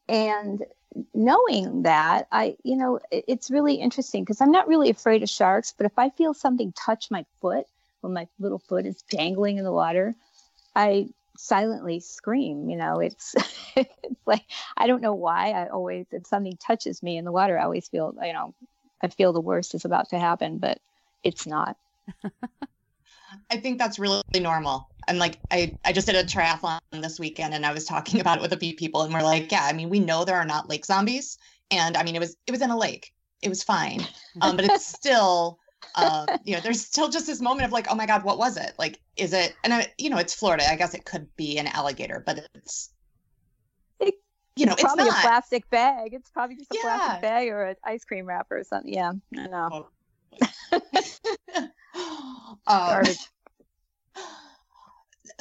And 0.10 0.66
knowing 1.14 1.84
that, 1.84 2.28
I, 2.32 2.58
you 2.64 2.76
know, 2.76 3.00
it's 3.12 3.50
really 3.50 3.76
interesting 3.76 4.24
because 4.24 4.42
I'm 4.42 4.52
not 4.52 4.68
really 4.68 4.90
afraid 4.90 5.24
of 5.24 5.30
sharks, 5.30 5.74
but 5.78 5.86
if 5.86 5.98
I 5.98 6.10
feel 6.10 6.34
something 6.34 6.74
touch 6.74 7.10
my 7.12 7.26
foot, 7.40 7.66
when 8.02 8.14
my 8.14 8.28
little 8.40 8.58
foot 8.58 8.88
is 8.88 9.04
dangling 9.04 9.60
in 9.60 9.64
the 9.64 9.72
water, 9.72 10.16
I 10.76 11.10
silently 11.38 12.00
scream. 12.00 12.70
You 12.70 12.78
know, 12.78 13.00
it's 13.00 13.36
it's 13.76 14.26
like 14.26 14.44
I 14.76 14.88
don't 14.88 15.02
know 15.02 15.14
why. 15.14 15.52
I 15.52 15.68
always 15.68 16.08
if 16.12 16.26
something 16.26 16.58
touches 16.58 17.04
me 17.04 17.18
in 17.18 17.26
the 17.26 17.32
water, 17.32 17.58
I 17.58 17.64
always 17.64 17.88
feel 17.88 18.16
you 18.24 18.34
know 18.34 18.56
I 19.02 19.10
feel 19.10 19.32
the 19.32 19.40
worst 19.40 19.76
is 19.76 19.86
about 19.86 20.10
to 20.10 20.20
happen, 20.20 20.58
but 20.58 20.80
it's 21.24 21.46
not. 21.46 21.78
I 23.50 23.58
think 23.58 23.78
that's 23.78 24.00
really 24.00 24.24
normal. 24.36 24.90
And 25.08 25.20
like 25.20 25.40
I, 25.50 25.78
I 25.84 25.94
just 25.94 26.08
did 26.08 26.16
a 26.16 26.24
triathlon 26.24 26.80
this 26.92 27.20
weekend 27.20 27.54
and 27.54 27.66
I 27.66 27.74
was 27.74 27.86
talking 27.86 28.20
about 28.22 28.38
it 28.38 28.42
with 28.42 28.54
a 28.54 28.58
few 28.58 28.76
people 28.76 29.02
and 29.02 29.14
we're 29.14 29.24
like, 29.24 29.52
yeah, 29.52 29.64
I 29.64 29.74
mean, 29.74 29.90
we 29.90 30.00
know 30.00 30.26
there 30.26 30.38
are 30.38 30.46
not 30.46 30.70
lake 30.70 30.86
zombies. 30.86 31.38
And 31.70 31.98
I 31.98 32.04
mean 32.04 32.16
it 32.16 32.20
was 32.20 32.36
it 32.48 32.52
was 32.52 32.62
in 32.62 32.70
a 32.70 32.78
lake. 32.78 33.14
It 33.42 33.50
was 33.50 33.64
fine. 33.64 34.02
Um, 34.40 34.56
but 34.56 34.64
it's 34.64 34.88
still 34.88 35.60
uh, 35.96 36.38
you 36.44 36.56
know, 36.56 36.62
there's 36.62 36.82
still 36.82 37.10
just 37.10 37.28
this 37.28 37.42
moment 37.42 37.66
of 37.66 37.72
like, 37.72 37.88
oh 37.90 37.96
my 37.96 38.06
God, 38.06 38.24
what 38.24 38.38
was 38.38 38.58
it? 38.58 38.74
Like, 38.78 39.00
is 39.18 39.34
it, 39.34 39.56
and 39.64 39.74
I, 39.74 39.88
you 39.98 40.10
know, 40.10 40.18
it's 40.18 40.34
Florida. 40.34 40.70
I 40.70 40.76
guess 40.76 40.94
it 40.94 41.06
could 41.06 41.28
be 41.36 41.58
an 41.58 41.68
alligator, 41.68 42.24
but 42.26 42.48
it's, 42.56 42.92
it, 44.00 44.16
you 44.56 44.66
know, 44.66 44.74
it's 44.74 44.84
probably 44.84 45.06
not. 45.06 45.18
a 45.18 45.22
plastic 45.22 45.70
bag. 45.70 46.14
It's 46.14 46.30
probably 46.30 46.56
just 46.56 46.72
a 46.72 46.76
yeah. 46.76 46.82
plastic 46.82 47.22
bag 47.22 47.50
or 47.50 47.64
an 47.64 47.76
ice 47.84 48.06
cream 48.06 48.26
wrapper 48.26 48.60
or 48.60 48.64
something. 48.64 48.94
Yeah, 48.94 49.12
I 49.38 49.48
know. 49.48 49.88
um, 50.72 51.70
Garbage. 52.68 53.18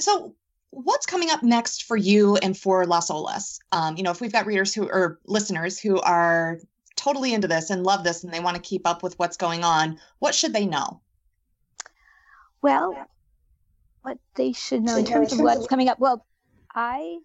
So 0.00 0.34
what's 0.70 1.06
coming 1.06 1.30
up 1.30 1.42
next 1.42 1.84
for 1.84 1.96
you 1.96 2.36
and 2.36 2.56
for 2.56 2.86
Las 2.86 3.10
Olas? 3.10 3.58
Um, 3.72 3.96
you 3.96 4.02
know, 4.02 4.10
if 4.10 4.20
we've 4.20 4.32
got 4.32 4.46
readers 4.46 4.74
who 4.74 4.88
or 4.88 5.20
listeners 5.26 5.78
who 5.78 6.00
are 6.00 6.58
totally 6.96 7.32
into 7.34 7.48
this 7.48 7.70
and 7.70 7.82
love 7.82 8.04
this 8.04 8.24
and 8.24 8.32
they 8.32 8.40
want 8.40 8.56
to 8.56 8.62
keep 8.62 8.86
up 8.86 9.02
with 9.02 9.18
what's 9.18 9.36
going 9.36 9.64
on, 9.64 9.98
what 10.18 10.34
should 10.34 10.52
they 10.52 10.66
know? 10.66 11.00
Well, 12.62 13.06
what 14.02 14.18
they 14.34 14.52
should 14.52 14.82
know 14.82 14.96
in 14.96 15.04
terms 15.04 15.32
of 15.32 15.40
what's 15.40 15.66
coming 15.66 15.88
up. 15.88 15.98
Well, 15.98 16.24
I 16.74 17.18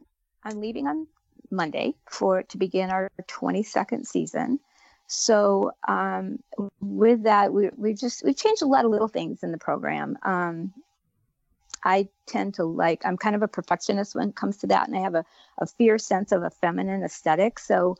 I'm 0.43 0.59
leaving 0.61 0.87
on 0.87 1.07
Monday 1.51 1.95
for 2.09 2.43
to 2.43 2.57
begin 2.57 2.89
our 2.89 3.11
22nd 3.21 4.05
season. 4.05 4.59
So 5.07 5.71
um, 5.87 6.39
with 6.79 7.23
that, 7.23 7.53
we 7.53 7.69
we 7.77 7.93
just 7.93 8.23
we 8.23 8.33
changed 8.33 8.61
a 8.61 8.67
lot 8.67 8.85
of 8.85 8.91
little 8.91 9.07
things 9.07 9.43
in 9.43 9.51
the 9.51 9.57
program. 9.57 10.17
Um, 10.23 10.73
I 11.85 12.09
tend 12.25 12.55
to 12.55 12.65
like 12.65 13.05
I'm 13.05 13.15
kind 13.15 13.35
of 13.35 13.43
a 13.43 13.47
perfectionist 13.47 14.15
when 14.15 14.29
it 14.29 14.35
comes 14.35 14.57
to 14.57 14.67
that, 14.67 14.87
and 14.87 14.97
I 14.97 15.01
have 15.01 15.15
a, 15.15 15.25
a 15.59 15.67
fierce 15.67 16.05
sense 16.05 16.31
of 16.31 16.43
a 16.43 16.49
feminine 16.49 17.03
aesthetic. 17.03 17.59
So, 17.59 17.97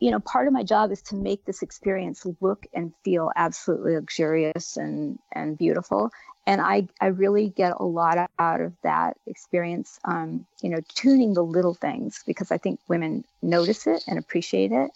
you 0.00 0.10
know, 0.10 0.18
part 0.18 0.48
of 0.48 0.52
my 0.52 0.64
job 0.64 0.90
is 0.90 1.00
to 1.02 1.14
make 1.14 1.44
this 1.44 1.62
experience 1.62 2.26
look 2.40 2.66
and 2.74 2.92
feel 3.04 3.30
absolutely 3.36 3.94
luxurious 3.94 4.76
and 4.76 5.18
and 5.32 5.56
beautiful. 5.56 6.10
And 6.46 6.60
I 6.60 6.88
I 7.00 7.06
really 7.06 7.48
get 7.48 7.74
a 7.78 7.84
lot 7.84 8.30
out 8.38 8.60
of 8.60 8.72
that 8.82 9.16
experience. 9.26 10.00
Um, 10.04 10.46
you 10.60 10.70
know, 10.70 10.80
tuning 10.94 11.34
the 11.34 11.44
little 11.44 11.74
things 11.74 12.24
because 12.26 12.50
I 12.50 12.58
think 12.58 12.80
women 12.88 13.24
notice 13.40 13.86
it 13.86 14.02
and 14.08 14.18
appreciate 14.18 14.72
it 14.72 14.90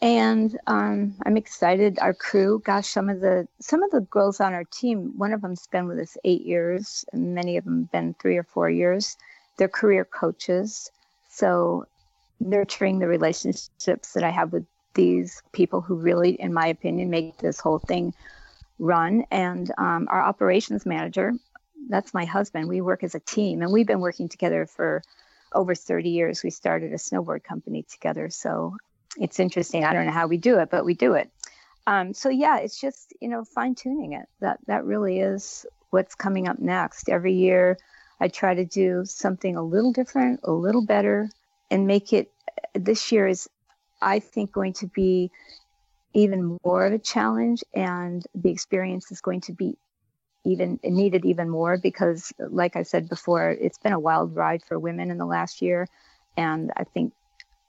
and 0.00 0.56
um, 0.66 1.14
I'm 1.26 1.36
excited. 1.36 1.98
Our 1.98 2.14
crew, 2.14 2.62
gosh, 2.64 2.86
some 2.86 3.08
of 3.08 3.20
the 3.20 3.48
some 3.60 3.82
of 3.82 3.90
the 3.90 4.00
girls 4.02 4.40
on 4.40 4.54
our 4.54 4.64
team, 4.64 5.12
one 5.16 5.32
of 5.32 5.40
them's 5.40 5.66
been 5.66 5.88
with 5.88 5.98
us 5.98 6.16
eight 6.24 6.42
years, 6.42 7.04
and 7.12 7.34
many 7.34 7.56
of 7.56 7.64
them 7.64 7.88
been 7.92 8.14
three 8.14 8.36
or 8.36 8.44
four 8.44 8.70
years. 8.70 9.16
They're 9.56 9.68
career 9.68 10.04
coaches, 10.04 10.90
so 11.28 11.86
nurturing 12.38 13.00
the 13.00 13.08
relationships 13.08 14.12
that 14.12 14.22
I 14.22 14.30
have 14.30 14.52
with 14.52 14.66
these 14.94 15.42
people 15.52 15.80
who 15.80 15.96
really, 15.96 16.32
in 16.40 16.54
my 16.54 16.68
opinion, 16.68 17.10
make 17.10 17.38
this 17.38 17.58
whole 17.58 17.80
thing 17.80 18.14
run. 18.78 19.24
And 19.32 19.70
um, 19.78 20.06
our 20.10 20.22
operations 20.22 20.86
manager, 20.86 21.32
that's 21.88 22.14
my 22.14 22.24
husband. 22.24 22.68
We 22.68 22.80
work 22.80 23.02
as 23.02 23.16
a 23.16 23.20
team, 23.20 23.62
and 23.62 23.72
we've 23.72 23.86
been 23.86 24.00
working 24.00 24.28
together 24.28 24.64
for 24.64 25.02
over 25.52 25.74
30 25.74 26.08
years. 26.08 26.44
We 26.44 26.50
started 26.50 26.92
a 26.92 26.96
snowboard 26.96 27.42
company 27.42 27.84
together, 27.90 28.28
so 28.30 28.76
it's 29.18 29.40
interesting. 29.40 29.84
I 29.84 29.92
don't 29.92 30.06
know 30.06 30.12
how 30.12 30.26
we 30.26 30.36
do 30.36 30.58
it, 30.58 30.70
but 30.70 30.84
we 30.84 30.94
do 30.94 31.14
it. 31.14 31.30
Um, 31.86 32.12
so 32.12 32.28
yeah, 32.28 32.58
it's 32.58 32.80
just 32.80 33.14
you 33.20 33.28
know 33.28 33.44
fine 33.44 33.74
tuning 33.74 34.12
it. 34.12 34.26
That 34.40 34.58
that 34.66 34.84
really 34.84 35.20
is 35.20 35.66
what's 35.90 36.14
coming 36.14 36.46
up 36.48 36.58
next. 36.58 37.08
Every 37.08 37.32
year, 37.32 37.78
I 38.20 38.28
try 38.28 38.54
to 38.54 38.64
do 38.64 39.04
something 39.04 39.56
a 39.56 39.62
little 39.62 39.92
different, 39.92 40.40
a 40.44 40.52
little 40.52 40.84
better, 40.84 41.30
and 41.70 41.86
make 41.86 42.12
it. 42.12 42.30
This 42.74 43.10
year 43.10 43.26
is, 43.26 43.48
I 44.02 44.18
think, 44.18 44.52
going 44.52 44.74
to 44.74 44.86
be 44.86 45.30
even 46.12 46.58
more 46.64 46.86
of 46.86 46.92
a 46.92 46.98
challenge, 46.98 47.64
and 47.74 48.24
the 48.34 48.50
experience 48.50 49.10
is 49.10 49.20
going 49.20 49.40
to 49.42 49.52
be 49.52 49.76
even 50.44 50.78
needed 50.84 51.24
even 51.24 51.48
more 51.48 51.78
because, 51.78 52.32
like 52.38 52.76
I 52.76 52.82
said 52.82 53.08
before, 53.08 53.50
it's 53.50 53.78
been 53.78 53.92
a 53.92 53.98
wild 53.98 54.34
ride 54.36 54.62
for 54.62 54.78
women 54.78 55.10
in 55.10 55.18
the 55.18 55.26
last 55.26 55.62
year, 55.62 55.88
and 56.36 56.70
I 56.76 56.84
think 56.84 57.12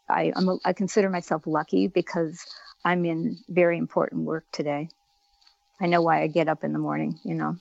I, 0.10 0.32
I'm 0.36 0.50
a, 0.50 0.58
I 0.66 0.74
consider 0.74 1.10
myself 1.10 1.44
lucky 1.46 1.88
because 1.88 2.44
I'm 2.84 3.06
in 3.06 3.38
very 3.48 3.78
important 3.78 4.24
work 4.24 4.46
today. 4.52 4.90
I 5.80 5.88
know 5.88 6.02
why 6.02 6.22
I 6.22 6.28
get 6.28 6.48
up 6.48 6.64
in 6.64 6.74
the 6.74 6.80
morning, 6.80 7.20
you 7.24 7.36
know. 7.36 7.58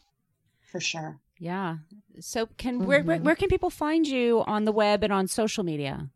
For 0.71 0.81
sure. 0.81 1.19
Yeah. 1.39 1.77
So 2.21 2.49
can 2.57 2.79
mm-hmm. 2.79 2.87
where, 2.87 3.03
where, 3.03 3.19
where 3.19 3.37
can 3.37 3.49
people 3.49 3.71
find 3.71 4.07
you 4.07 4.43
on 4.47 4.65
the 4.65 4.73
web 4.73 5.05
and 5.05 5.13
on 5.13 5.29
social 5.29 5.65
media? 5.65 6.09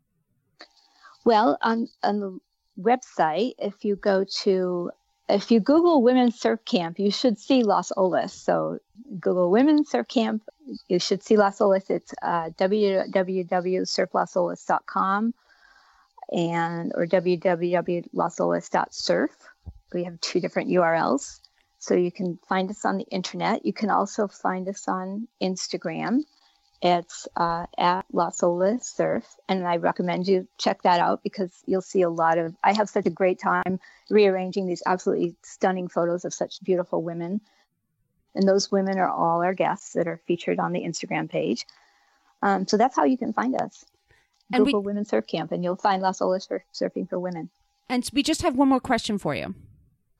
Well, 1.25 1.57
on 1.61 1.87
on 2.03 2.19
the 2.19 2.37
website, 2.79 3.53
if 3.57 3.85
you 3.85 3.95
go 3.95 4.25
to 4.41 4.91
if 5.29 5.49
you 5.49 5.61
Google 5.61 6.03
Women's 6.03 6.37
Surf 6.37 6.59
Camp, 6.65 6.99
you 6.99 7.09
should 7.09 7.39
see 7.39 7.63
Las 7.63 7.93
Olas. 7.95 8.31
So 8.31 8.79
Google 9.19 9.49
Women's 9.49 9.89
Surf 9.89 10.09
Camp, 10.09 10.43
you 10.89 10.99
should 10.99 11.23
see 11.23 11.37
Las 11.37 11.59
Olas. 11.59 11.89
It's 11.89 12.13
uh, 12.21 12.49
www.surflasolas.com 12.49 15.33
and 16.33 16.91
or 16.95 17.05
www.lasolas.surf. 17.05 19.31
We 19.93 20.03
have 20.05 20.19
two 20.19 20.39
different 20.39 20.71
URLs. 20.71 21.39
So 21.77 21.93
you 21.93 22.11
can 22.11 22.39
find 22.49 22.71
us 22.71 22.83
on 22.85 22.97
the 22.97 23.05
internet. 23.05 23.65
You 23.65 23.73
can 23.73 23.89
also 23.89 24.27
find 24.27 24.67
us 24.67 24.87
on 24.87 25.27
Instagram. 25.41 26.21
It's 26.81 27.27
uh, 27.37 27.65
at 27.77 28.05
Las 28.11 28.41
Surf, 28.81 29.25
and 29.47 29.65
I 29.65 29.77
recommend 29.77 30.27
you 30.27 30.45
check 30.57 30.81
that 30.81 30.99
out 30.99 31.23
because 31.23 31.63
you'll 31.65 31.81
see 31.81 32.01
a 32.01 32.09
lot 32.09 32.37
of. 32.37 32.53
I 32.61 32.73
have 32.73 32.89
such 32.89 33.05
a 33.05 33.09
great 33.09 33.39
time 33.39 33.79
rearranging 34.09 34.67
these 34.67 34.83
absolutely 34.85 35.37
stunning 35.43 35.87
photos 35.87 36.25
of 36.25 36.33
such 36.33 36.61
beautiful 36.61 37.01
women, 37.01 37.39
and 38.35 38.45
those 38.45 38.69
women 38.69 38.97
are 38.97 39.09
all 39.09 39.41
our 39.41 39.53
guests 39.53 39.93
that 39.93 40.09
are 40.09 40.19
featured 40.27 40.59
on 40.59 40.73
the 40.73 40.81
Instagram 40.81 41.29
page. 41.29 41.65
Um, 42.41 42.67
so 42.67 42.75
that's 42.75 42.97
how 42.97 43.05
you 43.05 43.17
can 43.17 43.31
find 43.31 43.55
us 43.61 43.85
and 44.51 44.65
Google 44.65 44.81
we, 44.81 44.87
Women 44.87 45.05
Surf 45.05 45.27
Camp, 45.27 45.51
and 45.51 45.63
you'll 45.63 45.75
find 45.75 46.01
Las 46.01 46.19
Olas 46.19 46.47
for 46.47 46.63
surfing 46.73 47.07
for 47.09 47.19
women. 47.19 47.49
And 47.89 48.07
we 48.13 48.23
just 48.23 48.41
have 48.41 48.55
one 48.55 48.69
more 48.69 48.79
question 48.79 49.17
for 49.17 49.35
you. 49.35 49.55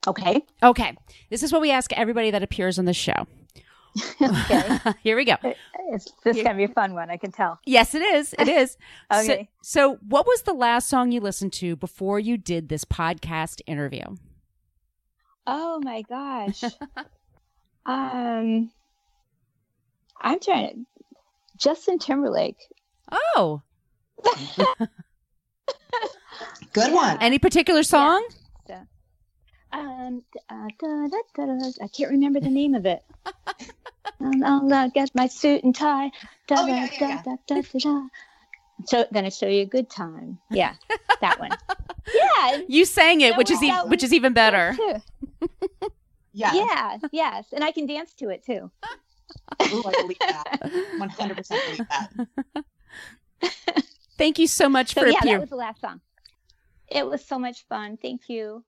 Okay. 0.06 0.46
Okay. 0.62 0.96
This 1.30 1.44
is 1.44 1.52
what 1.52 1.62
we 1.62 1.72
ask 1.72 1.94
everybody 1.94 2.32
that 2.32 2.44
appears 2.44 2.78
on 2.78 2.86
the 2.86 2.94
show. 2.94 3.26
okay. 4.22 4.80
Here 5.04 5.16
we 5.16 5.26
go. 5.26 5.36
It's, 5.90 6.12
this 6.24 6.38
is 6.38 6.44
going 6.44 6.56
to 6.56 6.68
be 6.68 6.72
a 6.72 6.74
fun 6.74 6.94
one, 6.94 7.10
I 7.10 7.18
can 7.18 7.32
tell. 7.32 7.60
Yes, 7.66 7.96
it 7.96 8.02
is. 8.02 8.36
It 8.38 8.48
is. 8.48 8.78
okay. 9.14 9.50
So, 9.62 9.92
so, 9.92 9.98
what 10.08 10.26
was 10.26 10.42
the 10.42 10.54
last 10.54 10.90
song 10.90 11.12
you 11.12 11.22
listened 11.22 11.54
to 11.54 11.76
before 11.76 12.20
you 12.20 12.38
did 12.38 12.70
this 12.70 12.84
podcast 12.86 13.62
interview? 13.68 14.04
Oh 15.46 15.80
my 15.84 16.02
gosh. 16.04 16.64
um, 17.86 18.72
I'm 20.20 20.40
trying 20.40 20.70
to. 20.70 20.86
Justin 21.58 22.00
Timberlake. 22.00 22.58
Oh. 23.12 23.62
Good 26.74 26.88
yeah. 26.88 26.93
one. 26.93 27.18
Any 27.22 27.39
particular 27.39 27.84
song? 27.84 28.26
Yeah. 28.68 28.84
Um, 29.72 30.24
uh, 30.49 30.68
da, 30.80 31.07
da, 31.07 31.45
da, 31.45 31.72
I 31.82 31.88
can't 31.88 32.11
remember 32.11 32.39
the 32.39 32.49
name 32.49 32.76
of 32.76 32.86
it. 32.86 33.03
um, 34.20 34.43
I'll 34.43 34.74
uh, 34.74 34.88
get 34.89 35.09
my 35.16 35.28
suit 35.28 35.64
and 35.64 35.76
tie. 35.76 36.11
Da, 36.47 36.55
oh, 36.59 36.68
yeah, 36.68 36.88
yeah, 36.99 37.22
da, 37.24 37.36
da, 37.47 37.55
da, 37.55 37.61
da, 37.61 37.80
da. 37.80 38.07
So 38.86 39.05
then 39.11 39.26
I 39.26 39.30
show 39.30 39.47
you 39.47 39.61
a 39.61 39.66
good 39.66 39.89
time. 39.89 40.39
Yeah, 40.51 40.74
that 41.22 41.39
one. 41.39 41.51
Yeah, 42.14 42.59
you 42.68 42.84
sang 42.84 43.22
it, 43.22 43.38
which 43.38 43.49
is 43.49 43.64
e- 43.64 43.72
which 43.86 44.03
is 44.03 44.14
even 44.14 44.34
better. 44.34 44.76
yeah. 46.34 46.53
Yeah. 46.53 46.97
Yes, 47.14 47.45
and 47.53 47.64
I 47.64 47.72
can 47.72 47.86
dance 47.86 48.14
to 48.16 48.28
it 48.28 48.43
too. 48.45 48.70
Ooh, 49.72 49.84
I 49.86 49.91
believe 50.01 50.20
that. 50.20 50.72
One 50.97 51.07
hundred 51.07 51.38
percent 51.38 51.64
believe 51.64 51.88
that. 51.88 53.86
Thank 54.18 54.39
you 54.39 54.47
so 54.47 54.70
much 54.70 54.93
so, 54.93 55.01
for 55.01 55.07
yeah, 55.07 55.18
appearing. 55.18 55.36
that 55.36 55.41
was 55.41 55.49
the 55.49 55.55
last 55.55 55.82
song. 55.82 56.01
It 56.88 57.07
was 57.07 57.26
so 57.26 57.39
much 57.39 57.66
fun. 57.68 57.97
Thank 57.97 58.30
you. 58.30 58.64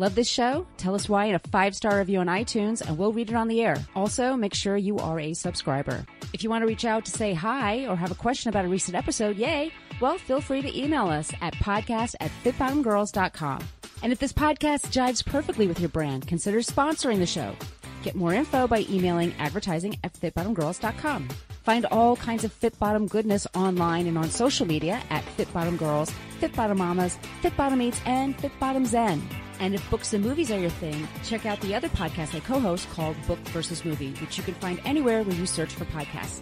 Love 0.00 0.14
this 0.14 0.28
show? 0.28 0.66
Tell 0.78 0.94
us 0.94 1.10
why 1.10 1.26
in 1.26 1.34
a 1.34 1.38
five 1.38 1.76
star 1.76 1.98
review 1.98 2.20
on 2.20 2.26
iTunes 2.26 2.80
and 2.80 2.96
we'll 2.96 3.12
read 3.12 3.28
it 3.28 3.36
on 3.36 3.48
the 3.48 3.60
air. 3.60 3.76
Also, 3.94 4.34
make 4.34 4.54
sure 4.54 4.78
you 4.78 4.96
are 4.96 5.20
a 5.20 5.34
subscriber. 5.34 6.06
If 6.32 6.42
you 6.42 6.48
want 6.48 6.62
to 6.62 6.66
reach 6.66 6.86
out 6.86 7.04
to 7.04 7.10
say 7.10 7.34
hi 7.34 7.86
or 7.86 7.96
have 7.96 8.10
a 8.10 8.14
question 8.14 8.48
about 8.48 8.64
a 8.64 8.68
recent 8.68 8.96
episode, 8.96 9.36
yay, 9.36 9.70
well, 10.00 10.16
feel 10.16 10.40
free 10.40 10.62
to 10.62 10.78
email 10.78 11.08
us 11.08 11.30
at 11.42 11.52
podcast 11.56 12.14
at 12.20 12.30
fitbottomedgirls.com. 12.42 13.62
And 14.02 14.10
if 14.10 14.18
this 14.18 14.32
podcast 14.32 14.88
jives 14.88 15.22
perfectly 15.22 15.66
with 15.66 15.80
your 15.80 15.90
brand, 15.90 16.26
consider 16.26 16.60
sponsoring 16.60 17.18
the 17.18 17.26
show. 17.26 17.54
Get 18.02 18.14
more 18.14 18.32
info 18.32 18.66
by 18.66 18.86
emailing 18.88 19.34
advertising 19.38 19.98
at 20.02 20.14
fitbottomedgirls.com. 20.14 21.28
Find 21.70 21.86
all 21.92 22.16
kinds 22.16 22.42
of 22.42 22.52
Fit 22.52 22.76
Bottom 22.80 23.06
goodness 23.06 23.46
online 23.54 24.08
and 24.08 24.18
on 24.18 24.28
social 24.28 24.66
media 24.66 25.00
at 25.08 25.22
Fit 25.22 25.52
Bottomed 25.52 25.78
Girls, 25.78 26.10
Fit 26.40 26.52
Bottomed 26.56 26.80
Mamas, 26.80 27.16
Fit 27.42 27.56
Bottomed 27.56 27.80
Eats, 27.80 28.00
and 28.06 28.36
Fit 28.40 28.50
Bottomed 28.58 28.88
Zen. 28.88 29.22
And 29.60 29.72
if 29.72 29.88
books 29.88 30.12
and 30.12 30.24
movies 30.24 30.50
are 30.50 30.58
your 30.58 30.70
thing, 30.70 31.06
check 31.22 31.46
out 31.46 31.60
the 31.60 31.76
other 31.76 31.88
podcast 31.90 32.34
I 32.34 32.40
co-host 32.40 32.90
called 32.90 33.14
Book 33.28 33.38
versus 33.50 33.84
Movie, 33.84 34.14
which 34.14 34.36
you 34.36 34.42
can 34.42 34.54
find 34.54 34.80
anywhere 34.84 35.22
where 35.22 35.36
you 35.36 35.46
search 35.46 35.72
for 35.72 35.84
podcasts. 35.84 36.40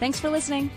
Thanks 0.00 0.20
for 0.20 0.28
listening. 0.28 0.70